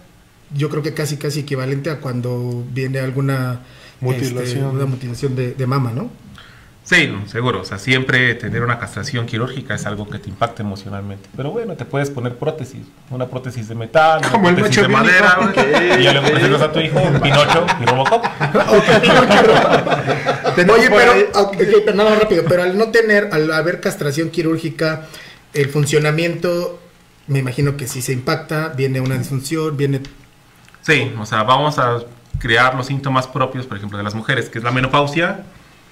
Yo 0.54 0.68
creo 0.68 0.82
que 0.82 0.94
casi 0.94 1.16
casi 1.16 1.40
equivalente 1.40 1.90
a 1.90 1.98
cuando 2.00 2.64
viene 2.72 2.98
alguna 3.00 3.60
Mutilación. 4.00 4.42
este, 4.42 4.58
una 4.76 4.86
mutilación 4.86 5.36
de, 5.36 5.52
de 5.54 5.66
mama, 5.66 5.92
¿no? 5.94 6.10
Sí, 6.91 7.07
no, 7.07 7.26
seguro. 7.28 7.61
O 7.61 7.64
sea, 7.64 7.78
siempre 7.78 8.34
tener 8.34 8.64
una 8.64 8.80
castración 8.80 9.24
quirúrgica 9.24 9.76
es 9.76 9.86
algo 9.86 10.11
que 10.11 10.18
te 10.18 10.28
impacta 10.28 10.64
emocionalmente. 10.64 11.28
Pero 11.36 11.53
bueno, 11.53 11.76
te 11.76 11.84
puedes 11.84 12.11
poner 12.11 12.34
prótesis. 12.34 12.82
Una 13.11 13.28
prótesis 13.28 13.68
de 13.68 13.76
metal, 13.76 14.18
una 14.18 14.28
Como 14.28 14.49
el 14.49 14.57
de 14.57 14.88
madera. 14.88 15.53
Y 16.01 16.03
ya 16.03 16.14
le 16.14 16.28
presentas 16.28 16.62
a 16.62 16.72
tu 16.72 16.80
hijo 16.80 17.01
Pinocho 17.22 17.64
y 17.80 17.84
Robocop. 17.84 18.24
Oye, 20.68 20.91
pero, 20.91 21.12
ok, 21.34 21.57
pero 21.84 21.95
nada 21.95 22.11
más 22.11 22.22
rápido, 22.22 22.43
pero 22.49 22.64
al 22.64 22.76
no 22.76 22.88
tener, 22.88 23.28
al 23.30 23.53
haber 23.53 23.80
castración 23.80 24.30
quirúrgica, 24.30 25.07
el 25.55 25.68
funcionamiento, 25.68 26.80
me 27.28 27.38
imagino 27.38 27.76
que 27.76 27.86
si 27.86 28.03
se 28.03 28.12
impacta, 28.12 28.70
viene 28.70 29.01
una 29.01 29.16
disfunción, 29.16 29.76
viene... 29.76 30.01
Sí, 30.80 31.12
o 31.16 31.24
sea, 31.24 31.45
vamos 31.45 31.78
a 31.78 32.01
crear 32.41 32.74
los 32.74 32.86
síntomas 32.86 33.28
propios, 33.28 33.66
por 33.66 33.76
ejemplo, 33.76 33.97
de 33.97 34.03
las 34.03 34.16
mujeres, 34.16 34.49
que 34.49 34.59
es 34.59 34.64
la 34.64 34.72
menopausia, 34.72 35.45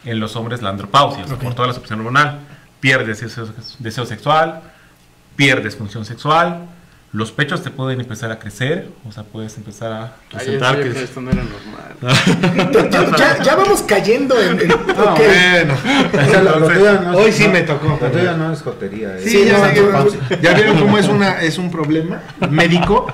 en 0.04 0.20
los 0.20 0.36
hombres 0.36 0.62
la 0.62 0.70
andropausia, 0.70 1.24
o 1.24 1.28
sea, 1.28 1.36
por 1.36 1.54
toda 1.54 1.68
la 1.68 1.74
supresión 1.74 2.00
hormonal. 2.00 2.40
Pierdes 2.80 3.20
deseo, 3.20 3.48
deseo 3.80 4.06
sexual, 4.06 4.62
pierdes 5.36 5.76
función 5.76 6.04
sexual, 6.04 6.66
los 7.10 7.32
pechos 7.32 7.62
te 7.62 7.70
pueden 7.70 8.00
empezar 8.00 8.30
a 8.30 8.38
crecer, 8.38 8.90
o 9.08 9.12
sea, 9.12 9.22
puedes 9.24 9.56
empezar 9.56 9.92
a 9.92 10.02
Ay, 10.04 10.10
presentar 10.30 10.74
en 10.74 10.76
serio 10.82 10.92
que... 10.92 10.98
que 10.98 11.04
esto 11.04 11.20
no 11.22 11.30
era 11.30 11.42
normal. 11.42 11.88
Ya, 12.90 13.16
ya- 13.16 13.42
ya 13.42 13.56
vamos 13.56 13.82
cayendo 13.82 14.40
en. 14.40 14.60
en- 14.60 14.68
No, 14.68 14.74
ok. 14.76 15.18
bueno. 15.18 15.74
O 16.28 16.30
sea, 16.30 16.42
lo- 16.42 16.58
lo 16.60 16.68
tuyo 16.68 16.92
no 17.00 17.10
es- 17.12 17.16
Hoy 17.18 17.32
sí 17.32 17.44
no- 17.46 17.52
me 17.52 17.62
tocó. 17.62 17.98
Lo 18.00 18.10
tuyo 18.10 18.36
no 18.36 18.52
es 18.52 18.62
jotería. 18.62 19.16
¿eh? 19.16 19.22
Sí, 19.24 19.44
ya, 19.46 19.58
no, 19.58 20.10
sé 20.10 20.18
que- 20.28 20.38
ya 20.42 20.52
vieron 20.54 20.78
cómo 20.78 20.98
es 20.98 21.08
una 21.08 21.40
es 21.40 21.58
un 21.58 21.70
problema 21.70 22.20
médico 22.50 23.06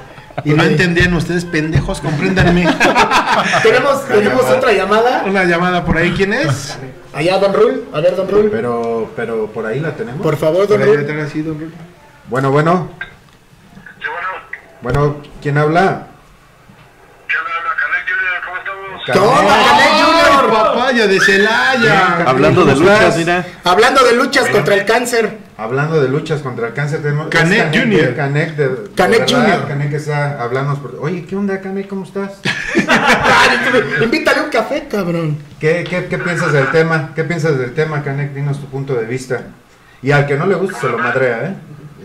y 0.43 0.51
no 0.51 0.65
entendían 0.65 1.15
ustedes 1.15 1.45
pendejos, 1.45 2.01
compréndanme. 2.01 2.63
Tenemos, 3.63 4.07
tenemos 4.07 4.45
otra 4.45 4.73
llamada. 4.73 5.25
Una 5.27 5.45
llamada 5.45 5.85
por 5.85 5.97
ahí, 5.97 6.13
¿quién 6.13 6.33
es? 6.33 6.79
Allá, 7.13 7.39
Don 7.39 7.53
Rul. 7.53 7.85
A 7.93 8.01
ver, 8.01 8.17
Don 8.17 8.29
Rul. 8.29 8.49
Pero, 8.51 9.11
pero 9.15 9.47
por 9.47 9.67
ahí 9.67 9.81
la 9.81 9.93
tenemos. 9.93 10.21
Por 10.23 10.37
favor, 10.37 10.67
Don 10.67 10.79
Por 10.81 10.89
ahí 10.89 10.97
Rul. 10.97 11.45
don. 11.45 11.73
Bueno, 12.29 12.51
bueno. 12.51 12.89
Bueno, 14.83 15.17
¿quién 15.41 15.57
habla? 15.57 16.09
¿Qué 17.27 17.37
onda, 17.39 17.51
Canek 17.81 18.07
¡Ay, 19.09 20.03
Junior? 20.03 20.14
Papaya 20.51 21.07
de 21.07 21.21
Celaya! 21.21 22.25
Hablando 22.27 22.65
de 22.65 22.75
¿Cómo 22.75 22.85
luchas, 22.87 23.17
mira. 23.17 23.47
Hablando 23.65 24.05
de 24.05 24.17
luchas 24.17 24.49
contra 24.49 24.75
el 24.75 24.85
cáncer. 24.85 25.39
Hablando 25.57 26.01
de 26.03 26.09
luchas 26.09 26.41
contra 26.43 26.69
el 26.69 26.75
cáncer, 26.75 27.01
tenemos 27.03 27.29
Canek 27.29 27.77
Junior. 27.79 28.15
Canek 28.15 28.57
de, 28.57 28.71
Canek 28.95 29.31
Junior. 29.31 29.67
Canek 29.69 29.93
está 29.93 30.43
hablando. 30.43 30.75
por- 30.83 30.97
Oye, 31.01 31.25
¿qué 31.25 31.37
onda, 31.37 31.61
Canek? 31.61 31.87
¿Cómo 31.89 32.05
estás? 32.05 32.41
Invítale 34.03 34.43
un 34.43 34.51
café, 34.51 34.87
cabrón. 34.91 35.39
¿Qué, 35.61 35.85
qué, 35.89 36.07
qué 36.07 36.19
piensas 36.19 36.53
del 36.53 36.71
tema? 36.71 37.11
¿Qué 37.15 37.25
piensas 37.25 37.57
del 37.59 37.73
tema, 37.73 38.03
Canek? 38.03 38.35
Dinos 38.35 38.61
tu 38.61 38.67
punto 38.67 38.95
de 38.95 39.05
vista. 39.07 39.43
Y 40.03 40.11
al 40.11 40.27
que 40.27 40.37
no 40.37 40.47
le 40.47 40.57
guste 40.57 40.79
se 40.81 40.89
lo 40.89 40.99
madrea, 40.99 41.45
¿eh? 41.45 41.55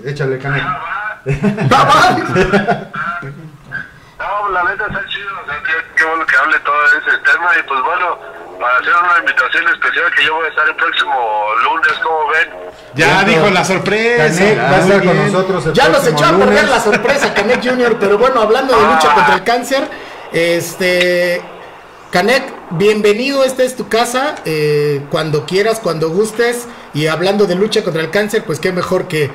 Échale, 0.09 0.37
Canek. 0.37 0.63
No, 4.49 4.63
la 4.63 4.63
neta 4.63 4.85
está 4.87 5.05
chido, 5.07 5.29
o 5.43 5.45
sea, 5.45 5.61
qué, 5.63 5.73
qué 5.95 6.05
bueno 6.05 6.25
que 6.25 6.35
hable 6.35 6.59
todo 6.59 6.75
ese 6.85 7.17
tema 7.19 7.51
y 7.59 7.63
pues 7.67 7.81
bueno, 7.83 8.17
para 8.59 8.77
hacer 8.79 8.93
una 8.93 9.19
invitación 9.19 9.67
especial 9.67 10.11
que 10.15 10.25
yo 10.25 10.35
voy 10.35 10.45
a 10.45 10.49
estar 10.49 10.67
el 10.67 10.75
próximo 10.75 11.45
lunes, 11.63 11.93
como 12.03 12.27
ven. 12.27 12.71
Ya 12.95 13.23
dijo 13.23 13.49
la 13.49 13.63
sorpresa. 13.63 14.27
Canek 14.27 14.59
va 14.59 14.75
a 14.75 14.79
estar 14.79 15.03
con 15.03 15.17
nosotros 15.17 15.65
el 15.67 15.73
Ya 15.73 15.89
nos 15.89 16.07
echó 16.07 16.25
a 16.25 16.37
perder 16.37 16.67
la 16.67 16.79
sorpresa, 16.79 17.33
Canek 17.35 17.63
Junior. 17.63 17.97
Pero 17.99 18.17
bueno, 18.17 18.41
hablando 18.41 18.75
de 18.75 18.81
lucha 18.83 19.13
contra 19.13 19.35
el 19.35 19.43
cáncer, 19.43 19.87
este. 20.31 21.41
Canek, 22.11 22.51
bienvenido, 22.71 23.43
esta 23.43 23.63
es 23.63 23.75
tu 23.75 23.87
casa. 23.87 24.35
eh, 24.45 25.05
cuando 25.11 25.45
quieras, 25.45 25.79
cuando 25.79 26.09
gustes. 26.09 26.67
Y 26.93 27.05
hablando 27.07 27.45
de 27.45 27.55
lucha 27.55 27.83
contra 27.83 28.01
el 28.01 28.09
cáncer, 28.09 28.43
pues 28.45 28.59
qué 28.59 28.71
mejor 28.71 29.07
que 29.07 29.29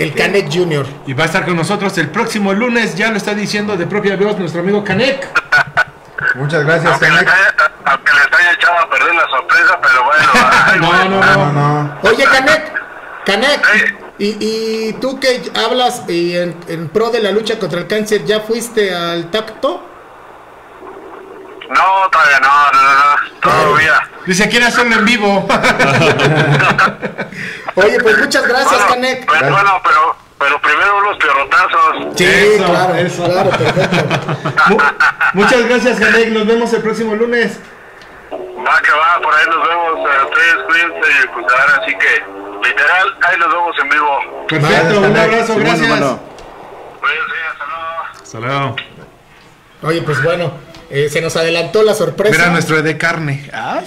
el 0.00 0.14
Canek 0.14 0.50
Junior. 0.52 0.86
Y 1.06 1.12
va 1.12 1.24
a 1.24 1.26
estar 1.26 1.44
con 1.44 1.56
nosotros 1.56 1.96
el 1.98 2.08
próximo 2.08 2.52
lunes, 2.52 2.94
ya 2.94 3.10
lo 3.10 3.16
está 3.16 3.34
diciendo 3.34 3.76
de 3.76 3.86
propia 3.86 4.16
voz 4.16 4.38
nuestro 4.38 4.60
amigo 4.62 4.82
Canek. 4.82 5.28
Muchas 6.36 6.64
gracias, 6.64 6.90
Aunque 6.92 7.06
les, 7.08 7.16
Canek. 7.18 7.28
haya, 7.32 7.54
aunque 7.86 8.12
les 8.12 8.38
haya 8.40 8.52
echado 8.52 8.78
a 8.78 8.90
perder 8.90 9.14
la 9.14 9.26
sorpresa, 9.28 9.78
pero 9.82 10.04
bueno. 10.04 10.28
ay, 10.66 10.80
No, 10.80 11.08
no, 11.08 11.20
No, 11.20 11.52
no. 11.52 11.82
no. 11.82 11.98
Oye, 12.02 12.24
Canek, 12.24 12.72
Canek, 13.24 13.96
y, 14.18 14.36
y 14.88 14.92
tú 15.00 15.18
que 15.20 15.50
hablas 15.54 16.02
y 16.08 16.36
en, 16.36 16.56
en 16.68 16.88
pro 16.88 17.10
de 17.10 17.20
la 17.20 17.30
lucha 17.32 17.58
contra 17.58 17.80
el 17.80 17.86
cáncer, 17.86 18.24
¿ya 18.24 18.40
fuiste 18.40 18.94
al 18.94 19.30
tacto? 19.30 19.86
No, 21.70 22.08
todavía 22.10 22.40
no, 22.40 22.72
no, 22.72 22.82
no, 22.82 22.94
no, 22.94 23.16
todavía. 23.40 23.94
Dice, 24.26 24.48
quiere 24.48 24.66
hacerlo 24.66 24.96
en 24.96 25.04
vivo. 25.04 25.46
Oye, 27.76 28.00
pues 28.00 28.18
muchas 28.18 28.42
gracias, 28.46 28.70
Bueno, 28.72 28.88
Canek. 28.88 29.30
pero, 29.30 29.50
bueno, 29.52 29.80
pero, 29.84 30.16
pero 30.38 30.60
primero 30.60 30.98
unos 30.98 31.16
pierrotazos. 31.16 31.96
Sí, 32.16 32.24
Eso, 32.24 32.64
claro, 32.66 32.94
eso. 32.96 33.24
claro, 33.24 33.50
perfecto. 33.50 33.96
Mu- 34.68 34.78
Muchas 35.40 35.68
gracias, 35.68 36.00
Canek. 36.00 36.28
Nos 36.30 36.46
vemos 36.46 36.72
el 36.72 36.82
próximo 36.82 37.14
lunes. 37.14 37.60
Va 38.32 38.80
que 38.82 38.90
va, 38.90 39.20
por 39.22 39.32
ahí 39.34 39.46
nos 39.46 39.62
vemos. 39.68 40.10
eh, 40.10 40.24
Ustedes 40.24 40.56
cuídense 40.66 41.08
y 41.24 41.28
pues 41.28 41.46
ahora 41.52 41.82
sí 41.86 41.92
que, 41.96 42.24
literal, 42.68 43.16
ahí 43.22 43.38
nos 43.38 43.48
vemos 43.52 43.76
en 43.80 43.88
vivo. 43.88 44.18
Perfecto, 44.48 44.98
un 45.00 45.16
abrazo, 45.16 45.54
gracias. 45.56 45.88
Cuídense, 47.00 47.36
hasta 47.52 47.64
luego. 47.66 48.02
Hasta 48.22 48.38
luego. 48.40 48.76
Oye, 49.82 50.02
pues 50.02 50.22
bueno, 50.22 50.52
eh, 50.90 51.08
se 51.10 51.20
nos 51.20 51.36
adelantó 51.36 51.82
la 51.82 51.94
sorpresa. 51.94 52.36
Mira 52.36 52.50
nuestro 52.50 52.82
de 52.82 52.98
carne. 52.98 53.48
Ah, 53.52 53.82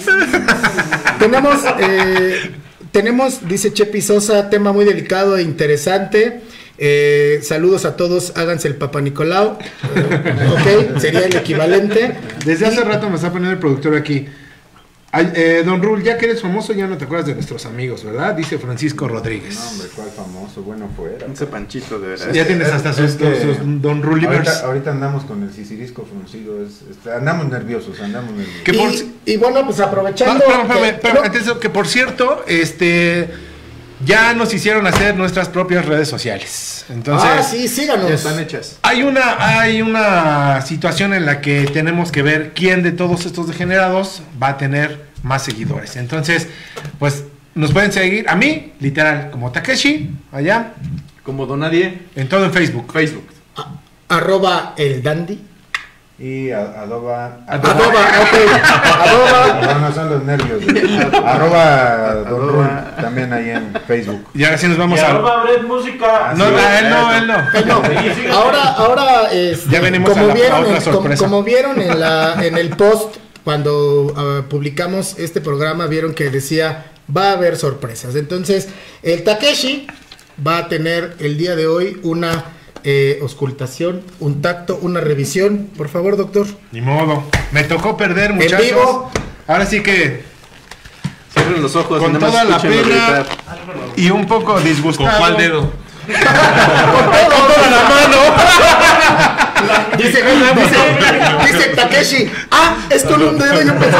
Tenemos, 1.18 1.60
eh, 1.78 2.50
tenemos, 2.92 3.46
dice 3.48 3.72
Chepi 3.72 4.00
Sosa, 4.00 4.50
tema 4.50 4.72
muy 4.72 4.84
delicado 4.84 5.36
e 5.36 5.42
interesante. 5.42 6.40
Eh, 6.76 7.40
saludos 7.42 7.84
a 7.84 7.96
todos, 7.96 8.32
háganse 8.36 8.68
el 8.68 8.76
Papa 8.76 9.00
Nicolau. 9.00 9.58
Eh, 9.94 10.88
ok, 10.92 10.98
sería 10.98 11.26
el 11.26 11.36
equivalente. 11.36 12.16
Desde 12.44 12.66
hace 12.66 12.82
rato 12.82 13.08
me 13.08 13.16
está 13.16 13.30
poniendo 13.30 13.52
el 13.52 13.58
productor 13.58 13.94
aquí. 13.94 14.26
Ay, 15.16 15.32
eh, 15.36 15.62
don 15.64 15.80
Rul, 15.80 16.02
ya 16.02 16.18
que 16.18 16.24
eres 16.26 16.42
famoso, 16.42 16.72
ya 16.72 16.86
no 16.88 16.96
te 16.98 17.04
acuerdas 17.04 17.26
de 17.28 17.34
nuestros 17.34 17.64
amigos, 17.66 18.02
¿verdad? 18.04 18.34
Dice 18.34 18.58
Francisco 18.58 19.06
Rodríguez. 19.06 19.54
No, 19.54 19.68
hombre, 19.70 19.86
cuál 19.94 20.08
famoso, 20.10 20.62
bueno 20.62 20.88
fuera. 20.96 21.26
Ese 21.32 21.46
panchito, 21.46 22.00
de 22.00 22.08
verdad. 22.08 22.32
ya 22.32 22.46
tienes 22.46 22.68
hasta 22.68 22.92
sus, 22.92 23.10
Es 23.10 23.14
que 23.16 23.40
sus 23.40 23.58
Don 23.80 24.02
Rulivers. 24.02 24.48
Ahorita, 24.48 24.66
ahorita 24.66 24.90
andamos 24.90 25.24
con 25.24 25.42
el 25.44 25.52
sisirisco 25.52 26.04
fruncido, 26.04 26.60
es, 26.64 26.80
es- 26.90 27.06
andamos 27.12 27.48
nerviosos, 27.48 28.00
andamos 28.00 28.32
nerviosos. 28.32 28.62
Que 28.64 28.72
por- 28.74 28.90
Y, 28.90 29.32
y 29.34 29.36
bueno, 29.36 29.64
pues 29.64 29.78
aprovechando. 29.80 30.42
espérame, 30.44 30.62
espérame, 30.64 30.82
que- 30.82 30.88
espérame, 30.96 31.14
no, 31.18 31.22
antes 31.24 31.46
de- 31.46 31.58
que 31.60 31.70
por 31.70 31.86
cierto, 31.86 32.44
este 32.48 33.28
ya 34.04 34.34
nos 34.34 34.52
hicieron 34.52 34.86
hacer 34.86 35.16
nuestras 35.16 35.48
propias 35.48 35.84
redes 35.84 36.08
sociales. 36.08 36.84
Entonces, 36.88 37.30
ah, 37.32 37.42
sí, 37.42 37.68
síganos. 37.68 38.08
Ya 38.08 38.14
están 38.14 38.38
hechas. 38.38 38.78
hay 38.82 39.02
una 39.02 39.58
hay 39.60 39.82
una 39.82 40.60
situación 40.62 41.14
en 41.14 41.26
la 41.26 41.40
que 41.40 41.64
tenemos 41.72 42.12
que 42.12 42.22
ver 42.22 42.52
quién 42.54 42.82
de 42.82 42.92
todos 42.92 43.26
estos 43.26 43.48
degenerados 43.48 44.22
va 44.42 44.48
a 44.48 44.56
tener 44.58 45.06
más 45.22 45.42
seguidores. 45.42 45.96
Entonces, 45.96 46.48
pues 46.98 47.24
nos 47.54 47.72
pueden 47.72 47.92
seguir 47.92 48.28
a 48.28 48.34
mí, 48.34 48.72
literal, 48.80 49.30
como 49.30 49.52
Takeshi, 49.52 50.10
allá, 50.32 50.74
Como 51.22 51.46
Don 51.46 51.60
Nadie, 51.60 52.02
en 52.16 52.28
todo 52.28 52.44
en 52.44 52.52
Facebook. 52.52 52.92
Facebook. 52.92 53.26
Arroba 54.08 54.74
el 54.76 55.02
dandy. 55.02 55.40
Y 56.16 56.50
adoba... 56.52 57.38
Adoba, 57.48 57.74
ok. 58.22 58.34
Adoba. 59.02 59.60
No, 59.62 59.78
no 59.80 59.94
son 59.94 60.10
los 60.10 60.22
nervios. 60.22 60.62
Arroba 61.24 62.14
Don 62.28 62.42
Adoba. 62.42 62.96
También 63.00 63.32
ahí 63.32 63.50
en 63.50 63.72
Facebook. 63.86 64.24
Y 64.32 64.44
ahora 64.44 64.58
sí 64.58 64.68
nos 64.68 64.76
Y 64.76 64.80
vamos 64.80 65.00
a... 65.00 65.08
arroba 65.10 65.42
Bret 65.42 65.62
Música. 65.64 66.32
No, 66.36 66.50
no, 66.50 66.58
él 66.58 66.90
no, 66.90 67.14
él 67.16 67.26
no. 67.26 67.36
No, 67.66 68.34
ahora, 68.36 68.62
ahora, 68.74 69.32
este, 69.32 69.70
Ya 69.70 69.80
venimos 69.80 70.10
como 70.10 70.24
a 70.24 70.26
la- 70.28 70.32
a 70.32 70.36
vieron, 70.36 71.16
como 71.18 71.42
vieron 71.42 71.82
en 71.82 71.98
la, 71.98 72.36
en 72.44 72.58
el 72.58 72.70
post 72.70 73.16
cuando 73.42 74.14
ah, 74.16 74.42
publicamos 74.48 75.18
este 75.18 75.40
programa, 75.40 75.86
vieron 75.86 76.14
que 76.14 76.30
decía 76.30 76.86
va 77.14 77.30
a 77.30 77.32
haber 77.32 77.56
sorpresas. 77.56 78.14
Entonces, 78.14 78.68
el 79.02 79.24
Takeshi 79.24 79.86
va 80.46 80.58
a 80.58 80.68
tener 80.68 81.16
el 81.20 81.36
día 81.36 81.54
de 81.54 81.66
hoy 81.66 82.00
una 82.02 82.44
eh, 82.84 83.18
auscultación, 83.22 84.02
un 84.20 84.42
tacto, 84.42 84.78
una 84.80 85.00
revisión. 85.00 85.68
Por 85.76 85.88
favor, 85.88 86.16
doctor. 86.16 86.46
Ni 86.72 86.80
modo. 86.80 87.24
Me 87.52 87.64
tocó 87.64 87.96
perder, 87.96 88.32
muchachos. 88.34 88.60
vivo. 88.60 89.10
Ahora 89.46 89.66
sí 89.66 89.82
que 89.82 90.22
Cierren 91.32 91.62
los 91.62 91.74
ojos 91.74 92.00
con 92.00 92.18
toda 92.18 92.44
la 92.44 92.58
pena 92.58 93.24
y 93.96 94.08
un 94.10 94.26
poco 94.26 94.54
¿Con 94.54 94.64
disgustado. 94.64 95.18
cuál 95.18 95.36
dedo? 95.36 95.60
Con 96.06 96.14
toda 97.30 97.70
la 97.70 97.88
mano. 97.88 99.38
Dice, 99.96 100.22
dice, 100.22 100.76
dice 101.46 101.68
Takeshi, 101.74 102.30
ah, 102.50 102.76
es 102.90 103.04
con 103.04 103.22
un 103.22 103.38
dedo. 103.38 103.62
Yo 103.62 103.78
pensé 103.78 103.96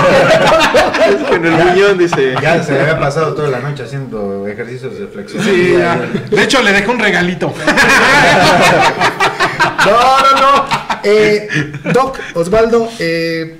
que 1.19 1.25
Con 1.25 1.47
el 1.47 1.53
muñón 1.53 1.99
dice. 1.99 2.35
Ya 2.43 2.63
se 2.63 2.73
le 2.73 2.81
había 2.81 2.99
pasado 2.99 3.35
toda 3.35 3.49
la 3.49 3.61
noche 3.61 3.85
haciendo 3.85 4.47
ejercicios 4.47 4.99
de 4.99 5.07
flexión. 5.07 5.43
Sí, 5.43 5.75
ya. 5.79 5.97
De 6.31 6.43
hecho, 6.43 6.63
le 6.63 6.73
dejé 6.73 6.91
un 6.91 6.99
regalito. 6.99 7.53
No, 9.87 10.19
no, 10.21 10.41
no. 10.41 10.65
Eh, 11.03 11.49
Doc, 11.93 12.19
Osvaldo, 12.35 12.89
eh, 12.99 13.59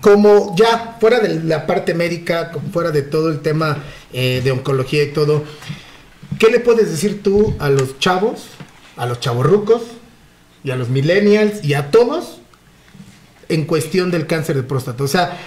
como 0.00 0.54
ya 0.54 0.96
fuera 1.00 1.20
de 1.20 1.42
la 1.42 1.66
parte 1.66 1.94
médica, 1.94 2.52
fuera 2.72 2.90
de 2.90 3.02
todo 3.02 3.30
el 3.30 3.40
tema 3.40 3.78
eh, 4.12 4.42
de 4.44 4.50
oncología 4.50 5.02
y 5.02 5.12
todo, 5.12 5.44
¿qué 6.38 6.48
le 6.48 6.60
puedes 6.60 6.90
decir 6.90 7.22
tú 7.22 7.56
a 7.58 7.70
los 7.70 7.98
chavos, 7.98 8.48
a 8.96 9.06
los 9.06 9.20
chavorrucos 9.20 9.80
y 10.64 10.70
a 10.70 10.76
los 10.76 10.88
millennials 10.88 11.62
y 11.62 11.74
a 11.74 11.90
todos 11.90 12.40
en 13.48 13.66
cuestión 13.66 14.10
del 14.10 14.26
cáncer 14.26 14.56
de 14.56 14.64
próstata? 14.64 15.04
O 15.04 15.08
sea, 15.08 15.38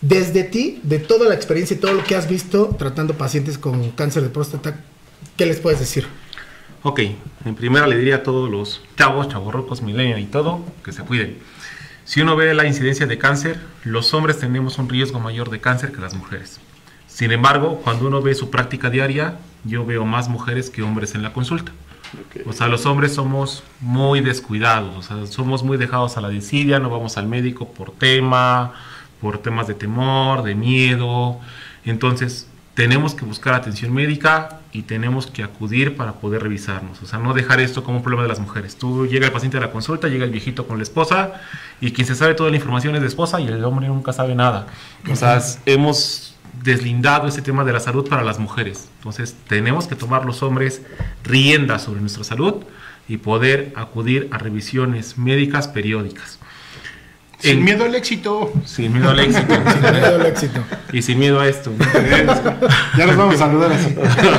desde 0.00 0.42
ti, 0.42 0.80
de 0.82 0.98
toda 0.98 1.28
la 1.28 1.34
experiencia 1.34 1.76
y 1.76 1.78
todo 1.78 1.94
lo 1.94 2.02
que 2.02 2.16
has 2.16 2.28
visto 2.28 2.74
tratando 2.76 3.14
pacientes 3.14 3.58
con 3.58 3.90
cáncer 3.92 4.24
de 4.24 4.30
próstata, 4.30 4.80
¿qué 5.36 5.46
les 5.46 5.60
puedes 5.60 5.78
decir? 5.78 6.06
Ok, 6.82 7.00
en 7.44 7.54
primera 7.54 7.86
le 7.86 7.96
diría 7.96 8.16
a 8.16 8.22
todos 8.24 8.50
los 8.50 8.82
chavos, 8.96 9.28
chavorrocos, 9.28 9.82
millennials 9.82 10.20
y 10.20 10.26
todo, 10.26 10.64
que 10.84 10.90
se 10.90 11.04
cuiden. 11.04 11.38
Si 12.04 12.20
uno 12.20 12.34
ve 12.34 12.52
la 12.54 12.66
incidencia 12.66 13.06
de 13.06 13.18
cáncer, 13.18 13.60
los 13.84 14.12
hombres 14.12 14.40
tenemos 14.40 14.78
un 14.78 14.88
riesgo 14.88 15.20
mayor 15.20 15.50
de 15.50 15.60
cáncer 15.60 15.92
que 15.92 16.00
las 16.00 16.14
mujeres. 16.14 16.58
Sin 17.06 17.30
embargo, 17.30 17.80
cuando 17.84 18.08
uno 18.08 18.20
ve 18.20 18.34
su 18.34 18.50
práctica 18.50 18.90
diaria, 18.90 19.38
yo 19.62 19.86
veo 19.86 20.04
más 20.04 20.28
mujeres 20.28 20.70
que 20.70 20.82
hombres 20.82 21.14
en 21.14 21.22
la 21.22 21.32
consulta. 21.32 21.70
O 22.46 22.52
sea, 22.52 22.68
los 22.68 22.86
hombres 22.86 23.14
somos 23.14 23.62
muy 23.80 24.20
descuidados, 24.20 24.96
o 24.96 25.02
sea, 25.02 25.26
somos 25.26 25.62
muy 25.62 25.76
dejados 25.76 26.16
a 26.16 26.20
la 26.20 26.28
desidia, 26.28 26.78
no 26.78 26.90
vamos 26.90 27.16
al 27.16 27.26
médico 27.26 27.68
por 27.68 27.92
tema, 27.92 28.72
por 29.20 29.38
temas 29.38 29.66
de 29.66 29.74
temor, 29.74 30.42
de 30.42 30.54
miedo. 30.54 31.40
Entonces, 31.84 32.48
tenemos 32.74 33.14
que 33.14 33.24
buscar 33.24 33.54
atención 33.54 33.92
médica 33.92 34.60
y 34.72 34.82
tenemos 34.82 35.26
que 35.26 35.42
acudir 35.42 35.96
para 35.96 36.14
poder 36.14 36.42
revisarnos. 36.42 37.02
O 37.02 37.06
sea, 37.06 37.18
no 37.18 37.34
dejar 37.34 37.60
esto 37.60 37.84
como 37.84 37.98
un 37.98 38.02
problema 38.02 38.22
de 38.22 38.30
las 38.30 38.40
mujeres. 38.40 38.76
Tú 38.76 39.06
llega 39.06 39.26
el 39.26 39.32
paciente 39.32 39.58
a 39.58 39.60
la 39.60 39.70
consulta, 39.70 40.08
llega 40.08 40.24
el 40.24 40.30
viejito 40.30 40.66
con 40.66 40.78
la 40.78 40.82
esposa 40.82 41.34
y 41.80 41.92
quien 41.92 42.06
se 42.06 42.14
sabe 42.14 42.34
toda 42.34 42.50
la 42.50 42.56
información 42.56 42.94
es 42.94 43.02
la 43.02 43.08
esposa 43.08 43.40
y 43.40 43.46
el 43.46 43.62
hombre 43.64 43.88
nunca 43.88 44.12
sabe 44.12 44.34
nada. 44.34 44.66
O 45.10 45.16
sea, 45.16 45.40
hemos 45.66 46.31
deslindado 46.62 47.28
ese 47.28 47.42
tema 47.42 47.64
de 47.64 47.72
la 47.72 47.80
salud 47.80 48.08
para 48.08 48.22
las 48.22 48.38
mujeres. 48.38 48.88
Entonces, 48.98 49.34
tenemos 49.48 49.86
que 49.86 49.96
tomar 49.96 50.24
los 50.24 50.42
hombres 50.42 50.82
riendas 51.24 51.82
sobre 51.82 52.00
nuestra 52.00 52.24
salud 52.24 52.62
y 53.08 53.16
poder 53.16 53.72
acudir 53.74 54.28
a 54.32 54.38
revisiones 54.38 55.18
médicas 55.18 55.68
periódicas. 55.68 56.38
Sin 57.40 57.58
En- 57.58 57.64
miedo 57.64 57.84
al 57.84 57.94
éxito. 57.96 58.52
Sin 58.64 58.92
miedo 58.92 59.10
al 59.10 59.18
éxito. 59.18 59.52
Sin 59.72 59.90
miedo 59.92 60.14
al 60.14 60.26
éxito. 60.26 60.60
Y 60.92 61.02
sin 61.02 61.18
miedo 61.18 61.40
a 61.40 61.48
esto. 61.48 61.72
¿no? 61.76 61.84
Ya 62.96 63.06
nos 63.06 63.16
vamos 63.16 63.34
a 63.34 63.38
saludar 63.38 63.72
así. 63.72 63.96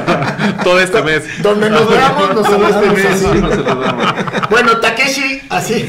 Todo 0.64 0.80
este 0.80 1.02
mes. 1.04 1.24
Donde 1.44 1.70
nos 1.70 1.90
veamos, 1.90 2.30
nos 2.36 2.46
este 2.48 2.52
saludamos 2.54 2.94
mes. 2.98 3.06
así. 3.06 3.26
Nos 3.42 3.56
saludamos. 3.56 4.50
Bueno, 4.50 4.78
Takeshi, 4.80 5.42
así. 5.50 5.86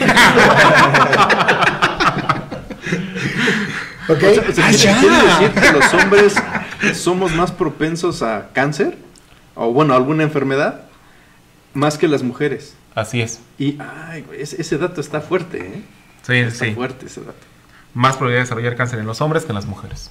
Ok. 4.09 4.23
O 4.23 4.35
sea, 4.35 4.45
o 4.49 4.53
sea, 4.53 4.67
Ah, 4.97 5.01
¿quiere, 5.01 5.47
decir 5.49 5.63
que 5.63 5.73
los 5.79 5.95
hombres 5.95 6.35
somos 6.95 7.33
más 7.35 7.53
propensos 7.53 8.23
a 8.23 8.51
cáncer? 8.53 8.97
O 9.55 9.73
bueno, 9.73 9.95
alguna 9.95 10.23
enfermedad, 10.25 10.83
más 11.75 11.97
que 11.99 12.09
las 12.09 12.23
mujeres. 12.23 12.75
Así 12.95 13.21
es. 13.21 13.41
Y 13.59 13.79
ay, 13.81 14.25
ese, 14.39 14.61
ese 14.61 14.79
dato 14.79 15.01
está 15.01 15.21
fuerte, 15.21 15.59
¿eh? 15.59 15.83
Sí, 16.27 16.35
Está 16.35 16.65
sí. 16.65 16.73
fuerte 16.73 17.07
ese 17.07 17.21
dato. 17.21 17.35
Más 17.93 18.17
probabilidad 18.17 18.41
de 18.41 18.45
desarrollar 18.45 18.77
cáncer 18.77 18.99
en 18.99 19.07
los 19.07 19.21
hombres 19.21 19.45
que 19.45 19.51
en 19.53 19.57
las 19.57 19.67
mujeres. 19.67 20.11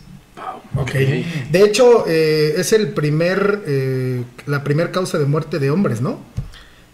Ok. 0.76 0.92
De 0.92 1.62
hecho, 1.64 2.06
eh, 2.08 2.56
es 2.58 2.74
el 2.74 2.90
primer, 2.90 3.64
eh, 3.68 4.24
la 4.46 4.64
primer 4.64 4.92
causa 4.92 5.18
de 5.20 5.26
muerte 5.26 5.60
de 5.60 5.70
hombres, 5.70 6.02
¿no? 6.02 6.20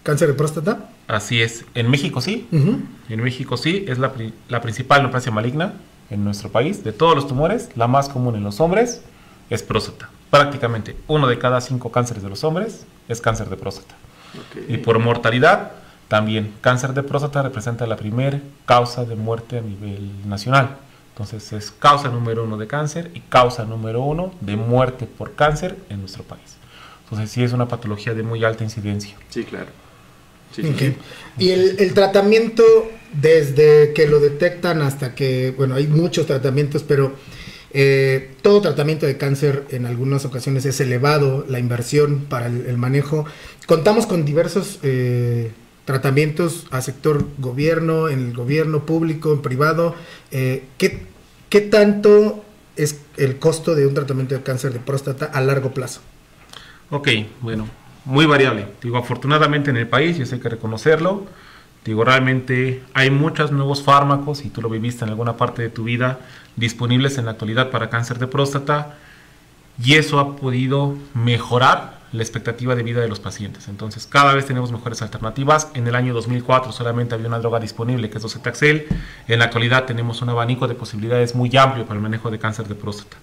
Cáncer 0.04 0.28
de 0.30 0.34
próstata. 0.34 0.90
Así 1.08 1.42
es. 1.42 1.66
En 1.76 1.90
México 1.90 2.22
sí. 2.22 2.48
En 2.52 3.22
México 3.24 3.58
sí. 3.58 3.86
Es 3.88 3.98
la, 4.00 4.14
pri- 4.14 4.34
la 4.48 4.62
principal 4.62 5.02
neoplasia 5.02 5.32
maligna 5.32 5.74
en 6.10 6.24
nuestro 6.24 6.52
país. 6.52 6.84
De 6.84 6.92
todos 6.92 7.16
los 7.16 7.28
tumores, 7.28 7.70
la 7.76 7.88
más 7.88 8.10
común 8.10 8.36
en 8.36 8.44
los 8.44 8.60
hombres 8.60 9.04
es 9.50 9.64
próstata. 9.64 10.10
Prácticamente 10.30 10.96
uno 11.08 11.28
de 11.28 11.40
cada 11.40 11.62
cinco 11.62 11.92
cánceres 11.92 12.24
de 12.24 12.30
los 12.30 12.44
hombres 12.44 12.86
es 13.08 13.22
cáncer 13.22 13.50
de 13.50 13.58
próstata. 13.58 13.96
Y 14.68 14.78
por 14.78 15.00
mortalidad, 15.00 15.72
también 16.08 16.54
cáncer 16.62 16.94
de 16.94 17.04
próstata 17.04 17.42
representa 17.42 17.88
la 17.88 17.96
primer 17.96 18.42
causa 18.66 19.06
de 19.06 19.16
muerte 19.16 19.58
a 19.58 19.62
nivel 19.62 20.28
nacional. 20.28 20.78
Entonces 21.14 21.52
es 21.52 21.72
causa 21.72 22.10
número 22.10 22.44
uno 22.44 22.58
de 22.58 22.68
cáncer 22.68 23.12
y 23.14 23.22
causa 23.22 23.66
número 23.66 24.02
uno 24.02 24.32
de 24.40 24.56
muerte 24.56 25.06
por 25.06 25.36
cáncer 25.36 25.78
en 25.90 26.00
nuestro 26.00 26.24
país. 26.24 26.58
Entonces 27.04 27.32
sí 27.32 27.44
es 27.44 27.54
una 27.54 27.68
patología 27.68 28.14
de 28.14 28.24
muy 28.24 28.44
alta 28.44 28.64
incidencia. 28.64 29.16
Sí, 29.30 29.44
claro. 29.44 29.68
Sí, 30.56 30.64
sí. 30.78 30.94
Y 31.38 31.52
el, 31.52 31.76
el 31.80 31.94
tratamiento, 31.94 32.64
desde 33.14 33.94
que 33.94 34.08
lo 34.08 34.20
detectan 34.20 34.82
hasta 34.82 35.16
que, 35.16 35.54
bueno, 35.56 35.76
hay 35.76 35.88
muchos 35.88 36.26
tratamientos, 36.28 36.84
pero 36.84 37.14
eh, 37.72 38.32
todo 38.42 38.62
tratamiento 38.62 39.06
de 39.06 39.18
cáncer 39.18 39.66
en 39.70 39.86
algunas 39.86 40.26
ocasiones 40.26 40.66
es 40.66 40.80
elevado, 40.82 41.46
la 41.48 41.60
inversión 41.60 42.26
para 42.28 42.48
el, 42.48 42.66
el 42.66 42.78
manejo. 42.78 43.26
Contamos 43.68 44.08
con 44.08 44.26
diversos 44.26 44.80
eh, 44.84 45.52
tratamientos 45.86 46.66
a 46.72 46.82
sector 46.82 47.26
gobierno, 47.38 48.10
en 48.10 48.20
el 48.28 48.34
gobierno 48.34 48.86
público, 48.86 49.32
en 49.34 49.42
privado. 49.42 49.96
Eh, 50.32 50.64
¿qué, 50.78 51.04
¿Qué 51.50 51.62
tanto 51.62 52.44
es 52.76 53.02
el 53.18 53.38
costo 53.38 53.76
de 53.76 53.88
un 53.88 53.94
tratamiento 53.94 54.36
de 54.36 54.42
cáncer 54.42 54.74
de 54.74 54.80
próstata 54.80 55.26
a 55.26 55.42
largo 55.42 55.74
plazo? 55.74 56.02
Ok, 56.92 57.10
bueno, 57.42 57.68
muy 58.10 58.26
variable. 58.26 58.68
Digo, 58.82 58.98
afortunadamente 58.98 59.70
en 59.70 59.78
el 59.78 59.88
país, 59.88 60.18
y 60.18 60.24
eso 60.24 60.34
hay 60.36 60.42
que 60.42 60.50
reconocerlo, 60.50 61.26
digo, 61.86 62.04
realmente 62.04 62.82
hay 62.96 63.12
muchos 63.12 63.52
nuevos 63.52 63.84
fármacos, 63.84 64.44
y 64.44 64.50
tú 64.50 64.62
lo 64.62 64.70
viviste 64.70 65.06
en 65.06 65.12
alguna 65.12 65.38
parte 65.38 65.62
de 65.62 65.70
tu 65.70 65.84
vida, 65.84 66.20
disponibles 66.56 67.20
en 67.20 67.26
la 67.26 67.32
actualidad 67.32 67.70
para 67.70 67.90
cáncer 67.90 68.18
de 68.18 68.26
próstata, 68.26 68.98
y 69.82 69.94
eso 69.94 70.20
ha 70.20 70.36
podido 70.36 70.96
mejorar 71.14 72.00
la 72.12 72.24
expectativa 72.24 72.74
de 72.74 72.82
vida 72.82 73.00
de 73.00 73.08
los 73.08 73.20
pacientes. 73.20 73.68
Entonces, 73.68 74.08
cada 74.08 74.34
vez 74.34 74.48
tenemos 74.48 74.72
mejores 74.72 75.04
alternativas. 75.04 75.70
En 75.76 75.88
el 75.88 75.94
año 75.94 76.12
2004 76.16 76.72
solamente 76.72 77.14
había 77.14 77.28
una 77.28 77.38
droga 77.38 77.60
disponible, 77.60 78.10
que 78.10 78.18
es 78.18 78.24
docetaxel. 78.24 78.88
En 79.28 79.38
la 79.38 79.46
actualidad 79.46 79.86
tenemos 79.86 80.24
un 80.24 80.30
abanico 80.30 80.68
de 80.68 80.74
posibilidades 80.74 81.36
muy 81.36 81.56
amplio 81.56 81.86
para 81.86 81.98
el 81.98 82.02
manejo 82.02 82.32
de 82.32 82.40
cáncer 82.40 82.68
de 82.68 82.74
próstata. 82.74 83.18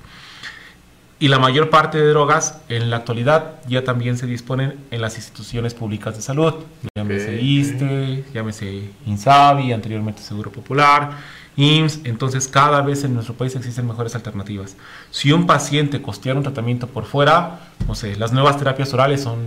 Y 1.18 1.28
la 1.28 1.38
mayor 1.38 1.70
parte 1.70 1.96
de 1.96 2.08
drogas 2.10 2.60
en 2.68 2.90
la 2.90 2.96
actualidad 2.96 3.54
ya 3.66 3.84
también 3.84 4.18
se 4.18 4.26
disponen 4.26 4.78
en 4.90 5.00
las 5.00 5.16
instituciones 5.16 5.72
públicas 5.72 6.14
de 6.14 6.20
salud. 6.20 6.54
Llámese 6.94 7.36
Ok. 7.36 7.42
ISTE, 7.42 8.24
llámese 8.34 8.90
INSABI, 9.06 9.72
anteriormente 9.72 10.20
Seguro 10.20 10.52
Popular, 10.52 11.12
IMSS. 11.56 12.00
Entonces 12.04 12.48
cada 12.48 12.82
vez 12.82 13.02
en 13.04 13.14
nuestro 13.14 13.34
país 13.34 13.56
existen 13.56 13.86
mejores 13.86 14.14
alternativas. 14.14 14.76
Si 15.10 15.32
un 15.32 15.46
paciente 15.46 16.02
costeara 16.02 16.38
un 16.38 16.42
tratamiento 16.42 16.86
por 16.86 17.06
fuera, 17.06 17.60
no 17.88 17.94
sé, 17.94 18.16
las 18.16 18.32
nuevas 18.32 18.58
terapias 18.58 18.92
orales 18.92 19.22
son 19.22 19.38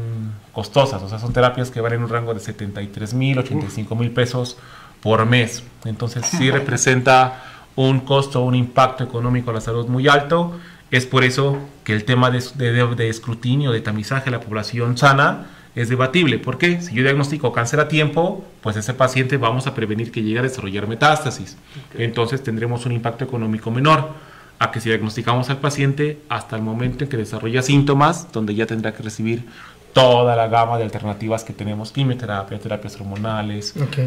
costosas, 0.54 1.04
o 1.04 1.08
sea, 1.08 1.20
son 1.20 1.34
terapias 1.34 1.70
que 1.70 1.82
van 1.82 1.94
en 1.94 2.02
un 2.02 2.10
rango 2.10 2.34
de 2.34 2.40
73 2.40 3.14
mil, 3.14 3.38
85 3.38 3.96
mil 3.96 4.10
pesos 4.10 4.58
por 5.02 5.24
mes. 5.28 5.64
Entonces 5.86 6.26
sí 6.26 6.50
representa 6.52 7.44
un 7.76 8.00
costo, 8.00 8.42
un 8.42 8.56
impacto 8.56 9.04
económico 9.04 9.52
a 9.52 9.54
la 9.54 9.62
salud 9.62 9.88
muy 9.88 10.08
alto. 10.08 10.60
Es 10.92 11.06
por 11.06 11.24
eso 11.24 11.58
que 11.84 11.94
el 11.94 12.04
tema 12.06 12.32
de, 12.32 12.44
de- 12.56 12.96
de 12.96 13.10
escrutinio, 13.10 13.72
de 13.72 13.82
tamizaje 13.82 14.26
de 14.26 14.32
la 14.32 14.40
población 14.40 14.98
sana 14.98 15.48
es 15.76 15.88
debatible. 15.90 16.40
¿Por 16.40 16.58
qué? 16.58 16.82
Si 16.82 16.96
yo 16.96 17.04
diagnostico 17.04 17.52
cáncer 17.54 17.80
a 17.80 17.88
tiempo, 17.88 18.44
pues 18.62 18.76
ese 18.76 18.94
paciente 18.96 19.38
vamos 19.38 19.68
a 19.68 19.76
prevenir 19.76 20.12
que 20.12 20.24
llegue 20.24 20.40
a 20.40 20.44
desarrollar 20.44 20.88
metástasis. 20.88 21.58
Entonces 21.98 22.42
tendremos 22.44 22.86
un 22.88 22.92
impacto 22.92 23.24
económico 23.24 23.70
menor 23.72 24.10
a 24.58 24.72
que 24.72 24.82
si 24.82 24.90
diagnosticamos 24.90 25.50
al 25.50 25.58
paciente 25.60 26.18
hasta 26.28 26.56
el 26.56 26.64
momento 26.64 27.04
en 27.04 27.10
que 27.10 27.18
desarrolla 27.18 27.62
síntomas, 27.62 28.32
donde 28.32 28.56
ya 28.56 28.66
tendrá 28.66 28.94
que 28.94 29.04
recibir 29.04 29.46
toda 29.94 30.36
la 30.36 30.48
gama 30.48 30.78
de 30.78 30.84
alternativas 30.84 31.44
que 31.44 31.54
tenemos, 31.54 31.92
quimioterapia, 31.92 32.60
terapias 32.60 32.96
hormonales. 33.00 33.74
Ok. 33.82 33.98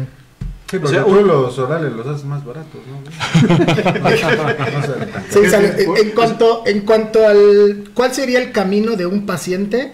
Sí, 0.73 0.79
porque 0.79 0.97
O 0.97 1.03
sea, 1.03 1.05
tú 1.05 1.19
un- 1.19 1.27
los 1.27 1.59
orales 1.59 1.93
los 1.93 2.07
haces 2.07 2.25
más 2.25 2.43
baratos, 2.43 2.81
¿no? 2.89 3.03
Sí, 5.29 5.45
sale. 5.49 5.83
En, 5.83 5.97
en 5.97 6.09
cuanto, 6.15 6.63
en 6.65 6.81
cuanto 6.81 7.27
al. 7.27 7.91
¿Cuál 7.93 8.11
sería 8.11 8.39
el 8.39 8.51
camino 8.51 8.95
de 8.95 9.05
un 9.05 9.27
paciente 9.27 9.93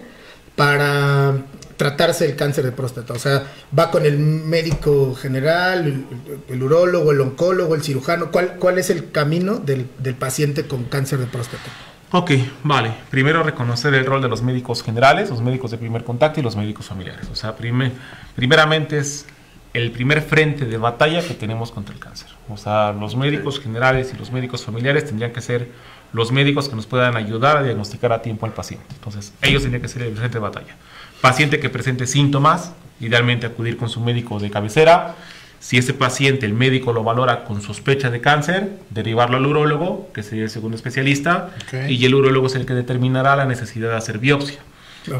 para 0.56 1.34
tratarse 1.76 2.24
el 2.24 2.34
cáncer 2.36 2.64
de 2.64 2.72
próstata? 2.72 3.12
O 3.12 3.18
sea, 3.18 3.42
va 3.78 3.90
con 3.90 4.06
el 4.06 4.18
médico 4.18 5.14
general, 5.14 5.84
el, 5.86 6.06
el 6.48 6.62
urólogo, 6.62 7.12
el 7.12 7.20
oncólogo, 7.20 7.74
el 7.74 7.82
cirujano. 7.82 8.30
¿Cuál, 8.30 8.54
cuál 8.58 8.78
es 8.78 8.88
el 8.88 9.10
camino 9.10 9.56
del, 9.58 9.86
del 9.98 10.14
paciente 10.14 10.66
con 10.66 10.84
cáncer 10.84 11.18
de 11.18 11.26
próstata? 11.26 11.64
Ok, 12.12 12.30
vale. 12.64 12.92
Primero 13.10 13.42
reconocer 13.42 13.92
el 13.94 14.06
rol 14.06 14.22
de 14.22 14.28
los 14.28 14.40
médicos 14.42 14.82
generales, 14.82 15.28
los 15.28 15.42
médicos 15.42 15.70
de 15.72 15.76
primer 15.78 16.04
contacto 16.04 16.40
y 16.40 16.42
los 16.42 16.56
médicos 16.56 16.86
familiares. 16.86 17.28
O 17.30 17.36
sea, 17.36 17.54
prime- 17.54 17.92
primeramente 18.34 18.98
es 18.98 19.26
el 19.72 19.92
primer 19.92 20.22
frente 20.22 20.64
de 20.64 20.76
batalla 20.76 21.22
que 21.26 21.34
tenemos 21.34 21.70
contra 21.70 21.94
el 21.94 22.00
cáncer. 22.00 22.28
O 22.48 22.56
sea, 22.56 22.92
los 22.92 23.14
médicos 23.16 23.60
generales 23.60 24.12
y 24.12 24.18
los 24.18 24.32
médicos 24.32 24.64
familiares 24.64 25.06
tendrían 25.06 25.32
que 25.32 25.40
ser 25.40 25.68
los 26.12 26.32
médicos 26.32 26.68
que 26.68 26.74
nos 26.74 26.86
puedan 26.86 27.16
ayudar 27.16 27.56
a 27.56 27.62
diagnosticar 27.62 28.12
a 28.12 28.20
tiempo 28.20 28.46
al 28.46 28.52
paciente. 28.52 28.86
Entonces, 28.94 29.32
ellos 29.42 29.62
tendrían 29.62 29.82
que 29.82 29.88
ser 29.88 30.02
el 30.02 30.16
frente 30.16 30.34
de 30.34 30.40
batalla. 30.40 30.76
Paciente 31.20 31.60
que 31.60 31.70
presente 31.70 32.06
síntomas, 32.06 32.72
idealmente 33.00 33.46
acudir 33.46 33.76
con 33.76 33.88
su 33.88 34.00
médico 34.00 34.40
de 34.40 34.50
cabecera. 34.50 35.14
Si 35.60 35.76
ese 35.76 35.92
paciente, 35.92 36.46
el 36.46 36.54
médico 36.54 36.92
lo 36.92 37.04
valora 37.04 37.44
con 37.44 37.60
sospecha 37.60 38.10
de 38.10 38.20
cáncer, 38.20 38.70
derivarlo 38.88 39.36
al 39.36 39.46
urólogo, 39.46 40.10
que 40.14 40.22
sería 40.22 40.44
el 40.44 40.50
segundo 40.50 40.76
especialista, 40.76 41.50
y 41.86 42.04
el 42.04 42.14
urólogo 42.14 42.46
es 42.46 42.54
el 42.54 42.64
que 42.64 42.72
determinará 42.72 43.36
la 43.36 43.44
necesidad 43.44 43.90
de 43.90 43.96
hacer 43.96 44.18
biopsia. 44.18 44.58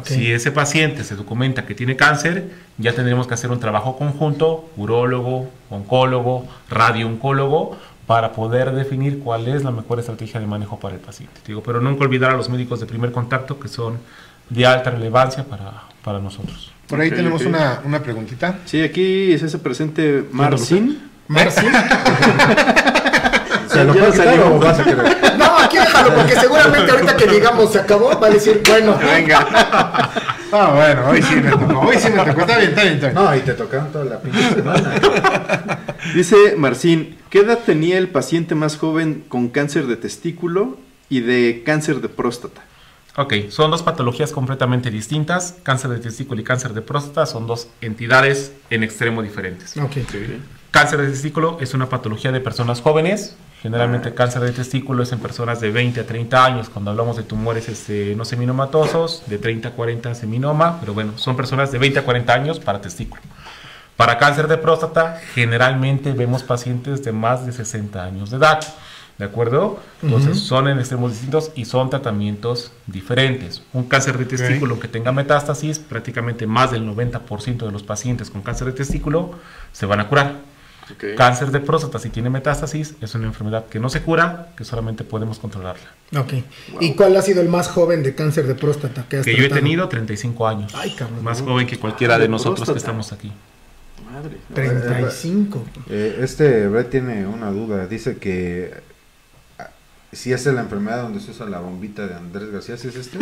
Si 0.04 0.30
ese 0.30 0.52
paciente 0.52 1.04
se 1.04 1.16
documenta 1.16 1.64
que 1.66 1.74
tiene 1.74 1.96
cáncer, 1.96 2.50
ya 2.78 2.92
tendremos 2.92 3.26
que 3.26 3.34
hacer 3.34 3.50
un 3.50 3.60
trabajo 3.60 3.96
conjunto, 3.96 4.68
urólogo, 4.76 5.48
oncólogo, 5.70 6.46
radiooncólogo, 6.68 7.78
para 8.06 8.32
poder 8.32 8.72
definir 8.72 9.20
cuál 9.20 9.48
es 9.48 9.62
la 9.62 9.70
mejor 9.70 10.00
estrategia 10.00 10.40
de 10.40 10.46
manejo 10.46 10.80
para 10.80 10.94
el 10.94 11.00
paciente. 11.00 11.40
Digo, 11.46 11.62
pero 11.62 11.80
nunca 11.80 12.04
olvidar 12.04 12.32
a 12.32 12.36
los 12.36 12.48
médicos 12.48 12.80
de 12.80 12.86
primer 12.86 13.12
contacto 13.12 13.60
que 13.60 13.68
son 13.68 13.98
de 14.48 14.66
alta 14.66 14.90
relevancia 14.90 15.44
para, 15.44 15.84
para 16.02 16.18
nosotros. 16.18 16.72
Por 16.88 17.00
ahí 17.00 17.10
tenemos 17.10 17.44
una, 17.44 17.80
una 17.84 18.02
preguntita. 18.02 18.58
Sí, 18.64 18.82
aquí 18.82 19.32
es 19.32 19.42
ese 19.44 19.58
presente 19.58 20.24
Marcin. 20.32 21.08
Marcin. 21.28 21.70
¿Se 23.68 23.84
lo 23.84 23.92
quitar 23.92 24.12
salió. 24.12 24.56
o 24.56 24.58
vas 24.58 24.80
a 24.80 24.84
querer? 24.84 25.29
Aquí 25.64 25.78
déjalo, 25.78 26.14
porque 26.14 26.34
seguramente 26.36 26.90
ahorita 26.90 27.16
que 27.16 27.26
digamos 27.26 27.72
se 27.72 27.80
acabó, 27.80 28.18
va 28.18 28.26
a 28.26 28.30
decir, 28.30 28.62
bueno. 28.66 28.98
Venga. 28.98 29.46
Ah, 30.52 30.72
bueno, 30.74 31.10
hoy 31.10 31.22
sí 31.22 31.36
me 31.36 31.50
tocó. 31.50 31.80
Hoy 31.80 31.96
sí 31.96 32.10
me 32.10 32.24
tocó. 32.24 32.40
Está 32.40 32.58
bien, 32.58 32.70
está 32.70 32.82
bien, 32.82 32.94
está 32.94 33.08
bien. 33.08 33.14
No, 33.14 33.36
y 33.36 33.40
te 33.40 33.54
tocaron 33.54 33.92
toda 33.92 34.04
la 34.04 34.20
pinche 34.20 34.52
semana. 34.54 34.94
Dice 36.14 36.56
Marcin, 36.56 37.18
¿qué 37.30 37.40
edad 37.40 37.60
tenía 37.64 37.98
el 37.98 38.08
paciente 38.08 38.54
más 38.54 38.76
joven 38.76 39.24
con 39.28 39.48
cáncer 39.48 39.86
de 39.86 39.96
testículo 39.96 40.78
y 41.08 41.20
de 41.20 41.62
cáncer 41.64 42.00
de 42.00 42.08
próstata? 42.08 42.62
Ok, 43.16 43.34
son 43.50 43.70
dos 43.70 43.82
patologías 43.82 44.32
completamente 44.32 44.90
distintas. 44.90 45.56
Cáncer 45.62 45.90
de 45.90 45.98
testículo 45.98 46.40
y 46.40 46.44
cáncer 46.44 46.72
de 46.72 46.82
próstata 46.82 47.26
son 47.26 47.46
dos 47.46 47.68
entidades 47.80 48.52
en 48.70 48.82
extremo 48.82 49.22
diferentes. 49.22 49.76
Ok. 49.76 49.96
Cáncer 50.70 51.00
de 51.00 51.08
testículo 51.10 51.58
es 51.60 51.74
una 51.74 51.88
patología 51.88 52.30
de 52.30 52.40
personas 52.40 52.80
jóvenes. 52.80 53.36
Generalmente 53.60 54.14
cáncer 54.14 54.42
de 54.42 54.52
testículo 54.52 55.02
es 55.02 55.12
en 55.12 55.18
personas 55.18 55.60
de 55.60 55.70
20 55.70 56.00
a 56.00 56.06
30 56.06 56.44
años. 56.44 56.70
Cuando 56.70 56.92
hablamos 56.92 57.16
de 57.16 57.24
tumores 57.24 57.68
este, 57.68 58.14
no 58.14 58.24
seminомatosos, 58.24 59.24
de 59.26 59.38
30 59.38 59.68
a 59.68 59.72
40 59.72 60.14
seminoma, 60.14 60.78
pero 60.80 60.94
bueno, 60.94 61.12
son 61.16 61.36
personas 61.36 61.72
de 61.72 61.78
20 61.78 61.98
a 61.98 62.04
40 62.04 62.32
años 62.32 62.60
para 62.60 62.80
testículo. 62.80 63.20
Para 63.96 64.16
cáncer 64.16 64.46
de 64.48 64.56
próstata, 64.56 65.20
generalmente 65.34 66.12
vemos 66.12 66.42
pacientes 66.42 67.04
de 67.04 67.12
más 67.12 67.44
de 67.44 67.52
60 67.52 68.02
años 68.02 68.30
de 68.30 68.38
edad. 68.38 68.60
¿De 69.18 69.26
acuerdo? 69.26 69.78
Entonces 70.02 70.40
son 70.40 70.68
en 70.68 70.78
extremos 70.78 71.12
distintos 71.12 71.52
y 71.54 71.66
son 71.66 71.90
tratamientos 71.90 72.72
diferentes. 72.86 73.62
Un 73.74 73.84
cáncer 73.84 74.16
de 74.16 74.24
testículo 74.24 74.80
que 74.80 74.88
tenga 74.88 75.12
metástasis, 75.12 75.78
prácticamente 75.78 76.46
más 76.46 76.70
del 76.70 76.86
90% 76.86 77.66
de 77.66 77.70
los 77.70 77.82
pacientes 77.82 78.30
con 78.30 78.40
cáncer 78.40 78.68
de 78.68 78.72
testículo 78.72 79.34
se 79.72 79.84
van 79.84 80.00
a 80.00 80.08
curar. 80.08 80.49
Cáncer 81.16 81.50
de 81.50 81.60
próstata, 81.60 81.98
si 81.98 82.10
tiene 82.10 82.30
metástasis, 82.30 82.94
es 83.00 83.14
una 83.14 83.26
enfermedad 83.26 83.66
que 83.66 83.78
no 83.78 83.88
se 83.88 84.02
cura, 84.02 84.52
que 84.56 84.64
solamente 84.64 85.04
podemos 85.04 85.38
controlarla. 85.38 85.86
Ok. 86.16 86.34
¿Y 86.80 86.94
cuál 86.94 87.16
ha 87.16 87.22
sido 87.22 87.40
el 87.40 87.48
más 87.48 87.68
joven 87.68 88.02
de 88.02 88.14
cáncer 88.14 88.46
de 88.46 88.54
próstata 88.54 89.06
que 89.08 89.18
has 89.18 89.24
Que 89.24 89.36
yo 89.36 89.44
he 89.44 89.48
tenido 89.48 89.88
35 89.88 90.46
años. 90.48 90.72
Ay, 90.74 90.94
cabrón. 90.96 91.22
Más 91.22 91.42
joven 91.42 91.66
que 91.66 91.78
cualquiera 91.78 92.16
de 92.16 92.22
De 92.22 92.28
nosotros 92.28 92.68
que 92.68 92.78
estamos 92.78 93.12
aquí. 93.12 93.32
Madre. 94.12 94.38
35. 94.54 95.64
Eh, 95.88 96.18
este 96.22 96.66
Brett 96.66 96.90
tiene 96.90 97.26
una 97.26 97.50
duda. 97.50 97.86
Dice 97.86 98.16
que 98.16 98.74
si 100.12 100.32
es 100.32 100.44
la 100.46 100.60
enfermedad 100.62 101.02
donde 101.02 101.20
se 101.20 101.30
usa 101.30 101.46
la 101.46 101.60
bombita 101.60 102.06
de 102.06 102.14
Andrés 102.16 102.50
García, 102.52 102.76
si 102.76 102.88
es 102.88 102.96
este, 102.96 103.18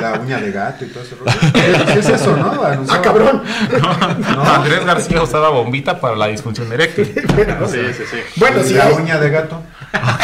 la 0.00 0.14
uña 0.20 0.38
de 0.40 0.50
gato 0.50 0.84
y 0.84 0.88
todo 0.88 1.04
ese 1.04 1.14
rollo. 1.14 1.30
Si 1.92 1.98
es 2.00 2.08
eso, 2.08 2.36
¿no? 2.36 2.60
Ah, 2.62 2.72
Anunciaba- 2.72 3.02
cabrón. 3.02 3.42
Andrés 4.56 4.84
García 4.84 5.22
usaba 5.22 5.50
bombita 5.50 6.00
para 6.00 6.16
la 6.16 6.26
disfunción 6.26 6.72
eréctil. 6.72 7.06
Sí, 7.14 7.78
sí, 7.96 8.02
sí. 8.10 8.16
Bueno, 8.36 8.62
si 8.64 8.74
la 8.74 8.88
uña 8.88 9.18
de 9.18 9.30
gato. 9.30 9.62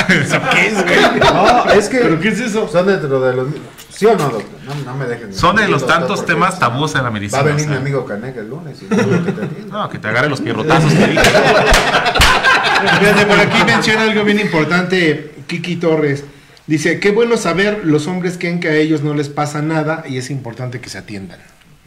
¿Eso 0.08 0.40
qué 0.52 0.66
es, 0.66 0.82
güey? 0.84 1.20
No, 1.20 1.64
es 1.70 1.88
que. 1.88 1.98
¿Pero 1.98 2.18
qué 2.18 2.28
es 2.28 2.40
eso? 2.40 2.66
Son 2.68 2.86
dentro 2.86 3.20
de 3.20 3.34
los. 3.36 3.48
¿Sí 3.90 4.06
o 4.06 4.16
no, 4.16 4.24
doctor? 4.30 4.42
No, 4.66 4.74
no 4.84 4.96
me 4.96 5.04
dejen. 5.06 5.32
Son 5.32 5.54
de 5.54 5.68
los 5.68 5.86
tantos 5.86 6.26
temas 6.26 6.58
tabús 6.58 6.92
en 6.96 6.98
la 7.04 7.10
Va 7.10 7.10
medicina. 7.10 7.40
a 7.40 7.44
venir 7.44 7.60
o 7.62 7.66
mi 7.68 7.72
sea. 7.74 7.80
amigo 7.80 8.04
Caneca 8.04 8.40
el 8.40 8.48
lunes 8.48 8.78
y 8.82 8.86
no 8.92 8.96
lo 8.96 9.24
que 9.24 9.32
te 9.32 9.40
diga. 9.42 9.66
No, 9.70 9.88
que 9.88 9.98
te 9.98 10.08
agarre 10.08 10.28
los 10.28 10.40
pierrotazos. 10.40 10.92
que 10.92 11.06
dije. 11.06 11.22
Fíjate, 12.98 13.26
por 13.26 13.38
aquí 13.38 13.64
menciona 13.64 14.02
algo 14.02 14.24
bien 14.24 14.40
importante, 14.40 15.34
Kiki 15.50 15.76
Torres. 15.76 16.22
Dice, 16.68 17.00
qué 17.00 17.10
bueno 17.10 17.36
saber 17.36 17.80
los 17.84 18.06
hombres 18.06 18.36
creen 18.38 18.60
que 18.60 18.68
a 18.68 18.76
ellos 18.76 19.02
no 19.02 19.14
les 19.14 19.28
pasa 19.28 19.60
nada 19.60 20.04
y 20.08 20.18
es 20.18 20.30
importante 20.30 20.80
que 20.80 20.88
se 20.88 20.98
atiendan. 20.98 21.40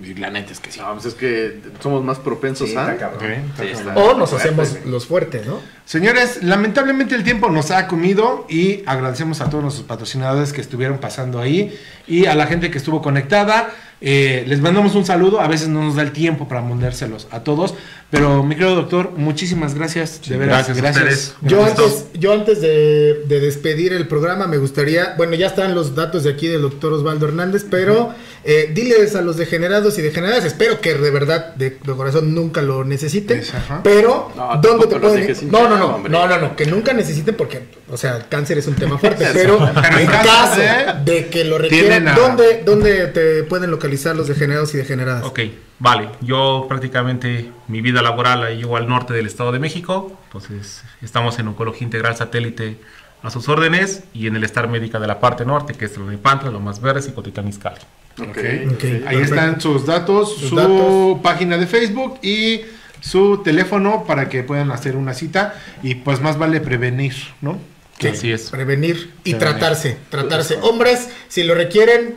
Y 0.03 0.15
la 0.15 0.29
neta 0.31 0.51
es 0.51 0.59
que 0.59 0.69
sí. 0.71 0.79
No, 0.81 0.91
pues 0.93 1.05
es 1.05 1.13
que 1.13 1.61
somos 1.79 2.03
más 2.03 2.17
propensos 2.19 2.69
Sí, 2.69 2.75
a. 2.75 2.97
cabrón. 2.97 3.21
Sí, 3.57 3.67
está. 3.67 3.93
O 3.95 4.17
nos 4.17 4.31
Fuerte, 4.31 4.47
hacemos 4.49 4.85
los 4.85 5.05
fuertes, 5.05 5.45
¿no? 5.45 5.61
Señores, 5.85 6.43
lamentablemente 6.43 7.15
el 7.15 7.23
tiempo 7.23 7.49
nos 7.49 7.71
ha 7.71 7.87
comido 7.87 8.45
y 8.49 8.83
agradecemos 8.85 9.39
a 9.39 9.49
todos 9.49 9.63
nuestros 9.63 9.87
patrocinadores 9.87 10.51
que 10.51 10.59
estuvieron 10.59 10.97
pasando 10.97 11.39
ahí 11.39 11.79
y 12.05 12.25
a 12.25 12.35
la 12.35 12.47
gente 12.47 12.69
que 12.69 12.77
estuvo 12.79 13.01
conectada. 13.01 13.69
Eh, 14.05 14.43
les 14.47 14.59
mandamos 14.59 14.95
un 14.95 15.05
saludo, 15.05 15.39
a 15.39 15.47
veces 15.47 15.69
no 15.69 15.81
nos 15.81 15.95
da 15.95 16.01
el 16.01 16.11
tiempo 16.11 16.45
para 16.49 16.61
mandárselos 16.61 17.25
a 17.31 17.39
todos, 17.45 17.73
pero 18.11 18.43
mi 18.43 18.53
querido 18.55 18.75
doctor, 18.75 19.11
muchísimas 19.15 19.75
gracias, 19.75 20.19
de 20.27 20.35
veras, 20.35 20.67
gracias 20.75 21.35
Yo 21.41 21.63
antes, 21.63 22.07
yo 22.13 22.33
antes 22.33 22.59
de, 22.59 23.23
de 23.25 23.39
despedir 23.39 23.93
el 23.93 24.05
programa 24.09 24.45
me 24.45 24.57
gustaría, 24.57 25.13
bueno, 25.15 25.35
ya 25.35 25.47
están 25.47 25.73
los 25.73 25.95
datos 25.95 26.25
de 26.25 26.31
aquí 26.31 26.47
del 26.47 26.63
doctor 26.63 26.91
Osvaldo 26.91 27.29
Hernández, 27.29 27.65
pero 27.71 28.13
eh, 28.43 28.69
diles 28.73 29.15
a 29.15 29.21
los 29.21 29.37
degenerados 29.37 29.97
y 29.97 30.01
degeneradas, 30.01 30.43
espero 30.43 30.81
que 30.81 30.95
de 30.95 31.09
verdad, 31.09 31.55
de, 31.55 31.69
de 31.69 31.93
corazón, 31.95 32.35
nunca 32.35 32.61
lo 32.61 32.83
necesiten, 32.83 33.37
Pues, 33.37 33.53
pero 33.83 34.33
No, 34.35 34.59
¿dónde 34.61 34.87
te 34.87 34.99
pueden 34.99 35.49
No, 35.49 35.69
no, 35.69 35.77
no, 35.77 35.97
no, 36.09 36.27
no, 36.27 36.37
no, 36.39 36.55
que 36.57 36.65
nunca 36.65 36.91
necesiten 36.91 37.35
porque, 37.35 37.61
o 37.89 37.95
sea, 37.95 38.17
el 38.17 38.27
cáncer 38.27 38.57
es 38.57 38.67
un 38.67 38.75
tema 38.75 38.97
fuerte, 38.97 39.25
pero, 39.33 39.57
Pero 39.81 39.97
en 39.97 40.07
caso 40.07 40.59
de- 40.59 41.13
de 41.13 41.27
que 41.29 41.45
lo 41.45 41.57
requieran, 41.57 42.13
¿dónde, 42.13 42.63
¿dónde 42.65 43.07
te 43.07 43.43
pueden 43.43 43.71
localizar 43.71 43.92
los 44.15 44.27
degenerados 44.27 44.73
y 44.73 44.77
degeneradas? 44.77 45.23
Ok, 45.23 45.39
vale. 45.79 46.09
Yo 46.21 46.65
prácticamente 46.69 47.51
mi 47.67 47.81
vida 47.81 48.01
laboral 48.01 48.41
la 48.41 48.49
llevo 48.51 48.77
al 48.77 48.87
norte 48.87 49.13
del 49.13 49.25
Estado 49.27 49.51
de 49.51 49.59
México. 49.59 50.17
Entonces 50.25 50.83
estamos 51.01 51.37
en 51.39 51.47
Oncología 51.47 51.83
Integral 51.85 52.15
Satélite 52.15 52.77
a 53.21 53.29
sus 53.29 53.47
órdenes 53.49 54.03
y 54.13 54.27
en 54.27 54.35
el 54.35 54.43
Star 54.43 54.67
Médica 54.67 54.99
de 54.99 55.07
la 55.07 55.19
parte 55.19 55.45
norte, 55.45 55.73
que 55.73 55.85
es 55.85 55.93
Tlalnepantla, 55.93 56.51
Lomas 56.51 56.81
Verdes 56.81 57.07
y 57.07 57.11
Cotitlán 57.11 57.47
Izcalli. 57.47 57.79
Ok. 58.19 58.37
Ok. 58.73 58.83
Ahí 59.07 59.17
están 59.21 59.59
sus 59.61 59.85
datos, 59.85 60.35
Sus 60.37 60.49
su 60.49 60.55
datos. 60.55 61.19
página 61.23 61.57
de 61.57 61.65
Facebook 61.65 62.19
y 62.21 62.61
su 62.99 63.41
teléfono 63.43 64.03
para 64.05 64.29
que 64.29 64.43
puedan 64.43 64.71
hacer 64.71 64.95
una 64.95 65.13
cita 65.13 65.55
y 65.81 65.95
pues 65.95 66.21
más 66.21 66.37
vale 66.37 66.59
prevenir, 66.61 67.13
¿no? 67.41 67.59
Sí, 67.99 68.07
Así 68.09 68.31
es. 68.31 68.49
Prevenir 68.49 69.13
y 69.23 69.33
Prevenir. 69.35 69.39
tratarse, 69.39 69.97
tratarse. 70.09 70.57
Hombres, 70.61 71.09
si 71.29 71.43
lo 71.43 71.53
requieren, 71.55 72.15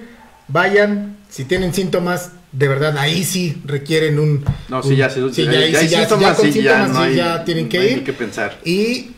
vayan. 0.49 1.17
Si 1.29 1.45
tienen 1.45 1.75
síntomas, 1.75 2.33
de 2.53 2.69
verdad, 2.69 2.97
ahí 2.99 3.25
sí 3.25 3.61
requieren 3.67 4.19
un... 4.19 4.45
No, 4.69 4.83
sí, 4.83 4.97
ya, 4.97 5.11
sí, 5.11 5.21
sí, 5.33 5.45
ya, 5.45 5.53
ya, 5.53 5.59
ahí 5.59 5.73
ya 5.73 5.79
hay 5.81 5.85
sí, 5.89 5.91
ya- 5.93 5.99
síntomas, 6.01 6.23
ya 6.31 6.35
con 6.35 6.53
sí, 6.53 6.63
ya 6.63 6.73
síntomas, 6.87 6.91
no 6.91 7.01
sí, 7.05 7.09
hay- 7.11 7.17
ya 7.17 7.45
tienen 7.45 7.69
que 7.69 7.77
no 7.79 7.83
hay 7.83 7.91
ir. 7.91 7.97
ni 7.99 8.05
que 8.05 8.13
pensar. 8.13 8.59
Y 8.65 9.11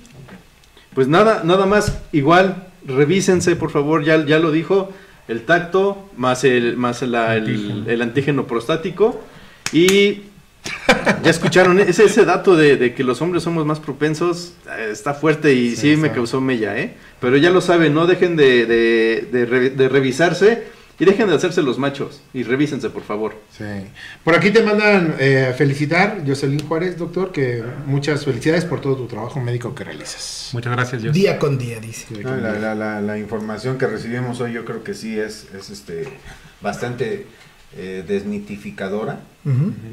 Pues 0.95 1.07
nada, 1.07 1.43
nada 1.45 1.66
más, 1.66 1.97
igual, 2.12 2.66
revísense, 2.85 3.55
por 3.55 3.70
favor, 3.70 4.05
ya, 4.05 4.24
ya 4.26 4.39
lo 4.41 4.51
dijo, 4.51 4.93
el 5.29 5.43
tacto 5.43 6.11
más 6.16 6.43
el, 6.43 6.76
más 6.76 7.03
la- 7.03 7.37
el, 7.37 7.43
Antígeno. 7.45 7.85
el 7.91 8.03
antígeno 8.03 8.47
prostático. 8.49 9.22
Y 9.72 10.22
ya 11.22 11.31
escucharon 11.31 11.79
ese, 11.79 12.05
ese 12.07 12.24
dato 12.24 12.57
de, 12.57 12.76
de 12.76 12.95
que 12.95 13.05
los 13.05 13.22
hombres 13.22 13.45
somos 13.45 13.64
más 13.64 13.79
propensos, 13.79 14.55
eh, 14.76 14.89
está 14.91 15.14
fuerte 15.14 15.53
y 15.55 15.76
sí, 15.76 15.93
Sí, 15.93 15.97
me 15.97 16.11
causó 16.11 16.41
mella, 16.41 16.76
¿eh? 16.76 16.95
Pero 17.20 17.37
ya 17.37 17.51
lo 17.51 17.61
saben, 17.61 17.95
no 17.95 18.07
dejen 18.07 18.35
de, 18.35 18.66
de, 18.66 19.29
de 19.31 19.47
re- 19.47 19.70
de 19.70 19.89
revisarse 19.89 20.64
y 21.01 21.05
dejen 21.05 21.28
de 21.28 21.34
hacerse 21.36 21.62
los 21.62 21.78
machos 21.78 22.20
y 22.34 22.42
revísense, 22.42 22.90
por 22.90 23.03
favor. 23.05 23.34
Sí. 23.57 23.64
Por 24.24 24.34
aquí 24.34 24.51
te 24.51 24.62
mandan 24.62 25.14
eh, 25.20 25.55
felicitar, 25.57 26.22
Jocelyn 26.26 26.66
Juárez, 26.66 26.99
doctor, 26.99 27.30
que 27.32 27.62
muchas 27.86 28.24
felicidades 28.24 28.64
por 28.64 28.80
todo 28.80 28.96
tu 28.96 29.07
trabajo 29.07 29.40
médico 29.40 29.74
que 29.74 29.84
realizas. 29.84 30.51
Muchas 30.53 30.72
gracias, 30.72 31.03
Dios. 31.03 31.14
día 31.14 31.38
con 31.38 31.57
día, 31.59 31.78
dice. 31.80 32.07
La, 32.22 32.53
la- 32.59 32.74
la- 32.74 33.01
la 33.01 33.18
información 33.18 33.78
que 33.78 33.86
recibimos 33.86 34.40
hoy 34.40 34.53
yo 34.53 34.64
creo 34.64 34.82
que 34.82 34.94
sí 34.94 35.18
es, 35.18 35.46
es 35.55 35.70
este 35.70 36.09
bastante 36.61 37.26
eh, 37.76 38.03
desmitificadora 38.07 39.20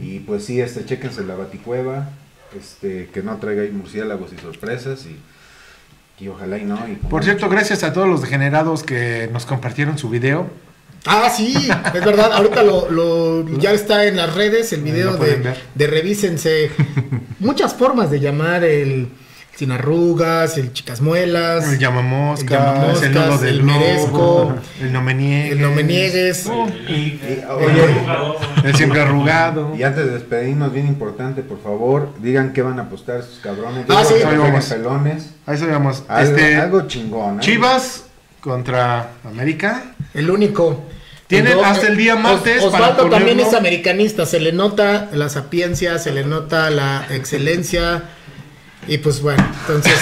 y 0.01 0.19
pues 0.19 0.43
sí 0.45 0.59
este 0.59 0.83
chéquense 0.85 1.23
la 1.23 1.35
baticueva 1.35 2.09
este 2.57 3.09
que 3.13 3.21
no 3.21 3.37
traiga 3.37 3.61
ahí 3.63 3.71
murciélagos 3.71 4.31
y 4.33 4.37
sorpresas 4.37 5.05
y, 5.05 6.23
y 6.23 6.27
ojalá 6.29 6.57
y 6.57 6.63
no 6.65 6.79
y 6.89 6.95
Por 6.95 7.23
cierto, 7.23 7.47
gracias 7.49 7.83
a 7.83 7.93
todos 7.93 8.07
los 8.07 8.21
degenerados 8.21 8.83
que 8.83 9.29
nos 9.31 9.45
compartieron 9.45 9.97
su 9.97 10.09
video. 10.09 10.49
Ah, 11.05 11.29
sí, 11.35 11.55
es 11.93 12.05
verdad. 12.05 12.31
Ahorita 12.33 12.63
lo, 12.63 12.89
lo- 12.89 13.57
ya 13.59 13.71
está 13.71 14.05
en 14.05 14.17
las 14.17 14.33
redes 14.33 14.73
el 14.73 14.83
Ahí 14.83 14.91
video 14.91 15.17
de, 15.17 15.53
de 15.75 15.87
revísense. 15.87 16.71
Muchas 17.39 17.73
formas 17.75 18.09
de 18.09 18.19
llamar 18.19 18.63
el 18.63 19.09
sin 19.55 19.71
arrugas, 19.71 20.57
el 20.57 20.73
chicas 20.73 20.99
muelas, 20.99 21.65
El 21.71 21.79
llamamoscas, 21.79 22.41
El 22.41 22.49
llamamoscas, 22.57 23.03
el 23.03 23.13
nudo 23.13 23.37
del 23.37 23.55
el 23.59 23.63
merezco, 23.63 24.55
el 24.81 24.91
no 24.91 25.01
me 25.01 25.13
niegues, 25.13 25.51
el 25.53 25.61
no 25.61 25.71
me 25.71 25.83
niegues. 25.83 26.45
El 26.45 27.43
oye, 27.49 27.95
el 28.65 28.75
siempre 28.75 28.99
arrugado. 28.99 29.73
y 29.77 29.83
antes 29.83 30.05
de 30.07 30.11
despedirnos 30.11 30.73
bien 30.73 30.87
importante 30.87 31.41
por 31.41 31.61
favor 31.63 32.09
digan 32.19 32.51
qué 32.51 32.63
van 32.63 32.79
a 32.79 32.83
apostar 32.83 33.19
estos 33.21 33.39
cabrones 33.39 33.85
Ah, 33.87 34.03
sí. 34.05 34.15
Ahí 34.15 34.35
vamos. 34.37 34.65
pelones 34.65 35.29
A 35.45 35.53
eso 35.53 35.67
vamos. 35.67 36.03
algo, 36.09 36.31
Este, 36.35 36.55
algo 36.57 36.87
chingón 36.87 37.35
¿eh? 37.35 37.39
Chivas 37.39 38.03
contra 38.41 39.11
América. 39.23 39.83
El 40.13 40.29
único. 40.29 40.83
Tienen 41.27 41.53
Entonces, 41.53 41.73
hasta 41.77 41.87
el 41.87 41.97
día 41.97 42.13
Os- 42.15 42.21
martes 42.21 42.63
para 42.65 42.67
Osvaldo 42.89 43.09
también 43.09 43.37
ponerlo. 43.37 43.47
es 43.51 43.57
americanista, 43.57 44.25
se 44.27 44.39
le 44.39 44.51
nota 44.51 45.09
la 45.11 45.27
sapiencia, 45.29 45.97
se 45.97 46.11
le 46.11 46.23
nota 46.23 46.69
la 46.69 47.07
excelencia. 47.09 48.03
Y 48.87 48.99
pues 48.99 49.21
bueno, 49.21 49.43
entonces. 49.61 49.95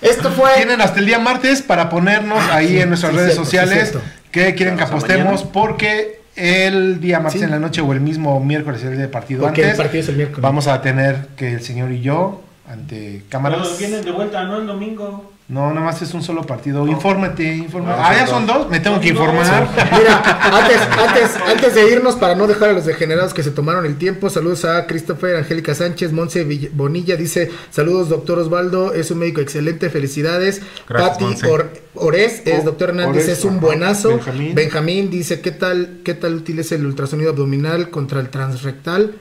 esto 0.00 0.30
fue. 0.30 0.50
Tienen 0.56 0.80
hasta 0.80 1.00
el 1.00 1.06
día 1.06 1.18
martes 1.18 1.62
para 1.62 1.88
ponernos 1.88 2.38
Ah, 2.50 2.56
ahí 2.56 2.68
sí, 2.68 2.80
en 2.80 2.88
nuestras 2.88 3.12
sí, 3.12 3.18
redes 3.18 3.32
cierto, 3.34 3.44
sí, 3.44 3.50
sociales 3.56 3.90
cierto. 3.90 4.02
que 4.30 4.54
quieren 4.54 4.76
que 4.76 4.82
apostemos 4.84 5.42
porque 5.44 6.20
el 6.36 7.00
día 7.00 7.20
martes 7.20 7.40
Sí. 7.40 7.44
en 7.44 7.50
la 7.52 7.58
noche 7.58 7.80
o 7.80 7.92
el 7.92 8.00
mismo 8.00 8.38
miércoles, 8.40 8.82
el 8.82 8.92
día 8.92 9.00
de 9.02 9.08
partido 9.08 9.42
Porque 9.42 9.62
antes, 9.62 9.78
el 9.78 9.84
partido 9.84 10.02
es 10.02 10.08
el 10.10 10.16
miércoles. 10.16 10.42
vamos 10.42 10.66
a 10.66 10.82
tener 10.82 11.28
que 11.36 11.54
el 11.54 11.62
señor 11.62 11.90
y 11.92 12.00
yo 12.02 12.42
ante 12.68 13.22
cámaras. 13.28 13.60
Pero 13.66 13.76
vienen 13.78 14.04
de 14.04 14.10
vuelta, 14.10 14.44
no 14.44 14.58
el 14.58 14.66
domingo. 14.66 15.32
No, 15.46 15.74
nada 15.74 15.84
más 15.84 16.00
es 16.00 16.14
un 16.14 16.22
solo 16.22 16.40
partido. 16.42 16.86
Infórmate, 16.86 17.44
infórmate. 17.56 17.98
No, 18.00 18.02
ah, 18.06 18.14
son 18.14 18.16
ya 18.16 18.26
son 18.26 18.46
dos. 18.46 18.70
Me 18.70 18.80
tengo 18.80 18.98
que 18.98 19.08
informar. 19.08 19.68
Mira, 19.92 20.40
antes, 20.58 20.78
antes, 20.98 21.36
antes 21.46 21.74
de 21.74 21.90
irnos, 21.92 22.16
para 22.16 22.34
no 22.34 22.46
dejar 22.46 22.70
a 22.70 22.72
los 22.72 22.86
degenerados 22.86 23.34
que 23.34 23.42
se 23.42 23.50
tomaron 23.50 23.84
el 23.84 23.96
tiempo, 23.98 24.30
saludos 24.30 24.64
a 24.64 24.86
Christopher, 24.86 25.36
Angélica 25.36 25.74
Sánchez, 25.74 26.12
Monse 26.12 26.70
Bonilla, 26.72 27.16
dice, 27.16 27.50
saludos 27.70 28.08
doctor 28.08 28.38
Osvaldo, 28.38 28.94
es 28.94 29.10
un 29.10 29.18
médico 29.18 29.42
excelente, 29.42 29.90
felicidades. 29.90 30.62
Gracias, 30.88 31.34
Pati. 31.40 31.46
Or- 31.46 31.70
Ores, 31.96 32.42
es 32.46 32.64
doctor 32.64 32.88
Hernández, 32.88 33.24
Ores, 33.24 33.28
es 33.28 33.44
un 33.44 33.60
buenazo. 33.60 34.08
Benjamín. 34.08 34.54
Benjamín 34.54 35.10
dice, 35.10 35.40
¿qué 35.42 35.50
tal, 35.50 35.98
qué 36.04 36.14
tal 36.14 36.36
útil 36.36 36.58
es 36.58 36.72
el 36.72 36.86
ultrasonido 36.86 37.30
abdominal 37.30 37.90
contra 37.90 38.20
el 38.20 38.30
transrectal? 38.30 39.16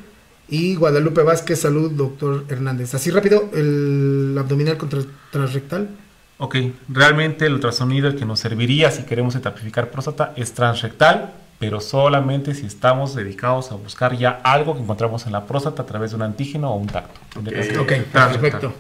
Y 0.47 0.75
Guadalupe 0.75 1.21
Vázquez, 1.21 1.59
salud, 1.59 1.91
doctor 1.91 2.45
Hernández. 2.47 2.93
Así 2.93 3.11
rápido, 3.11 3.49
el 3.53 4.35
abdominal 4.39 4.77
contra 4.77 4.99
el 4.99 5.07
transrectal. 5.31 5.89
Ok, 6.37 6.55
realmente 6.89 7.45
el 7.45 7.53
ultrasonido 7.53 8.07
el 8.07 8.15
que 8.15 8.25
nos 8.25 8.39
serviría 8.39 8.91
si 8.91 9.03
queremos 9.03 9.35
etapificar 9.35 9.91
próstata 9.91 10.33
es 10.35 10.53
transrectal, 10.53 11.33
pero 11.59 11.79
solamente 11.79 12.53
si 12.55 12.65
estamos 12.65 13.15
dedicados 13.15 13.71
a 13.71 13.75
buscar 13.75 14.17
ya 14.17 14.41
algo 14.43 14.75
que 14.75 14.81
encontramos 14.81 15.25
en 15.25 15.31
la 15.31 15.45
próstata 15.45 15.83
a 15.83 15.85
través 15.85 16.11
de 16.11 16.17
un 16.17 16.23
antígeno 16.23 16.71
o 16.71 16.75
un 16.75 16.87
tacto. 16.87 17.19
Ok, 17.79 17.93
perfecto. 18.11 18.73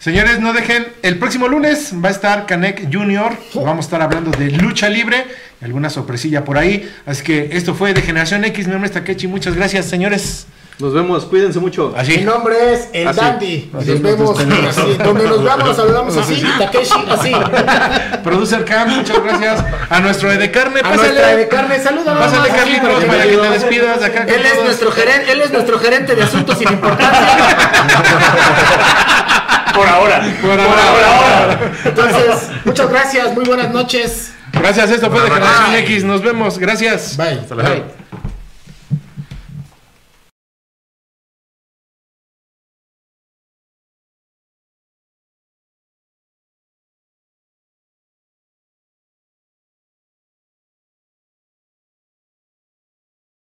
Señores, 0.00 0.40
no 0.40 0.54
dejen. 0.54 0.86
El 1.02 1.18
próximo 1.18 1.46
lunes 1.46 1.92
va 2.02 2.08
a 2.08 2.12
estar 2.12 2.46
Canek 2.46 2.88
Junior. 2.90 3.36
Vamos 3.54 3.84
a 3.84 3.86
estar 3.86 4.00
hablando 4.00 4.30
de 4.30 4.50
lucha 4.50 4.88
libre. 4.88 5.26
Alguna 5.60 5.90
sorpresilla 5.90 6.42
por 6.42 6.56
ahí. 6.56 6.90
Así 7.04 7.22
que 7.22 7.50
esto 7.52 7.74
fue 7.74 7.92
de 7.92 8.00
Generación 8.00 8.42
X. 8.46 8.66
Mi 8.66 8.72
nombre 8.72 8.88
es 8.88 8.94
Takechi. 8.94 9.26
Muchas 9.26 9.54
gracias, 9.54 9.84
señores. 9.84 10.46
Nos 10.80 10.94
vemos, 10.94 11.24
cuídense 11.26 11.58
mucho. 11.60 11.92
Así. 11.96 12.16
Mi 12.18 12.24
nombre 12.24 12.72
es 12.72 12.88
El 12.92 13.06
Así. 13.08 13.20
Dandy. 13.20 13.70
Así 13.78 13.90
nos 13.90 14.02
vemos 14.02 14.40
así. 14.40 14.96
Donde 15.04 15.24
nos 15.28 15.44
vamos, 15.44 15.66
nos 15.66 15.76
saludamos 15.76 16.16
así. 16.16 16.42
Takeshi 16.58 17.04
así. 17.10 17.32
Producer 18.24 18.64
Cam, 18.64 18.88
muchas 18.96 19.22
gracias. 19.22 19.64
A 19.90 20.00
nuestro 20.00 20.30
de 20.30 20.50
carne, 20.50 20.80
A 20.80 20.84
pásale. 20.84 21.02
nuestra 21.08 21.36
de 21.36 21.48
carne, 21.48 21.78
saluda 21.80 22.18
Pásale, 22.18 22.48
Carlitos, 22.48 23.04
para 23.04 23.22
que 23.24 23.36
te 23.36 23.50
despidas 23.50 24.00
de 24.00 24.06
acá. 24.06 24.22
Él 24.24 24.42
es 24.44 24.52
todos. 24.52 24.64
nuestro 24.64 24.92
gerente, 24.92 25.32
él 25.32 25.40
es 25.42 25.52
nuestro 25.52 25.78
gerente 25.78 26.14
de 26.14 26.22
asuntos 26.22 26.58
sin 26.58 26.68
importancia. 26.72 27.20
Por 29.74 29.88
ahora. 29.88 30.22
Por 30.42 30.50
ahora. 30.50 31.60
Entonces, 31.84 32.48
muchas 32.64 32.90
gracias, 32.90 33.34
muy 33.34 33.44
buenas 33.44 33.70
noches. 33.70 34.32
Gracias, 34.52 34.90
esto 34.90 35.10
fue 35.10 35.20
de. 35.22 35.30
Generación 35.30 35.74
X. 35.74 36.04
Nos 36.04 36.22
vemos. 36.22 36.58
Gracias. 36.58 37.16
Bye. 37.16 37.38
Hasta 37.40 37.54
luego. 37.54 37.70
Bye. 37.70 38.29